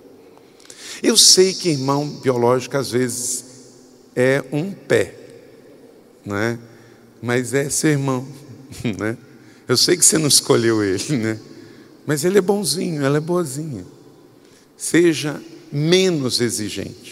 Eu 1.02 1.16
sei 1.16 1.52
que 1.52 1.70
irmão 1.70 2.08
biológico 2.08 2.76
às 2.76 2.92
vezes 2.92 3.44
é 4.14 4.44
um 4.52 4.70
pé, 4.70 5.14
né? 6.24 6.58
mas 7.20 7.54
é 7.54 7.68
seu 7.68 7.90
irmão. 7.90 8.26
Né? 8.98 9.16
Eu 9.66 9.78
sei 9.78 9.96
que 9.96 10.04
você 10.04 10.18
não 10.18 10.28
escolheu 10.28 10.84
ele, 10.84 11.16
né? 11.16 11.40
mas 12.06 12.22
ele 12.22 12.36
é 12.36 12.40
bonzinho, 12.40 13.02
ela 13.02 13.16
é 13.16 13.20
boazinha. 13.20 13.84
Seja 14.76 15.40
menos 15.72 16.40
exigente 16.40 17.07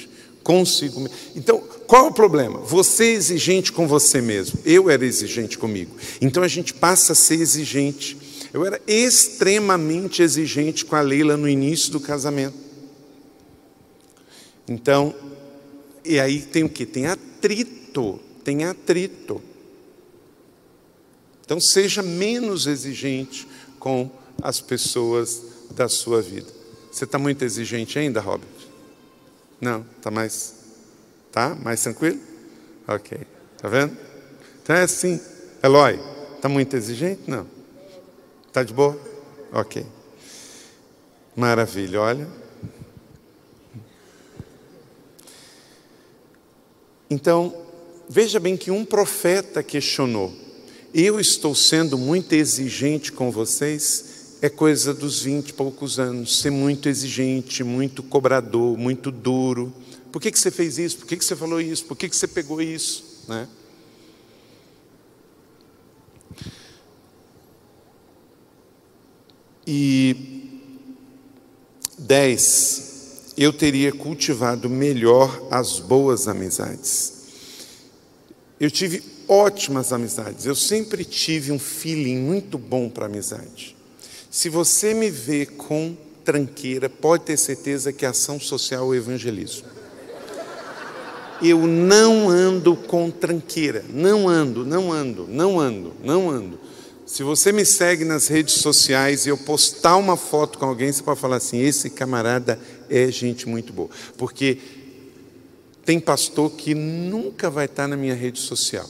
consigo 0.47 1.01
mesmo. 1.01 1.17
Então, 1.35 1.59
qual 1.89 2.07
é 2.07 2.09
o 2.09 2.13
problema? 2.13 2.61
Você 2.61 3.07
é 3.07 3.13
exigente 3.15 3.73
com 3.73 3.89
você 3.89 4.21
mesmo. 4.21 4.61
Eu 4.65 4.89
era 4.89 5.05
exigente 5.05 5.59
comigo. 5.59 5.97
Então 6.21 6.41
a 6.41 6.49
gente 6.49 6.73
passa 6.73 7.15
a 7.15 7.17
ser 7.17 7.41
exigente. 7.41 8.17
Eu 8.55 8.65
era 8.65 8.81
extremamente 8.87 10.23
exigente 10.23 10.85
com 10.85 10.95
a 10.95 11.01
Leila 11.01 11.37
no 11.37 11.49
início 11.49 11.91
do 11.91 11.99
casamento. 11.99 12.55
Então, 14.69 15.13
e 16.05 16.21
aí 16.21 16.41
tem 16.41 16.63
o 16.63 16.69
que? 16.69 16.87
Tem 16.87 17.07
atrito. 17.07 18.21
Tem 18.45 18.63
atrito. 18.63 19.43
Então 21.45 21.59
seja 21.59 22.05
menos 22.05 22.69
exigente 22.69 23.49
com 23.81 24.09
as 24.41 24.61
pessoas 24.61 25.43
da 25.73 25.89
sua 25.89 26.23
vida. 26.23 26.53
Você 26.93 27.03
está 27.03 27.19
muito 27.19 27.43
exigente 27.45 27.99
ainda, 27.99 28.21
Robert? 28.21 28.56
Não, 29.61 29.85
está 29.97 30.11
mais. 30.11 30.55
Tá? 31.33 31.55
Mais 31.55 31.83
tranquilo? 31.83 32.21
Ok. 32.87 33.19
Está 33.55 33.69
vendo? 33.69 33.97
Então 34.63 34.77
é 34.77 34.83
assim. 34.83 35.21
Eloy, 35.63 35.99
está 36.37 36.49
muito 36.49 36.77
exigente? 36.77 37.23
Não. 37.27 37.47
Está 38.47 38.63
de 38.63 38.73
boa? 38.73 38.99
Ok. 39.53 39.85
Maravilha, 41.35 42.01
olha. 42.01 42.29
Então, 47.11 47.55
veja 48.09 48.41
bem 48.41 48.57
que 48.57 48.71
um 48.71 48.85
profeta 48.85 49.63
questionou: 49.63 50.35
Eu 50.93 51.21
estou 51.21 51.55
sendo 51.55 51.97
muito 51.97 52.33
exigente 52.33 53.13
com 53.13 53.31
vocês? 53.31 54.16
É 54.47 54.51
coisa 54.51 54.95
dos 54.95 55.23
vinte 55.23 55.51
e 55.51 55.53
poucos 55.53 55.99
anos, 55.99 56.41
ser 56.41 56.51
muito 56.51 56.89
exigente, 56.89 57.63
muito 57.63 58.03
cobrador, 58.03 58.77
muito 58.79 59.11
duro. 59.11 59.73
Por 60.11 60.23
que, 60.23 60.31
que 60.31 60.39
você 60.39 60.51
fez 60.51 60.79
isso? 60.79 60.99
Por 60.99 61.07
que, 61.07 61.17
que 61.17 61.25
você 61.25 61.37
falou 61.37 61.61
isso? 61.61 61.85
Por 61.85 61.97
que, 61.97 62.09
que 62.09 62.17
você 62.17 62.27
pegou 62.27 62.63
isso? 62.63 63.25
Né? 63.29 63.49
E 69.67 70.51
dez, 71.99 73.33
eu 73.37 73.53
teria 73.53 73.93
cultivado 73.93 74.71
melhor 74.71 75.49
as 75.51 75.81
boas 75.81 76.29
amizades. 76.29 77.13
Eu 78.59 78.71
tive 78.71 79.03
ótimas 79.29 79.93
amizades, 79.93 80.47
eu 80.47 80.55
sempre 80.55 81.05
tive 81.05 81.53
um 81.53 81.59
feeling 81.59 82.17
muito 82.17 82.57
bom 82.57 82.89
para 82.89 83.07
amizade. 83.07 83.76
Se 84.37 84.51
você 84.51 84.93
me 84.93 85.09
vê 85.09 85.47
com 85.47 85.97
tranqueira, 86.23 86.91
pode 86.91 87.25
ter 87.25 87.39
certeza 87.39 87.91
que 87.91 88.05
ação 88.05 88.39
social 88.39 88.93
é 88.93 88.99
evangelismo. 88.99 89.67
eu 91.41 91.67
não 91.67 92.29
ando 92.29 92.77
com 92.77 93.11
tranqueira. 93.11 93.83
Não 93.89 94.29
ando, 94.29 94.63
não 94.63 94.93
ando, 94.93 95.27
não 95.27 95.59
ando, 95.59 95.95
não 96.05 96.29
ando. 96.29 96.61
Se 97.07 97.23
você 97.23 97.51
me 97.51 97.65
segue 97.65 98.05
nas 98.05 98.27
redes 98.27 98.57
sociais 98.57 99.25
e 99.25 99.31
eu 99.31 99.39
postar 99.39 99.97
uma 99.97 100.19
foto 100.19 100.59
com 100.59 100.67
alguém, 100.67 100.93
você 100.93 101.03
pode 101.03 101.19
falar 101.19 101.37
assim: 101.37 101.59
esse 101.59 101.89
camarada 101.89 102.61
é 102.91 103.11
gente 103.11 103.49
muito 103.49 103.73
boa. 103.73 103.89
Porque 104.19 104.59
tem 105.83 105.99
pastor 105.99 106.51
que 106.51 106.75
nunca 106.75 107.49
vai 107.49 107.65
estar 107.65 107.89
na 107.89 107.97
minha 107.97 108.15
rede 108.15 108.39
social. 108.39 108.87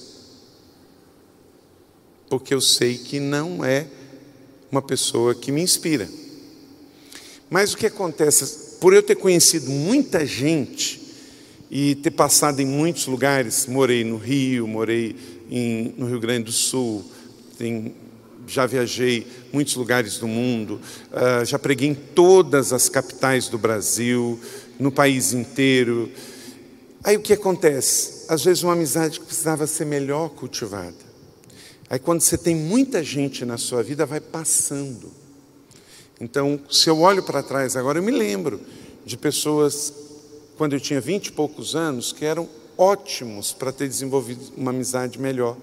Porque 2.29 2.53
eu 2.53 2.61
sei 2.61 2.99
que 2.99 3.21
não 3.21 3.65
é 3.65 3.87
uma 4.71 4.83
pessoa 4.83 5.35
que 5.35 5.53
me 5.53 5.63
inspira. 5.63 6.09
Mas 7.49 7.73
o 7.73 7.77
que 7.77 7.87
acontece? 7.87 8.77
Por 8.81 8.93
eu 8.93 9.03
ter 9.03 9.17
conhecido 9.17 9.71
muita 9.71 10.27
gente 10.27 11.01
e 11.71 11.95
ter 11.97 12.11
passado 12.11 12.61
em 12.61 12.67
muitos 12.67 13.07
lugares, 13.07 13.67
morei 13.67 14.05
no 14.05 14.17
Rio, 14.17 14.67
morei 14.67 15.17
em, 15.51 15.95
no 15.97 16.07
Rio 16.07 16.21
Grande 16.21 16.45
do 16.45 16.53
Sul, 16.53 17.05
tem, 17.59 17.95
já 18.47 18.67
viajei 18.67 19.27
muitos 19.53 19.75
lugares 19.77 20.19
do 20.19 20.29
mundo, 20.29 20.81
uh, 21.13 21.45
já 21.45 21.59
preguei 21.59 21.89
em 21.89 21.95
todas 21.95 22.73
as 22.73 22.89
capitais 22.89 23.49
do 23.49 23.59
Brasil, 23.59 24.39
no 24.79 24.93
país 24.93 25.33
inteiro. 25.33 26.11
Aí 27.03 27.17
o 27.17 27.21
que 27.21 27.33
acontece? 27.33 28.27
Às 28.29 28.45
vezes 28.45 28.63
uma 28.63 28.73
amizade 28.73 29.21
que 29.21 29.27
precisava 29.27 29.67
ser 29.67 29.85
melhor 29.85 30.31
cultivada. 30.31 31.06
Aí 31.89 31.99
quando 31.99 32.21
você 32.21 32.37
tem 32.37 32.55
muita 32.55 33.03
gente 33.03 33.45
na 33.45 33.57
sua 33.57 33.83
vida, 33.83 34.05
vai 34.05 34.21
passando. 34.21 35.11
Então, 36.21 36.59
se 36.71 36.89
eu 36.89 37.01
olho 37.01 37.23
para 37.23 37.43
trás 37.43 37.77
agora, 37.77 37.99
eu 37.99 38.03
me 38.03 38.11
lembro 38.11 38.61
de 39.05 39.17
pessoas, 39.17 39.93
quando 40.57 40.73
eu 40.73 40.81
tinha 40.81 41.01
vinte 41.01 41.27
e 41.27 41.33
poucos 41.33 41.77
anos, 41.77 42.13
que 42.13 42.25
eram 42.25 42.49
ótimos 42.77 43.53
para 43.53 43.71
ter 43.71 43.89
desenvolvido 43.89 44.53
uma 44.57 44.71
amizade 44.71 45.19
melhor. 45.21 45.57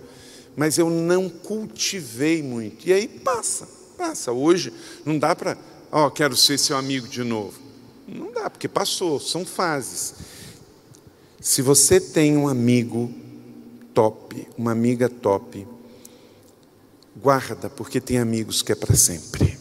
Mas 0.56 0.78
eu 0.78 0.90
não 0.90 1.28
cultivei 1.28 2.44
muito. 2.44 2.88
E 2.88 2.94
aí 2.94 3.08
passa, 3.08 3.68
passa. 3.98 4.32
Hoje 4.32 4.72
não 5.04 5.18
dá 5.18 5.36
para, 5.36 5.58
ó, 5.92 6.08
oh, 6.08 6.12
quero 6.12 6.38
ser 6.38 6.60
seu 6.60 6.78
amigo 6.78 7.08
de 7.08 7.24
novo. 7.24 7.60
Não 8.08 8.32
dá, 8.32 8.50
porque 8.50 8.68
passou, 8.68 9.20
são 9.20 9.46
fases. 9.46 10.14
Se 11.42 11.62
você 11.62 12.00
tem 12.00 12.38
um 12.38 12.48
amigo 12.48 13.12
top, 13.94 14.48
uma 14.58 14.72
amiga 14.72 15.10
top, 15.10 15.68
guarda, 17.24 17.70
porque 17.70 18.02
tem 18.02 18.18
amigos 18.18 18.62
que 18.62 18.74
é 18.74 18.76
para 18.76 18.96
sempre. 18.98 19.58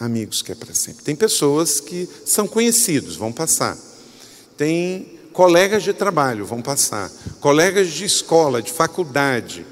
Amigos 0.00 0.40
que 0.40 0.50
é 0.50 0.54
para 0.54 0.72
sempre. 0.72 1.04
Tem 1.04 1.14
pessoas 1.14 1.80
que 1.80 2.08
são 2.24 2.48
conhecidos, 2.48 3.14
vão 3.14 3.30
passar. 3.30 3.76
Tem 4.56 5.18
colegas 5.34 5.82
de 5.82 5.92
trabalho, 5.92 6.46
vão 6.46 6.62
passar. 6.62 7.10
Colegas 7.40 7.90
de 7.90 8.06
escola, 8.06 8.62
de 8.62 8.72
faculdade, 8.72 9.66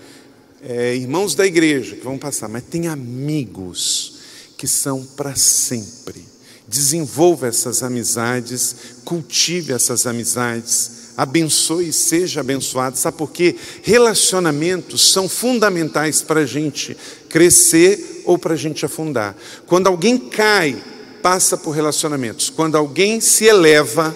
é, 0.63 0.95
irmãos 0.95 1.35
da 1.35 1.47
igreja, 1.47 1.97
que 1.97 2.05
vão 2.05 2.19
passar. 2.19 2.49
Mas 2.49 2.65
tem 2.65 2.87
amigos 2.87 4.19
que 4.59 4.69
são 4.69 5.03
para 5.05 5.35
sempre. 5.35 6.23
Desenvolva 6.69 7.47
essas 7.47 7.83
amizades, 7.83 8.77
cultive 9.05 9.73
essas 9.73 10.07
amizades, 10.07 10.96
abençoe 11.17 11.89
e 11.89 11.93
seja 11.93 12.41
abençoado. 12.41 12.99
Sabe 12.99 13.17
por 13.17 13.31
quê? 13.31 13.57
Relacionamentos 13.83 15.13
são 15.13 15.29
fundamentais 15.29 16.23
para 16.23 16.41
a 16.41 16.47
gente 16.47 16.97
crescer 17.29 18.23
ou 18.25 18.37
para 18.37 18.55
a 18.55 18.57
gente 18.57 18.85
afundar. 18.85 19.37
Quando 19.67 19.87
alguém 19.87 20.19
cai, 20.19 20.77
passa 21.23 21.57
por 21.57 21.71
relacionamentos. 21.71 22.51
Quando 22.51 22.77
alguém 22.77 23.21
se 23.21 23.45
eleva, 23.45 24.15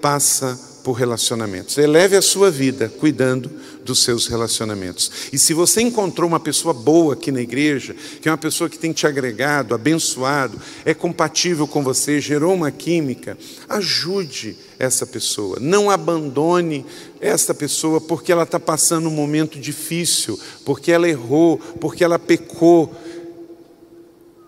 passa 0.00 0.58
por 0.82 0.92
relacionamentos. 0.92 1.78
Eleve 1.78 2.16
a 2.16 2.22
sua 2.22 2.50
vida 2.50 2.88
cuidando 2.88 3.50
dos 3.84 4.02
seus 4.02 4.26
relacionamentos. 4.26 5.10
E 5.32 5.38
se 5.38 5.52
você 5.52 5.80
encontrou 5.80 6.28
uma 6.28 6.40
pessoa 6.40 6.72
boa 6.72 7.14
aqui 7.14 7.32
na 7.32 7.40
igreja, 7.40 7.94
que 8.20 8.28
é 8.28 8.32
uma 8.32 8.38
pessoa 8.38 8.70
que 8.70 8.78
tem 8.78 8.92
te 8.92 9.06
agregado, 9.06 9.74
abençoado, 9.74 10.60
é 10.84 10.94
compatível 10.94 11.66
com 11.66 11.82
você, 11.82 12.20
gerou 12.20 12.54
uma 12.54 12.70
química, 12.70 13.36
ajude 13.68 14.56
essa 14.78 15.06
pessoa. 15.06 15.58
Não 15.60 15.90
abandone 15.90 16.84
essa 17.20 17.54
pessoa 17.54 18.00
porque 18.00 18.32
ela 18.32 18.44
está 18.44 18.58
passando 18.58 19.08
um 19.08 19.12
momento 19.12 19.58
difícil, 19.58 20.38
porque 20.64 20.90
ela 20.90 21.08
errou, 21.08 21.58
porque 21.58 22.04
ela 22.04 22.18
pecou. 22.18 22.94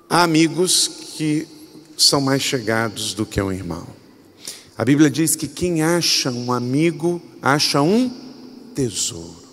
Há 0.08 0.22
amigos 0.22 0.88
que 1.16 1.46
são 1.96 2.20
mais 2.20 2.42
chegados 2.42 3.14
do 3.14 3.24
que 3.24 3.40
um 3.40 3.52
irmão. 3.52 3.86
A 4.76 4.84
Bíblia 4.84 5.08
diz 5.08 5.36
que 5.36 5.46
quem 5.46 5.82
acha 5.82 6.30
um 6.30 6.52
amigo, 6.52 7.22
acha 7.40 7.80
um 7.80 8.23
tesouro. 8.74 9.44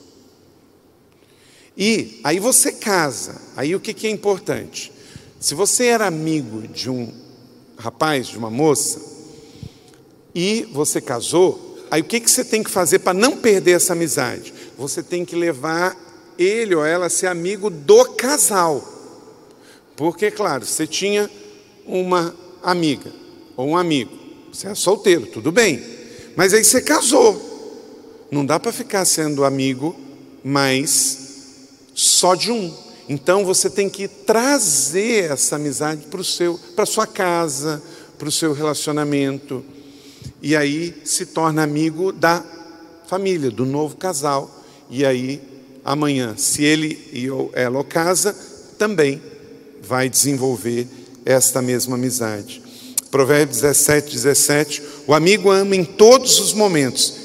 E 1.77 2.19
aí 2.23 2.39
você 2.39 2.71
casa, 2.71 3.41
aí 3.55 3.75
o 3.75 3.79
que, 3.79 3.93
que 3.93 4.07
é 4.07 4.09
importante? 4.09 4.91
Se 5.39 5.55
você 5.55 5.85
era 5.85 6.05
amigo 6.05 6.67
de 6.67 6.89
um 6.89 7.11
rapaz, 7.77 8.27
de 8.27 8.37
uma 8.37 8.49
moça, 8.49 9.01
e 10.35 10.67
você 10.71 11.01
casou, 11.01 11.77
aí 11.89 12.01
o 12.01 12.05
que, 12.05 12.19
que 12.19 12.29
você 12.29 12.43
tem 12.43 12.61
que 12.63 12.69
fazer 12.69 12.99
para 12.99 13.13
não 13.13 13.37
perder 13.37 13.71
essa 13.71 13.93
amizade? 13.93 14.53
Você 14.77 15.01
tem 15.01 15.25
que 15.25 15.35
levar 15.35 15.97
ele 16.37 16.75
ou 16.75 16.85
ela 16.85 17.07
a 17.07 17.09
ser 17.09 17.27
amigo 17.27 17.69
do 17.69 18.05
casal. 18.13 18.87
Porque, 19.95 20.31
claro, 20.31 20.65
você 20.65 20.87
tinha 20.87 21.29
uma 21.85 22.35
amiga 22.63 23.11
ou 23.57 23.69
um 23.69 23.77
amigo, 23.77 24.11
você 24.51 24.67
é 24.67 24.75
solteiro, 24.75 25.27
tudo 25.27 25.51
bem, 25.51 25.83
mas 26.35 26.53
aí 26.53 26.63
você 26.63 26.81
casou. 26.81 27.50
Não 28.31 28.45
dá 28.45 28.57
para 28.57 28.71
ficar 28.71 29.03
sendo 29.03 29.43
amigo, 29.43 29.93
mas 30.41 31.17
só 31.93 32.33
de 32.33 32.49
um. 32.49 32.73
Então 33.09 33.43
você 33.43 33.69
tem 33.69 33.89
que 33.89 34.07
trazer 34.07 35.29
essa 35.29 35.57
amizade 35.57 36.03
para 36.09 36.21
o 36.21 36.23
seu, 36.23 36.57
para 36.73 36.85
sua 36.85 37.05
casa, 37.05 37.83
para 38.17 38.29
o 38.29 38.31
seu 38.31 38.53
relacionamento. 38.53 39.65
E 40.41 40.55
aí 40.55 40.95
se 41.03 41.25
torna 41.25 41.61
amigo 41.61 42.13
da 42.13 42.41
família, 43.05 43.51
do 43.51 43.65
novo 43.65 43.97
casal. 43.97 44.49
E 44.89 45.05
aí 45.05 45.41
amanhã, 45.83 46.33
se 46.37 46.63
ele 46.63 47.09
e 47.11 47.27
ela 47.51 47.83
casa, 47.83 48.33
também 48.77 49.21
vai 49.83 50.07
desenvolver 50.07 50.87
esta 51.25 51.61
mesma 51.61 51.97
amizade. 51.97 52.61
Provérbios 53.11 53.59
17, 53.59 54.13
17. 54.15 54.83
O 55.05 55.13
amigo 55.13 55.51
ama 55.51 55.75
em 55.75 55.83
todos 55.83 56.39
os 56.39 56.53
momentos 56.53 57.20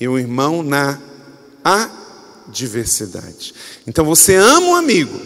e 0.00 0.06
o 0.08 0.18
irmão 0.18 0.62
na 0.62 1.00
adversidade. 1.64 3.54
Então 3.86 4.04
você 4.04 4.34
ama 4.36 4.66
um 4.66 4.74
amigo, 4.74 5.20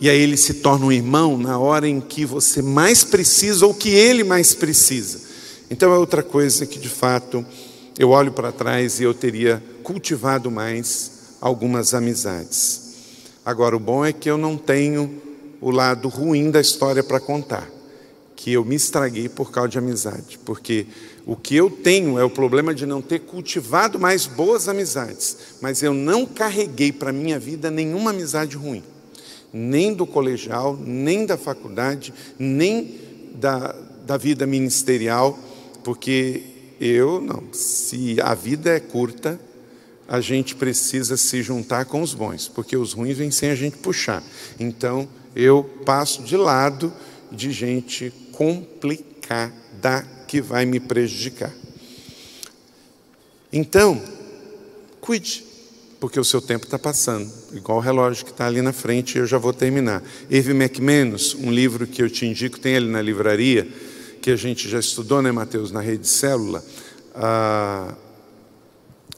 e 0.00 0.08
aí 0.10 0.20
ele 0.20 0.36
se 0.36 0.54
torna 0.54 0.86
um 0.86 0.92
irmão 0.92 1.38
na 1.38 1.58
hora 1.58 1.88
em 1.88 2.00
que 2.00 2.24
você 2.24 2.60
mais 2.62 3.04
precisa 3.04 3.66
ou 3.66 3.74
que 3.74 3.90
ele 3.90 4.24
mais 4.24 4.54
precisa. 4.54 5.20
Então 5.70 5.92
é 5.92 5.98
outra 5.98 6.22
coisa 6.22 6.66
que 6.66 6.78
de 6.78 6.88
fato 6.88 7.44
eu 7.98 8.10
olho 8.10 8.32
para 8.32 8.52
trás 8.52 9.00
e 9.00 9.04
eu 9.04 9.14
teria 9.14 9.62
cultivado 9.82 10.50
mais 10.50 11.10
algumas 11.40 11.94
amizades. 11.94 12.82
Agora 13.44 13.76
o 13.76 13.80
bom 13.80 14.04
é 14.04 14.12
que 14.12 14.28
eu 14.28 14.36
não 14.36 14.56
tenho 14.56 15.22
o 15.60 15.70
lado 15.70 16.08
ruim 16.08 16.50
da 16.50 16.60
história 16.60 17.02
para 17.02 17.20
contar, 17.20 17.68
que 18.34 18.52
eu 18.52 18.64
me 18.64 18.74
estraguei 18.74 19.28
por 19.28 19.50
causa 19.50 19.70
de 19.70 19.78
amizade, 19.78 20.38
porque 20.44 20.86
o 21.26 21.34
que 21.34 21.56
eu 21.56 21.68
tenho 21.68 22.20
é 22.20 22.24
o 22.24 22.30
problema 22.30 22.72
de 22.72 22.86
não 22.86 23.02
ter 23.02 23.18
cultivado 23.18 23.98
mais 23.98 24.26
boas 24.26 24.68
amizades, 24.68 25.36
mas 25.60 25.82
eu 25.82 25.92
não 25.92 26.24
carreguei 26.24 26.92
para 26.92 27.10
a 27.10 27.12
minha 27.12 27.36
vida 27.36 27.68
nenhuma 27.68 28.12
amizade 28.12 28.56
ruim, 28.56 28.84
nem 29.52 29.92
do 29.92 30.06
colegial, 30.06 30.78
nem 30.80 31.26
da 31.26 31.36
faculdade, 31.36 32.14
nem 32.38 32.94
da, 33.34 33.74
da 34.06 34.16
vida 34.16 34.46
ministerial, 34.46 35.36
porque 35.82 36.44
eu 36.80 37.20
não, 37.20 37.42
se 37.52 38.20
a 38.20 38.32
vida 38.32 38.70
é 38.70 38.78
curta, 38.78 39.40
a 40.06 40.20
gente 40.20 40.54
precisa 40.54 41.16
se 41.16 41.42
juntar 41.42 41.86
com 41.86 42.02
os 42.02 42.14
bons, 42.14 42.46
porque 42.46 42.76
os 42.76 42.92
ruins 42.92 43.16
vêm 43.18 43.32
sem 43.32 43.50
a 43.50 43.56
gente 43.56 43.78
puxar. 43.78 44.22
Então 44.60 45.08
eu 45.34 45.64
passo 45.84 46.22
de 46.22 46.36
lado 46.36 46.92
de 47.32 47.50
gente 47.50 48.12
complicada 48.30 50.06
que 50.26 50.40
vai 50.40 50.66
me 50.66 50.80
prejudicar. 50.80 51.52
Então, 53.52 54.02
cuide, 55.00 55.44
porque 56.00 56.20
o 56.20 56.24
seu 56.24 56.40
tempo 56.40 56.64
está 56.64 56.78
passando, 56.78 57.30
igual 57.52 57.78
o 57.78 57.80
relógio 57.80 58.24
que 58.24 58.30
está 58.30 58.46
ali 58.46 58.60
na 58.60 58.72
frente, 58.72 59.16
e 59.16 59.18
eu 59.18 59.26
já 59.26 59.38
vou 59.38 59.52
terminar. 59.52 60.02
Eve 60.30 60.52
McManus, 60.52 61.34
um 61.34 61.50
livro 61.50 61.86
que 61.86 62.02
eu 62.02 62.10
te 62.10 62.26
indico, 62.26 62.60
tem 62.60 62.74
ele 62.74 62.88
na 62.88 63.00
livraria, 63.00 63.66
que 64.20 64.30
a 64.30 64.36
gente 64.36 64.68
já 64.68 64.78
estudou, 64.78 65.22
né, 65.22 65.30
Mateus, 65.32 65.70
na 65.70 65.80
rede 65.80 66.06
célula, 66.06 66.62
ah, 67.14 67.94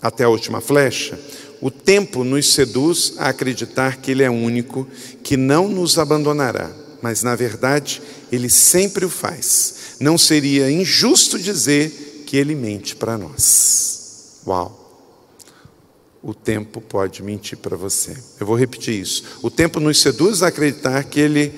até 0.00 0.24
a 0.24 0.28
última 0.28 0.60
flecha. 0.60 1.18
O 1.60 1.70
tempo 1.70 2.22
nos 2.22 2.52
seduz 2.52 3.14
a 3.18 3.30
acreditar 3.30 3.96
que 3.96 4.12
Ele 4.12 4.22
é 4.22 4.30
único, 4.30 4.86
que 5.24 5.36
não 5.36 5.68
nos 5.68 5.98
abandonará, 5.98 6.70
mas 7.02 7.22
na 7.22 7.34
verdade 7.34 8.02
Ele 8.30 8.48
sempre 8.48 9.04
o 9.04 9.10
faz 9.10 9.96
não 10.00 10.16
seria 10.16 10.70
injusto 10.70 11.38
dizer 11.38 12.24
que 12.26 12.36
ele 12.36 12.54
mente 12.54 12.94
para 12.94 13.18
nós. 13.18 14.40
Uau! 14.46 14.84
O 16.22 16.34
tempo 16.34 16.80
pode 16.80 17.22
mentir 17.22 17.58
para 17.58 17.76
você. 17.76 18.16
Eu 18.38 18.46
vou 18.46 18.56
repetir 18.56 19.00
isso. 19.00 19.24
O 19.42 19.50
tempo 19.50 19.80
nos 19.80 20.00
seduz 20.00 20.42
a 20.42 20.48
acreditar 20.48 21.02
que 21.04 21.20
ele 21.20 21.52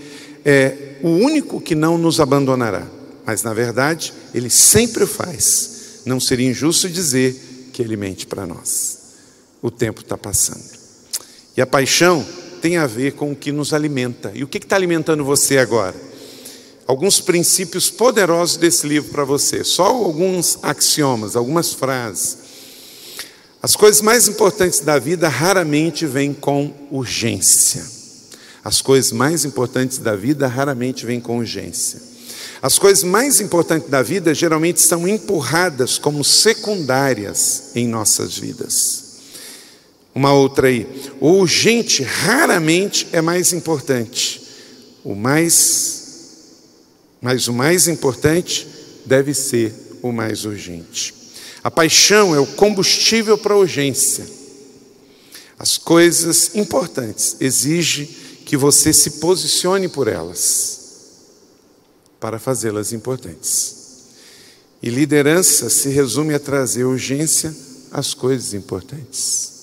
é 0.45 0.99
o 1.03 1.09
único 1.09 1.61
que 1.61 1.75
não 1.75 1.99
nos 1.99 2.21
abandonará. 2.21 2.87
Mas, 3.27 3.43
na 3.43 3.55
verdade, 3.55 4.13
ele 4.35 4.51
sempre 4.51 5.05
o 5.05 5.07
faz. 5.07 6.01
Não 6.05 6.21
seria 6.21 6.51
injusto 6.51 6.89
dizer 6.89 7.71
que 7.73 7.83
ele 7.83 7.97
mente 7.97 8.27
para 8.27 8.47
nós. 8.47 8.99
O 9.63 9.71
tempo 9.71 10.03
está 10.03 10.17
passando. 10.17 10.79
E 11.57 11.61
a 11.61 11.67
paixão 11.67 12.25
tem 12.61 12.77
a 12.77 12.87
ver 12.87 13.13
com 13.13 13.33
o 13.33 13.37
que 13.37 13.51
nos 13.51 13.73
alimenta. 13.73 14.31
E 14.35 14.45
o 14.45 14.47
que 14.47 14.59
está 14.59 14.77
alimentando 14.77 15.25
você 15.25 15.59
agora? 15.59 15.97
Alguns 16.87 17.21
princípios 17.21 17.89
poderosos 17.89 18.57
desse 18.57 18.87
livro 18.87 19.11
para 19.11 19.25
você. 19.25 19.65
Só 19.65 19.87
alguns 19.87 20.59
axiomas, 20.63 21.37
algumas 21.37 21.73
frases. 21.73 22.39
As 23.63 23.77
coisas 23.77 24.01
mais 24.01 24.27
importantes 24.27 24.81
da 24.81 24.99
vida 24.99 25.29
raramente 25.29 26.07
vêm 26.07 26.33
com 26.33 26.73
urgência. 26.91 27.85
As 28.65 28.81
coisas 28.83 29.13
mais 29.13 29.45
importantes 29.45 29.99
da 29.99 30.17
vida 30.17 30.47
raramente 30.47 31.07
vêm 31.07 31.21
com 31.21 31.39
urgência. 31.39 32.01
As 32.63 32.79
coisas 32.79 33.03
mais 33.05 33.41
importantes 33.41 33.89
da 33.89 34.03
vida 34.03 34.35
geralmente 34.35 34.83
são 34.83 35.09
empurradas 35.09 35.99
como 35.99 36.23
secundárias 36.23 37.71
em 37.75 37.89
nossas 37.89 38.37
vidas. 38.37 39.10
Uma 40.15 40.33
outra 40.33 40.69
aí. 40.69 40.87
O 41.21 41.33
urgente 41.33 42.03
raramente 42.03 43.07
é 43.13 43.21
mais 43.21 43.53
importante. 43.53 44.43
O 45.05 45.15
mais 45.15 46.01
mas 47.21 47.49
o 47.49 47.53
mais 47.53 47.87
importante 47.87 48.67
deve 49.05 49.35
ser 49.35 49.75
o 50.03 50.11
mais 50.11 50.45
urgente. 50.45 51.15
A 51.63 51.71
paixão 51.71 52.35
é 52.35 52.41
o 52.41 52.47
combustível 52.47 53.37
para 53.37 53.53
a 53.53 53.59
urgência. 53.59 54.27
As 55.59 55.77
coisas 55.77 56.55
importantes 56.55 57.37
exigem 57.39 58.07
que 58.47 58.57
você 58.57 58.93
se 58.93 59.13
posicione 59.13 59.89
por 59.89 60.09
elas 60.09 60.81
para 62.19 62.39
fazê-las 62.39 62.93
importantes. 62.93 63.77
E 64.83 64.89
liderança 64.89 65.69
se 65.69 65.91
resume 65.91 66.33
a 66.33 66.39
trazer 66.39 66.85
urgência 66.85 67.55
às 67.91 68.15
coisas 68.15 68.55
importantes. 68.55 69.60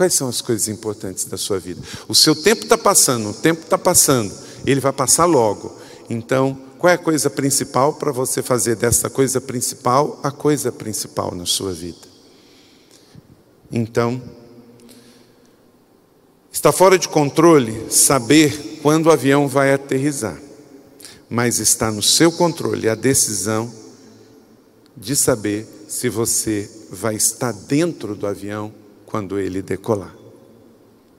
Quais 0.00 0.14
são 0.14 0.28
as 0.28 0.40
coisas 0.40 0.66
importantes 0.66 1.26
da 1.26 1.36
sua 1.36 1.58
vida? 1.58 1.82
O 2.08 2.14
seu 2.14 2.34
tempo 2.34 2.62
está 2.62 2.78
passando, 2.78 3.28
o 3.28 3.34
tempo 3.34 3.64
está 3.64 3.76
passando, 3.76 4.34
ele 4.64 4.80
vai 4.80 4.94
passar 4.94 5.26
logo. 5.26 5.76
Então, 6.08 6.58
qual 6.78 6.90
é 6.90 6.94
a 6.94 6.98
coisa 6.98 7.28
principal 7.28 7.92
para 7.92 8.10
você 8.10 8.42
fazer 8.42 8.76
dessa 8.76 9.10
coisa 9.10 9.42
principal 9.42 10.18
a 10.22 10.30
coisa 10.30 10.72
principal 10.72 11.34
na 11.34 11.44
sua 11.44 11.74
vida? 11.74 11.98
Então, 13.70 14.22
está 16.50 16.72
fora 16.72 16.98
de 16.98 17.06
controle 17.06 17.92
saber 17.92 18.80
quando 18.80 19.08
o 19.08 19.12
avião 19.12 19.46
vai 19.46 19.74
aterrizar, 19.74 20.40
mas 21.28 21.58
está 21.58 21.92
no 21.92 22.02
seu 22.02 22.32
controle 22.32 22.88
a 22.88 22.94
decisão 22.94 23.70
de 24.96 25.14
saber 25.14 25.68
se 25.88 26.08
você 26.08 26.70
vai 26.88 27.16
estar 27.16 27.52
dentro 27.52 28.14
do 28.14 28.26
avião 28.26 28.80
quando 29.10 29.38
ele 29.38 29.60
decolar. 29.60 30.14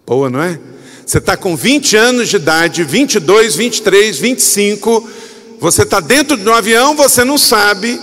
Boa, 0.05 0.29
não 0.29 0.41
é? 0.41 0.59
Você 1.05 1.17
está 1.17 1.35
com 1.35 1.55
20 1.55 1.95
anos 1.95 2.29
de 2.29 2.37
idade, 2.37 2.83
22, 2.83 3.55
23, 3.55 4.17
25, 4.17 5.09
você 5.59 5.83
está 5.83 5.99
dentro 5.99 6.37
de 6.37 6.47
um 6.47 6.53
avião, 6.53 6.95
você 6.95 7.23
não 7.23 7.37
sabe 7.37 7.99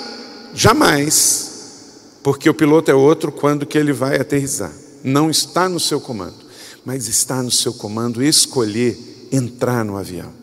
jamais, 0.55 1.91
porque 2.23 2.49
o 2.49 2.55
piloto 2.55 2.91
é 2.91 2.95
outro 2.95 3.33
quando 3.33 3.67
que 3.67 3.79
ele 3.79 3.93
vai 3.93 4.17
aterrizar. 4.17 4.73
Não 5.03 5.31
está 5.31 5.69
no 5.69 5.81
seu 5.81 6.01
comando, 6.01 6.37
mas 6.85 7.09
está 7.09 7.43
no 7.43 7.51
seu 7.51 7.73
comando 7.73 8.23
escolher 8.23 8.99
entrar 9.33 9.85
no 9.85 9.97
avião 9.97 10.38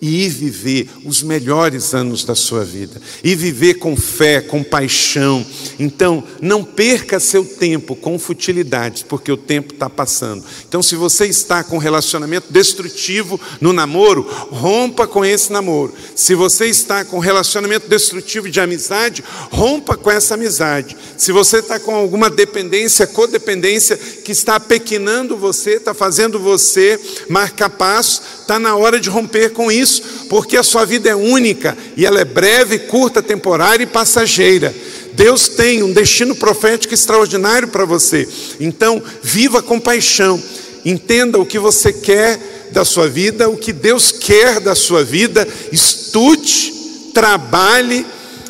e 0.00 0.24
ir 0.24 0.28
viver 0.28 0.88
os 1.04 1.22
melhores 1.22 1.94
anos 1.94 2.24
da 2.24 2.34
sua 2.34 2.64
vida, 2.64 3.00
e 3.22 3.34
viver 3.34 3.74
com 3.74 3.96
fé, 3.96 4.40
com 4.40 4.62
paixão. 4.62 5.44
Então, 5.78 6.22
não 6.40 6.64
perca 6.64 7.20
seu 7.20 7.44
tempo 7.44 7.96
com 7.96 8.18
futilidades, 8.18 9.02
porque 9.02 9.30
o 9.30 9.36
tempo 9.36 9.72
está 9.74 9.88
passando. 9.88 10.44
Então, 10.68 10.82
se 10.82 10.94
você 10.94 11.26
está 11.26 11.62
com 11.62 11.76
um 11.76 11.80
relacionamento 11.80 12.52
destrutivo 12.52 13.40
no 13.60 13.72
namoro, 13.72 14.22
rompa 14.50 15.06
com 15.06 15.24
esse 15.24 15.52
namoro. 15.52 15.94
Se 16.14 16.34
você 16.34 16.66
está 16.66 17.04
com 17.04 17.16
um 17.16 17.20
relacionamento 17.20 17.88
destrutivo 17.88 18.50
de 18.50 18.60
amizade, 18.60 19.24
rompa 19.50 19.96
com 19.96 20.10
essa 20.10 20.34
amizade. 20.34 20.96
Se 21.16 21.32
você 21.32 21.58
está 21.58 21.78
com 21.78 21.94
alguma 21.94 22.28
dependência, 22.28 23.06
codependência 23.06 23.96
que 23.96 24.32
está 24.32 24.58
pequenando 24.58 25.36
você, 25.36 25.76
está 25.76 25.94
fazendo 25.94 26.38
você 26.38 27.00
marcar 27.28 27.70
passo, 27.70 28.22
está 28.40 28.58
na 28.58 28.76
hora 28.76 29.00
de 29.00 29.08
romper 29.08 29.50
com 29.50 29.70
isso 29.70 29.83
isso, 29.84 30.26
porque 30.28 30.56
a 30.56 30.62
sua 30.62 30.84
vida 30.84 31.10
é 31.10 31.14
única 31.14 31.76
e 31.96 32.06
ela 32.06 32.20
é 32.20 32.24
breve, 32.24 32.80
curta, 32.80 33.22
temporária 33.22 33.84
e 33.84 33.86
passageira. 33.86 34.74
Deus 35.12 35.48
tem 35.48 35.82
um 35.82 35.92
destino 35.92 36.34
profético 36.34 36.94
extraordinário 36.94 37.68
para 37.68 37.84
você. 37.84 38.26
Então, 38.58 39.00
viva 39.22 39.62
com 39.62 39.78
paixão. 39.78 40.42
Entenda 40.84 41.38
o 41.38 41.46
que 41.46 41.58
você 41.58 41.92
quer 41.92 42.68
da 42.72 42.84
sua 42.84 43.08
vida, 43.08 43.48
o 43.48 43.56
que 43.56 43.72
Deus 43.72 44.10
quer 44.10 44.58
da 44.58 44.74
sua 44.74 45.04
vida. 45.04 45.46
Estude, 45.70 46.72
trabalhe, 47.14 48.04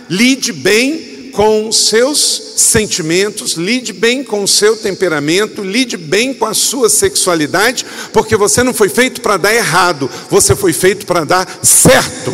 lide 0.09 0.53
bem 0.53 1.14
com 1.35 1.71
seus 1.73 2.19
sentimentos, 2.57 3.55
lide 3.55 3.93
bem 3.93 4.23
com 4.23 4.43
o 4.43 4.49
seu 4.49 4.77
temperamento, 4.77 5.63
lide 5.63 5.97
bem 5.97 6.33
com 6.33 6.47
a 6.47 6.55
sua 6.55 6.89
sexualidade, 6.89 7.85
porque 8.13 8.37
você 8.37 8.63
não 8.63 8.73
foi 8.73 8.89
feito 8.89 9.21
para 9.21 9.37
dar 9.37 9.53
errado, 9.53 10.09
você 10.31 10.55
foi 10.55 10.73
feito 10.73 11.05
para 11.05 11.25
dar 11.25 11.59
certo. 11.63 12.33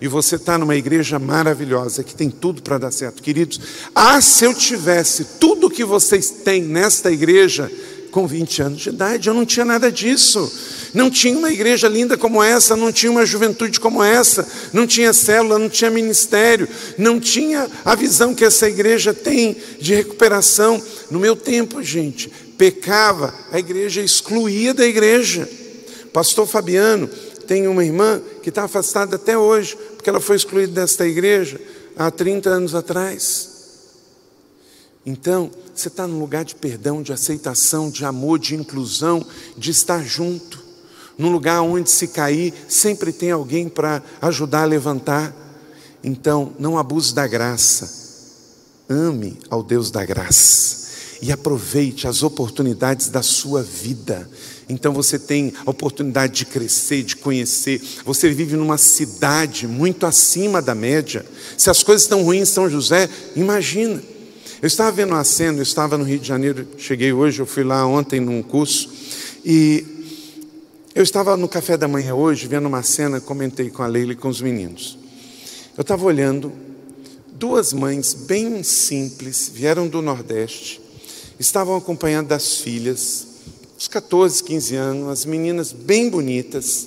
E 0.00 0.08
você 0.08 0.34
está 0.34 0.58
numa 0.58 0.74
igreja 0.74 1.16
maravilhosa 1.20 2.02
que 2.02 2.12
tem 2.12 2.28
tudo 2.28 2.60
para 2.60 2.76
dar 2.76 2.90
certo, 2.90 3.22
queridos. 3.22 3.60
Ah, 3.94 4.20
se 4.20 4.44
eu 4.44 4.52
tivesse 4.52 5.24
tudo 5.38 5.70
que 5.70 5.84
vocês 5.84 6.28
têm 6.28 6.62
nesta 6.62 7.12
igreja 7.12 7.70
com 8.12 8.26
20 8.26 8.62
anos 8.62 8.80
de 8.82 8.90
idade, 8.90 9.28
eu 9.28 9.34
não 9.34 9.46
tinha 9.46 9.64
nada 9.64 9.90
disso. 9.90 10.52
Não 10.92 11.10
tinha 11.10 11.36
uma 11.36 11.50
igreja 11.50 11.88
linda 11.88 12.18
como 12.18 12.42
essa, 12.42 12.76
não 12.76 12.92
tinha 12.92 13.10
uma 13.10 13.24
juventude 13.24 13.80
como 13.80 14.02
essa, 14.02 14.46
não 14.72 14.86
tinha 14.86 15.12
célula, 15.14 15.58
não 15.58 15.70
tinha 15.70 15.90
ministério, 15.90 16.68
não 16.98 17.18
tinha 17.18 17.66
a 17.82 17.94
visão 17.94 18.34
que 18.34 18.44
essa 18.44 18.68
igreja 18.68 19.14
tem 19.14 19.56
de 19.80 19.94
recuperação. 19.94 20.80
No 21.10 21.18
meu 21.18 21.34
tempo, 21.34 21.82
gente, 21.82 22.30
pecava, 22.58 23.34
a 23.50 23.58
igreja 23.58 24.02
excluía 24.02 24.74
da 24.74 24.86
igreja. 24.86 25.48
Pastor 26.12 26.46
Fabiano 26.46 27.08
tem 27.46 27.66
uma 27.66 27.84
irmã 27.84 28.20
que 28.42 28.50
está 28.50 28.64
afastada 28.64 29.16
até 29.16 29.36
hoje, 29.36 29.76
porque 29.96 30.10
ela 30.10 30.20
foi 30.20 30.36
excluída 30.36 30.82
desta 30.82 31.06
igreja 31.06 31.58
há 31.96 32.10
30 32.10 32.50
anos 32.50 32.74
atrás. 32.74 33.51
Então, 35.04 35.50
você 35.74 35.88
está 35.88 36.06
num 36.06 36.18
lugar 36.18 36.44
de 36.44 36.54
perdão, 36.54 37.02
de 37.02 37.12
aceitação, 37.12 37.90
de 37.90 38.04
amor, 38.04 38.38
de 38.38 38.54
inclusão, 38.54 39.24
de 39.56 39.70
estar 39.70 40.04
junto. 40.04 40.62
Num 41.18 41.30
lugar 41.30 41.60
onde 41.60 41.90
se 41.90 42.08
cair, 42.08 42.54
sempre 42.68 43.12
tem 43.12 43.30
alguém 43.30 43.68
para 43.68 44.02
ajudar 44.20 44.62
a 44.62 44.66
levantar. 44.66 45.34
Então, 46.04 46.52
não 46.58 46.78
abuse 46.78 47.12
da 47.14 47.26
graça. 47.26 48.02
Ame 48.88 49.38
ao 49.50 49.62
Deus 49.62 49.90
da 49.90 50.04
graça. 50.04 50.82
E 51.20 51.32
aproveite 51.32 52.06
as 52.06 52.22
oportunidades 52.22 53.08
da 53.08 53.22
sua 53.22 53.62
vida. 53.62 54.28
Então 54.68 54.92
você 54.92 55.18
tem 55.18 55.52
a 55.64 55.70
oportunidade 55.70 56.32
de 56.32 56.46
crescer, 56.46 57.02
de 57.02 57.16
conhecer. 57.16 57.80
Você 58.04 58.30
vive 58.30 58.56
numa 58.56 58.78
cidade 58.78 59.68
muito 59.68 60.04
acima 60.04 60.60
da 60.60 60.74
média. 60.74 61.24
Se 61.56 61.70
as 61.70 61.82
coisas 61.82 62.02
estão 62.02 62.24
ruins 62.24 62.48
em 62.48 62.52
São 62.52 62.68
José, 62.68 63.08
imagina. 63.36 64.02
Eu 64.62 64.68
estava 64.68 64.92
vendo 64.92 65.10
uma 65.10 65.24
cena, 65.24 65.58
eu 65.58 65.64
estava 65.64 65.98
no 65.98 66.04
Rio 66.04 66.20
de 66.20 66.28
Janeiro, 66.28 66.64
cheguei 66.78 67.12
hoje, 67.12 67.42
eu 67.42 67.46
fui 67.46 67.64
lá 67.64 67.84
ontem 67.84 68.20
num 68.20 68.40
curso, 68.44 68.88
e 69.44 69.84
eu 70.94 71.02
estava 71.02 71.36
no 71.36 71.48
café 71.48 71.76
da 71.76 71.88
manhã 71.88 72.14
hoje, 72.14 72.46
vendo 72.46 72.68
uma 72.68 72.84
cena, 72.84 73.20
comentei 73.20 73.70
com 73.70 73.82
a 73.82 73.88
Leila 73.88 74.12
e 74.12 74.14
com 74.14 74.28
os 74.28 74.40
meninos. 74.40 74.96
Eu 75.76 75.82
estava 75.82 76.04
olhando, 76.04 76.52
duas 77.32 77.72
mães 77.72 78.14
bem 78.14 78.62
simples, 78.62 79.50
vieram 79.52 79.88
do 79.88 80.00
Nordeste, 80.00 80.80
estavam 81.40 81.74
acompanhando 81.74 82.28
das 82.28 82.58
filhas, 82.58 83.26
uns 83.76 83.88
14, 83.88 84.44
15 84.44 84.76
anos, 84.76 85.08
as 85.08 85.24
meninas 85.24 85.72
bem 85.72 86.08
bonitas. 86.08 86.86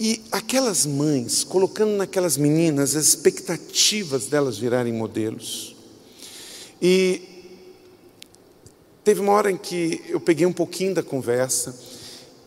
E 0.00 0.20
aquelas 0.32 0.86
mães, 0.86 1.44
colocando 1.44 1.92
naquelas 1.92 2.36
meninas 2.36 2.96
as 2.96 3.06
expectativas 3.06 4.26
delas 4.26 4.58
virarem 4.58 4.92
modelos. 4.92 5.73
E 6.86 7.22
teve 9.02 9.18
uma 9.18 9.32
hora 9.32 9.50
em 9.50 9.56
que 9.56 10.02
eu 10.06 10.20
peguei 10.20 10.44
um 10.44 10.52
pouquinho 10.52 10.92
da 10.92 11.02
conversa 11.02 11.74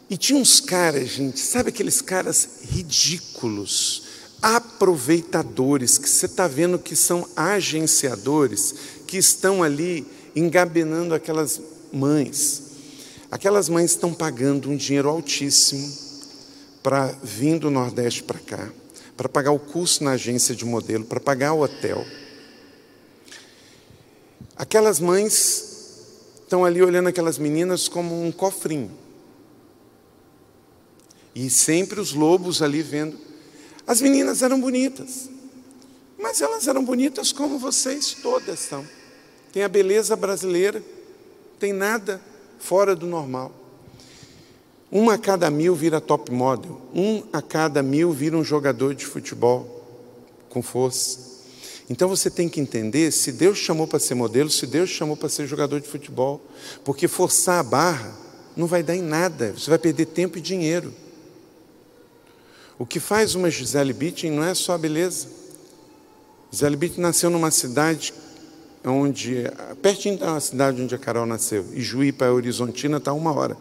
e 0.08 0.16
tinha 0.16 0.40
uns 0.40 0.60
caras, 0.60 1.10
gente, 1.10 1.40
sabe 1.40 1.70
aqueles 1.70 2.02
caras 2.02 2.60
ridículos, 2.70 4.04
aproveitadores, 4.40 5.98
que 5.98 6.08
você 6.08 6.28
está 6.28 6.48
vendo 6.48 6.78
que 6.78 6.96
são 6.96 7.28
agenciadores, 7.36 8.76
que 9.08 9.18
estão 9.18 9.64
ali 9.64 10.06
engabenando 10.36 11.16
aquelas 11.16 11.60
mães. 11.92 12.62
Aquelas 13.32 13.68
mães 13.68 13.90
estão 13.90 14.14
pagando 14.14 14.70
um 14.70 14.78
dinheiro 14.78 15.10
altíssimo 15.10 15.92
para 16.84 17.08
vir 17.24 17.58
do 17.58 17.72
Nordeste 17.72 18.22
para 18.22 18.38
cá, 18.38 18.72
para 19.18 19.28
pagar 19.28 19.52
o 19.52 19.58
custo 19.58 20.04
na 20.04 20.12
agência 20.12 20.56
de 20.56 20.64
modelo, 20.64 21.06
para 21.06 21.20
pagar 21.20 21.54
o 21.54 21.64
hotel. 21.64 22.06
Aquelas 24.58 25.00
mães 25.00 25.68
estão 26.42 26.66
ali 26.66 26.82
olhando 26.82 27.10
aquelas 27.10 27.38
meninas 27.38 27.88
como 27.88 28.24
um 28.24 28.32
cofrinho. 28.32 28.92
E 31.36 31.50
sempre 31.50 32.00
os 32.00 32.14
lobos 32.14 32.64
ali 32.64 32.82
vendo. 32.82 33.16
As 33.86 34.02
meninas 34.02 34.42
eram 34.42 34.60
bonitas, 34.60 35.30
mas 36.18 36.42
elas 36.42 36.68
eram 36.68 36.84
bonitas 36.84 37.32
como 37.32 37.60
vocês 37.60 38.18
todas 38.22 38.60
são. 38.60 38.84
Tem 39.54 39.64
a 39.64 39.70
beleza 39.70 40.16
brasileira, 40.16 40.84
tem 41.60 41.72
nada 41.72 42.20
fora 42.58 42.96
do 42.96 43.06
normal. 43.06 43.52
Um 44.92 45.10
a 45.12 45.18
cada 45.18 45.52
mil 45.52 45.76
vira 45.76 46.02
top 46.02 46.32
model, 46.32 46.82
um 46.96 47.24
a 47.32 47.42
cada 47.42 47.84
mil 47.84 48.12
vira 48.12 48.36
um 48.36 48.44
jogador 48.44 48.96
de 48.96 49.06
futebol 49.06 49.86
com 50.50 50.64
força. 50.64 51.37
Então 51.90 52.10
você 52.10 52.30
tem 52.30 52.50
que 52.50 52.60
entender 52.60 53.12
se 53.12 53.32
Deus 53.32 53.58
chamou 53.58 53.88
para 53.88 54.00
ser 54.00 54.14
modelo, 54.14 54.50
se 54.50 54.68
Deus 54.68 54.90
chamou 54.90 55.16
para 55.16 55.30
ser 55.30 55.48
jogador 55.48 55.80
de 55.80 55.88
futebol, 55.88 56.42
porque 56.84 57.08
forçar 57.08 57.60
a 57.60 57.64
barra 57.64 58.14
não 58.56 58.68
vai 58.68 58.84
dar 58.84 58.96
em 58.96 59.02
nada, 59.02 59.54
você 59.54 59.70
vai 59.70 59.80
perder 59.80 60.08
tempo 60.08 60.38
e 60.38 60.42
dinheiro. 60.42 60.94
O 62.78 62.86
que 62.86 63.00
faz 63.00 63.36
uma 63.36 63.50
Gisele 63.50 63.94
Bündchen 63.94 64.32
não 64.32 64.44
é 64.44 64.54
só 64.54 64.74
a 64.74 64.78
beleza. 64.78 65.28
Gisele 66.52 66.76
Bündchen 66.76 67.02
nasceu 67.02 67.30
numa 67.30 67.52
cidade 67.52 68.14
onde, 68.86 69.46
pertinho 69.82 70.18
da 70.18 70.40
cidade 70.40 70.82
onde 70.82 70.94
a 70.94 70.98
Carol 70.98 71.26
nasceu, 71.26 71.66
e 71.74 71.82
Juí 71.82 72.12
para 72.12 72.34
Horizontina 72.34 72.98
está 72.98 73.14
uma 73.14 73.34
hora, 73.34 73.58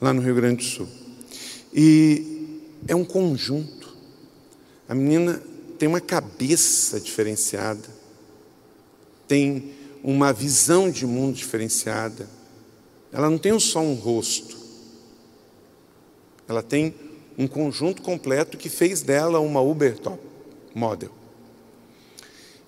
lá 0.00 0.12
no 0.12 0.20
Rio 0.20 0.34
Grande 0.34 0.56
do 0.56 0.62
Sul. 0.64 0.88
E 1.72 2.60
é 2.86 2.94
um 2.94 3.04
conjunto. 3.04 3.94
A 4.88 4.94
menina 4.94 5.42
tem 5.76 5.88
uma 5.88 6.00
cabeça 6.00 6.98
diferenciada, 6.98 7.88
tem 9.28 9.72
uma 10.02 10.32
visão 10.32 10.90
de 10.90 11.06
mundo 11.06 11.36
diferenciada. 11.36 12.28
Ela 13.12 13.30
não 13.30 13.38
tem 13.38 13.58
só 13.58 13.80
um 13.80 13.94
rosto, 13.94 14.56
ela 16.48 16.62
tem 16.62 16.94
um 17.38 17.46
conjunto 17.46 18.02
completo 18.02 18.56
que 18.56 18.68
fez 18.68 19.02
dela 19.02 19.40
uma 19.40 19.60
Uber 19.60 19.98
top 19.98 20.18
model. 20.74 21.10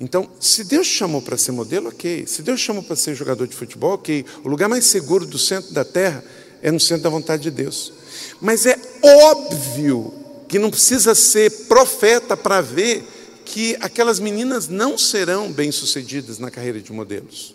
Então, 0.01 0.31
se 0.39 0.63
Deus 0.65 0.87
chamou 0.87 1.21
para 1.21 1.37
ser 1.37 1.51
modelo, 1.53 1.89
ok. 1.89 2.25
Se 2.27 2.43
Deus 2.43 2.61
chamou 2.61 2.83
para 2.83 2.95
ser 2.95 3.15
jogador 3.15 3.49
de 3.49 3.57
futebol, 3.57 3.95
ok. 3.95 4.25
O 4.45 4.49
lugar 4.49 4.69
mais 4.69 4.87
seguro 4.87 5.27
do 5.27 5.39
centro 5.39 5.73
da 5.73 5.85
terra 5.85 6.23
é 6.63 6.71
no 6.71 6.79
centro 6.79 7.03
da 7.03 7.11
vontade 7.11 7.43
de 7.43 7.51
Deus. 7.51 7.93
Mas 8.41 8.65
é 8.65 8.79
óbvio 9.03 10.13
que 10.49 10.59
não 10.59 10.71
precisa 10.71 11.15
ser 11.15 11.67
profeta 11.67 12.37
para 12.37 12.63
ver 12.63 13.05
que 13.45 13.77
aquelas 13.81 14.19
meninas 14.19 14.67
não 14.67 14.97
serão 14.97 15.53
bem-sucedidas 15.53 16.39
na 16.39 16.51
carreira 16.51 16.81
de 16.81 16.93
modelos. 16.93 17.55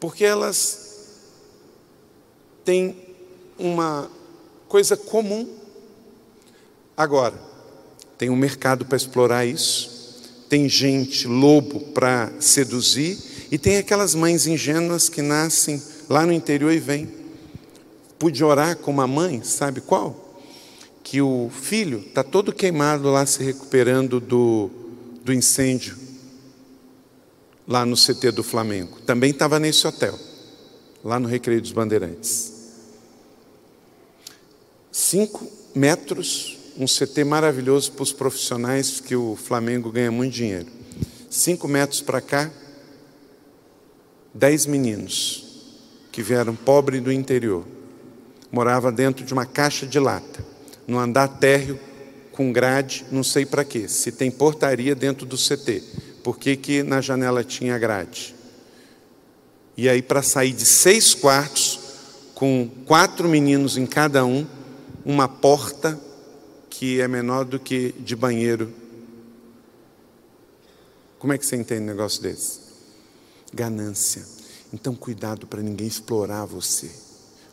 Porque 0.00 0.24
elas 0.24 0.86
têm 2.64 2.96
uma 3.56 4.10
coisa 4.68 4.96
comum. 4.96 5.48
Agora, 6.96 7.40
tem 8.18 8.28
um 8.28 8.36
mercado 8.36 8.84
para 8.84 8.96
explorar 8.96 9.46
isso, 9.46 10.22
tem 10.48 10.68
gente 10.68 11.28
lobo 11.28 11.80
para 11.92 12.32
seduzir, 12.40 13.18
e 13.50 13.58
tem 13.58 13.76
aquelas 13.76 14.14
mães 14.14 14.46
ingênuas 14.46 15.08
que 15.08 15.22
nascem 15.22 15.80
lá 16.08 16.26
no 16.26 16.32
interior 16.32 16.72
e 16.72 16.80
vêm. 16.80 17.08
Pude 18.18 18.42
orar 18.42 18.76
com 18.76 18.90
uma 18.90 19.06
mãe, 19.06 19.42
sabe 19.44 19.80
qual? 19.80 20.25
Que 21.06 21.22
o 21.22 21.48
filho 21.52 22.00
está 22.00 22.24
todo 22.24 22.52
queimado 22.52 23.08
lá 23.12 23.24
se 23.24 23.40
recuperando 23.40 24.18
do, 24.18 24.68
do 25.22 25.32
incêndio, 25.32 25.96
lá 27.64 27.86
no 27.86 27.94
CT 27.94 28.32
do 28.32 28.42
Flamengo. 28.42 29.00
Também 29.02 29.30
estava 29.30 29.60
nesse 29.60 29.86
hotel, 29.86 30.18
lá 31.04 31.20
no 31.20 31.28
Recreio 31.28 31.62
dos 31.62 31.70
Bandeirantes. 31.70 32.52
Cinco 34.90 35.48
metros, 35.72 36.58
um 36.76 36.86
CT 36.86 37.22
maravilhoso 37.22 37.92
para 37.92 38.02
os 38.02 38.12
profissionais, 38.12 38.98
que 38.98 39.14
o 39.14 39.36
Flamengo 39.36 39.92
ganha 39.92 40.10
muito 40.10 40.34
dinheiro. 40.34 40.66
Cinco 41.30 41.68
metros 41.68 42.00
para 42.00 42.20
cá, 42.20 42.50
dez 44.34 44.66
meninos 44.66 45.70
que 46.10 46.20
vieram 46.20 46.56
pobre 46.56 46.98
do 46.98 47.12
interior. 47.12 47.64
Morava 48.50 48.90
dentro 48.90 49.24
de 49.24 49.32
uma 49.32 49.46
caixa 49.46 49.86
de 49.86 50.00
lata 50.00 50.55
no 50.86 50.98
andar 50.98 51.28
térreo 51.28 51.78
com 52.32 52.52
grade, 52.52 53.06
não 53.10 53.24
sei 53.24 53.46
para 53.46 53.64
quê. 53.64 53.88
Se 53.88 54.12
tem 54.12 54.30
portaria 54.30 54.94
dentro 54.94 55.26
do 55.26 55.36
CT, 55.36 55.82
por 56.22 56.38
que, 56.38 56.54
que 56.56 56.82
na 56.82 57.00
janela 57.00 57.42
tinha 57.42 57.78
grade? 57.78 58.34
E 59.76 59.88
aí, 59.88 60.02
para 60.02 60.22
sair 60.22 60.52
de 60.52 60.64
seis 60.64 61.14
quartos, 61.14 61.80
com 62.34 62.68
quatro 62.84 63.28
meninos 63.28 63.76
em 63.76 63.86
cada 63.86 64.24
um, 64.24 64.46
uma 65.04 65.28
porta 65.28 65.98
que 66.68 67.00
é 67.00 67.08
menor 67.08 67.44
do 67.44 67.58
que 67.58 67.94
de 67.98 68.14
banheiro. 68.14 68.72
Como 71.18 71.32
é 71.32 71.38
que 71.38 71.46
você 71.46 71.56
entende 71.56 71.82
um 71.82 71.86
negócio 71.86 72.22
desse? 72.22 72.60
Ganância. 73.52 74.22
Então, 74.72 74.94
cuidado 74.94 75.46
para 75.46 75.62
ninguém 75.62 75.86
explorar 75.86 76.44
você. 76.44 76.90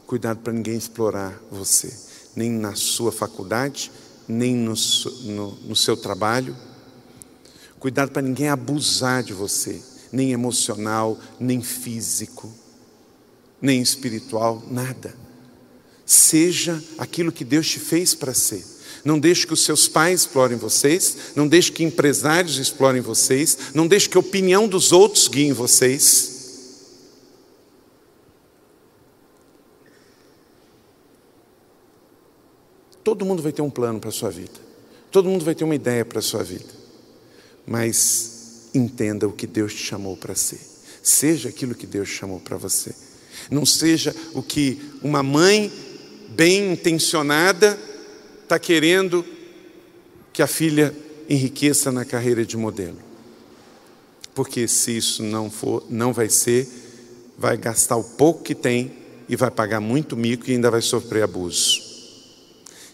Cuidado 0.06 0.40
para 0.40 0.52
ninguém 0.52 0.76
explorar 0.76 1.42
você 1.50 2.13
nem 2.36 2.52
na 2.52 2.76
sua 2.76 3.12
faculdade, 3.12 3.92
nem 4.28 4.56
no, 4.56 4.74
no, 5.24 5.52
no 5.68 5.76
seu 5.76 5.96
trabalho. 5.96 6.56
Cuidado 7.80 8.12
para 8.12 8.22
ninguém 8.22 8.48
abusar 8.48 9.24
de 9.24 9.34
você, 9.34 9.82
nem 10.12 10.32
emocional, 10.32 11.20
nem 11.40 11.62
físico, 11.62 12.52
nem 13.62 13.82
espiritual, 13.82 14.64
nada. 14.70 15.16
Seja 16.06 16.82
aquilo 16.98 17.32
que 17.32 17.46
Deus 17.46 17.68
te 17.68 17.80
fez 17.80 18.14
para 18.14 18.34
ser. 18.34 18.64
Não 19.04 19.20
deixe 19.20 19.46
que 19.46 19.54
os 19.54 19.64
seus 19.64 19.88
pais 19.88 20.22
explorem 20.22 20.58
vocês, 20.58 21.18
não 21.36 21.48
deixe 21.48 21.72
que 21.72 21.84
empresários 21.84 22.58
explorem 22.58 23.02
vocês, 23.02 23.58
não 23.74 23.86
deixe 23.86 24.08
que 24.08 24.16
a 24.16 24.22
opinião 24.22 24.68
dos 24.68 24.92
outros 24.92 25.28
guiem 25.28 25.52
vocês. 25.52 26.33
Todo 33.04 33.26
mundo 33.26 33.42
vai 33.42 33.52
ter 33.52 33.62
um 33.62 33.70
plano 33.70 34.00
para 34.00 34.10
a 34.10 34.14
sua 34.14 34.30
vida. 34.30 34.60
Todo 35.12 35.30
mundo 35.30 35.44
vai 35.44 35.54
ter 35.54 35.64
uma 35.64 35.76
ideia 35.76 36.06
para 36.06 36.20
a 36.20 36.22
sua 36.22 36.44
vida. 36.44 36.70
Mas 37.68 38.70
entenda 38.74 39.28
o 39.28 39.32
que 39.32 39.46
Deus 39.46 39.74
te 39.74 39.84
chamou 39.84 40.18
para 40.18 40.36
ser. 40.36 40.60
Seja 41.02 41.50
aquilo 41.50 41.76
que 41.76 41.86
Deus 41.86 42.08
chamou 42.08 42.40
para 42.40 42.58
você. 42.58 42.96
Não 43.52 43.66
seja 43.66 44.16
o 44.34 44.42
que 44.42 44.82
uma 45.04 45.22
mãe 45.22 45.72
bem 46.30 46.74
intencionada 46.74 47.78
está 48.42 48.58
querendo 48.58 49.26
que 50.32 50.42
a 50.42 50.48
filha 50.48 50.96
enriqueça 51.30 51.92
na 51.92 52.06
carreira 52.06 52.46
de 52.46 52.58
modelo. 52.58 52.98
Porque 54.34 54.68
se 54.68 54.98
isso 54.98 55.22
não 55.22 55.52
for, 55.52 55.86
não 55.90 56.12
vai 56.12 56.30
ser, 56.30 56.68
vai 57.38 57.58
gastar 57.58 57.98
o 57.98 58.04
pouco 58.04 58.44
que 58.44 58.56
tem 58.56 58.92
e 59.30 59.36
vai 59.36 59.52
pagar 59.52 59.80
muito 59.80 60.18
mico 60.18 60.50
e 60.50 60.54
ainda 60.54 60.72
vai 60.72 60.82
sofrer 60.82 61.24
abuso. 61.24 61.93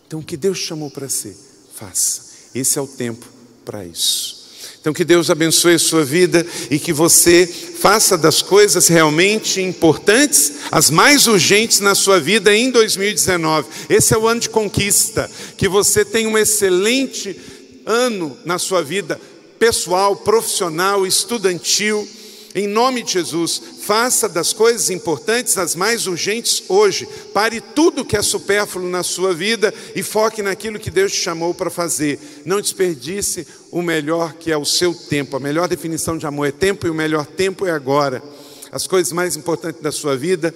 Então, 0.10 0.22
o 0.22 0.24
que 0.24 0.36
Deus 0.36 0.57
chamou 0.57 0.89
para 0.89 1.07
ser, 1.07 1.38
faça. 1.76 2.22
Esse 2.55 2.80
é 2.80 2.82
o 2.82 2.88
tempo 2.88 3.28
para 3.64 3.86
isso. 3.86 4.39
Então, 4.82 4.91
que 4.91 5.05
Deus 5.05 5.30
abençoe 5.30 5.76
a 5.76 5.80
sua 5.80 6.03
vida 6.03 6.43
e 6.72 6.80
que 6.80 6.91
você 6.91 7.45
faça 7.45 8.18
das 8.18 8.41
coisas 8.41 8.88
realmente 8.88 9.62
importantes, 9.62 10.53
as 10.72 10.89
mais 10.89 11.28
urgentes 11.28 11.80
na 11.80 11.93
sua 11.93 12.20
vida 12.20 12.55
em 12.55 12.72
2019. 12.72 13.68
Esse 13.88 14.16
é 14.16 14.18
o 14.18 14.28
ano 14.28 14.41
de 14.41 14.49
conquista. 14.49 15.30
Que 15.55 15.68
você 15.68 16.03
tenha 16.03 16.28
um 16.28 16.39
excelente 16.39 17.39
ano 17.86 18.36
na 18.43 18.57
sua 18.57 18.82
vida 18.82 19.22
pessoal, 19.60 20.16
profissional, 20.16 21.05
estudantil 21.05 22.07
em 22.56 22.68
nome 22.68 23.04
de 23.04 23.14
Jesus, 23.14 23.62
faça 23.82 24.28
das 24.28 24.54
coisas 24.54 24.89
importantes 24.89 25.58
as 25.58 25.76
mais 25.76 26.08
urgentes 26.08 26.64
hoje. 26.68 27.08
Pare 27.32 27.62
tudo 27.62 28.04
que 28.04 28.18
é 28.18 28.22
supérfluo 28.22 28.89
na 28.89 29.04
sua 29.04 29.34
vida 29.34 29.74
e 29.95 30.02
foque 30.02 30.41
naquilo 30.41 30.80
que 30.80 30.89
Deus 30.89 31.12
te 31.12 31.20
chamou 31.20 31.54
para 31.54 31.70
fazer. 31.70 32.20
Não 32.45 32.60
desperdice 32.60 33.45
o 33.72 33.84
melhor 33.84 34.34
que 34.34 34.52
é 34.52 34.58
o 34.58 34.66
seu 34.66 34.95
tempo. 34.95 35.38
A 35.38 35.39
melhor 35.39 35.68
definição 35.68 36.18
de 36.18 36.26
amor 36.26 36.47
é 36.47 36.52
tempo 36.52 36.88
e 36.88 36.89
o 36.89 36.95
melhor 36.95 37.26
tempo 37.26 37.68
é 37.68 37.72
agora. 37.72 38.24
As 38.72 38.88
coisas 38.88 39.14
mais 39.14 39.36
importantes 39.36 39.82
da 39.82 39.91
sua 39.91 40.18
vida 40.18 40.54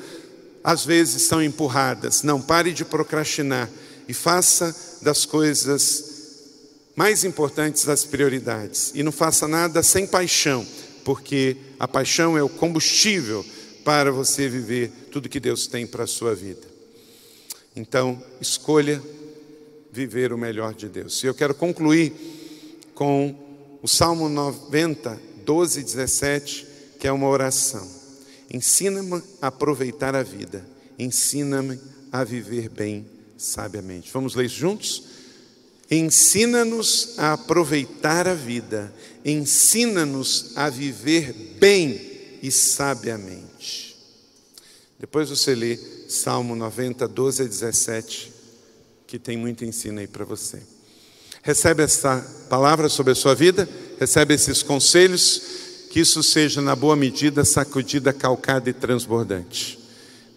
às 0.64 0.86
vezes 0.86 1.24
são 1.24 1.44
empurradas. 1.44 2.24
Não 2.24 2.42
pare 2.42 2.72
de 2.72 2.84
procrastinar 2.84 3.70
e 4.08 4.14
faça 4.14 4.76
das 5.02 5.26
coisas 5.26 6.14
mais 6.96 7.24
importantes 7.24 7.86
das 7.86 8.04
prioridades. 8.06 8.92
E 8.96 9.04
não 9.04 9.12
faça 9.12 9.48
nada 9.48 9.82
sem 9.82 10.06
paixão, 10.06 10.66
porque 11.04 11.58
a 11.80 11.88
paixão 11.88 12.38
é 12.38 12.44
o 12.44 12.50
combustível 12.50 13.46
para 13.84 14.12
você 14.12 14.48
viver 14.48 14.92
tudo 15.12 15.30
que 15.30 15.40
Deus 15.40 15.68
tem 15.68 15.86
para 15.86 16.06
a 16.06 16.08
sua 16.08 16.34
vida. 16.34 16.62
Então, 17.76 18.22
escolha 18.40 19.02
viver 19.92 20.32
o 20.34 20.38
melhor 20.38 20.74
de 20.74 20.88
Deus. 20.88 21.24
E 21.24 21.28
eu 21.28 21.34
quero 21.34 21.54
concluir 21.54 22.14
com 22.94 23.36
o 23.82 23.88
Salmo 23.88 24.30
90, 24.30 25.20
12 25.46 25.80
e 25.80 25.84
17, 25.84 26.68
que 27.00 27.08
é 27.08 27.12
uma 27.12 27.28
oração. 27.28 27.88
Ensina-me 28.52 29.22
a 29.42 29.48
aproveitar 29.48 30.16
a 30.16 30.24
vida, 30.24 30.66
ensina-me 30.98 31.80
a 32.12 32.24
viver 32.24 32.70
bem 32.70 33.06
sabiamente. 33.38 34.12
Vamos 34.14 34.36
ler 34.36 34.48
juntos? 34.48 35.13
Ensina-nos 35.94 37.14
a 37.20 37.34
aproveitar 37.34 38.28
a 38.28 38.34
vida, 38.34 38.92
ensina-nos 39.24 40.54
a 40.56 40.68
viver 40.68 41.32
bem 41.60 42.02
e 42.42 42.50
sabiamente. 42.50 43.96
Depois 45.00 45.30
você 45.30 45.54
lê 45.54 45.78
Salmo 46.10 46.56
90, 46.56 47.08
12 47.08 47.44
a 47.44 47.46
17, 47.46 48.34
que 49.06 49.20
tem 49.20 49.38
muito 49.38 49.64
ensino 49.64 50.00
aí 50.00 50.08
para 50.08 50.26
você. 50.26 50.64
Recebe 51.44 51.84
essa 51.84 52.26
palavra 52.50 52.90
sobre 52.90 53.12
a 53.12 53.16
sua 53.16 53.36
vida, 53.36 53.70
recebe 54.00 54.34
esses 54.34 54.64
conselhos, 54.64 55.44
que 55.92 56.00
isso 56.00 56.24
seja, 56.24 56.60
na 56.60 56.76
boa 56.76 56.96
medida, 56.96 57.46
sacudida, 57.46 58.12
calcada 58.12 58.68
e 58.68 58.74
transbordante. 58.74 59.83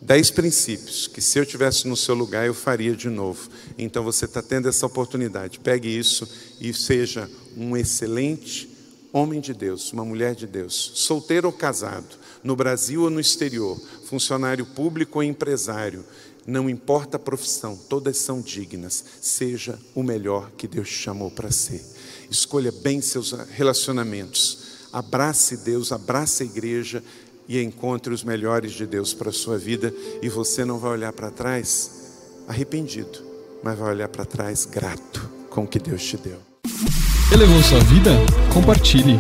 Dez 0.01 0.31
princípios 0.31 1.07
que, 1.07 1.21
se 1.21 1.39
eu 1.39 1.47
tivesse 1.47 1.89
no 1.89 1.97
seu 1.97 2.15
lugar, 2.15 2.47
eu 2.47 2.55
faria 2.55 2.95
de 2.95 3.09
novo. 3.09 3.49
Então 3.79 4.05
você 4.05 4.27
está 4.27 4.43
tendo 4.43 4.69
essa 4.69 4.87
oportunidade. 4.87 5.59
Pegue 5.59 5.89
isso 5.89 6.29
e 6.61 6.73
seja 6.73 7.31
um 7.57 7.77
excelente 7.77 8.69
homem 9.13 9.41
de 9.41 9.55
Deus, 9.55 9.93
uma 9.93 10.05
mulher 10.05 10.35
de 10.35 10.47
Deus, 10.47 10.93
solteiro 10.95 11.47
ou 11.49 11.53
casado, 11.53 12.17
no 12.45 12.55
Brasil 12.55 13.03
ou 13.03 13.11
no 13.11 13.19
exterior, 13.19 13.81
funcionário 14.05 14.67
público 14.67 15.19
ou 15.19 15.23
empresário, 15.23 16.05
não 16.47 16.71
importa 16.71 17.17
a 17.17 17.21
profissão, 17.21 17.77
todas 17.77 18.19
são 18.19 18.41
dignas. 18.41 19.05
Seja 19.21 19.79
o 19.95 20.03
melhor 20.03 20.53
que 20.57 20.69
Deus 20.69 20.89
te 20.89 20.95
chamou 20.95 21.29
para 21.29 21.51
ser. 21.51 21.85
Escolha 22.31 22.71
bem 22.71 23.01
seus 23.01 23.33
relacionamentos. 23.33 24.65
Abrace 24.93 25.57
Deus, 25.59 25.91
abrace 25.91 26.45
a 26.45 26.47
igreja 26.47 27.03
e 27.49 27.63
encontre 27.63 28.13
os 28.13 28.25
melhores 28.25 28.73
de 28.73 28.85
Deus 28.87 29.15
para 29.15 29.31
a 29.31 29.33
sua 29.33 29.57
vida. 29.59 29.93
E 30.23 30.29
você 30.29 30.65
não 30.65 30.79
vai 30.79 30.93
olhar 30.93 31.13
para 31.13 31.31
trás 31.31 31.91
arrependido, 32.49 33.19
mas 33.63 33.79
vai 33.79 33.91
olhar 33.91 34.09
para 34.09 34.25
trás 34.25 34.65
grato 34.65 35.31
com 35.51 35.65
o 35.65 35.67
que 35.67 35.79
Deus 35.79 36.03
te 36.03 36.17
deu. 36.17 36.39
Elevou 37.33 37.63
sua 37.63 37.81
vida? 37.81 38.11
Compartilhe. 38.53 39.19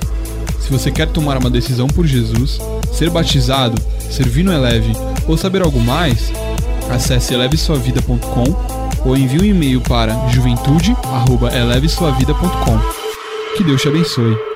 Se 0.61 0.71
você 0.71 0.91
quer 0.91 1.11
tomar 1.13 1.39
uma 1.39 1.51
decisão 1.51 1.87
por 1.87 2.07
Jesus, 2.07 2.59
ser 2.93 3.09
batizado, 3.11 3.81
servir 4.11 4.43
no 4.43 4.53
Eleve 4.53 4.93
ou 5.29 5.37
saber 5.37 5.63
algo 5.63 5.79
mais, 5.81 6.33
acesse 6.91 7.35
elevesuavida.com 7.35 8.45
ou 9.05 9.17
envie 9.17 9.41
um 9.41 9.45
e-mail 9.45 9.81
para 9.81 10.29
juventude@elevesuavida.com. 10.29 12.81
Que 13.57 13.65
Deus 13.65 13.81
te 13.81 13.89
abençoe. 13.89 14.56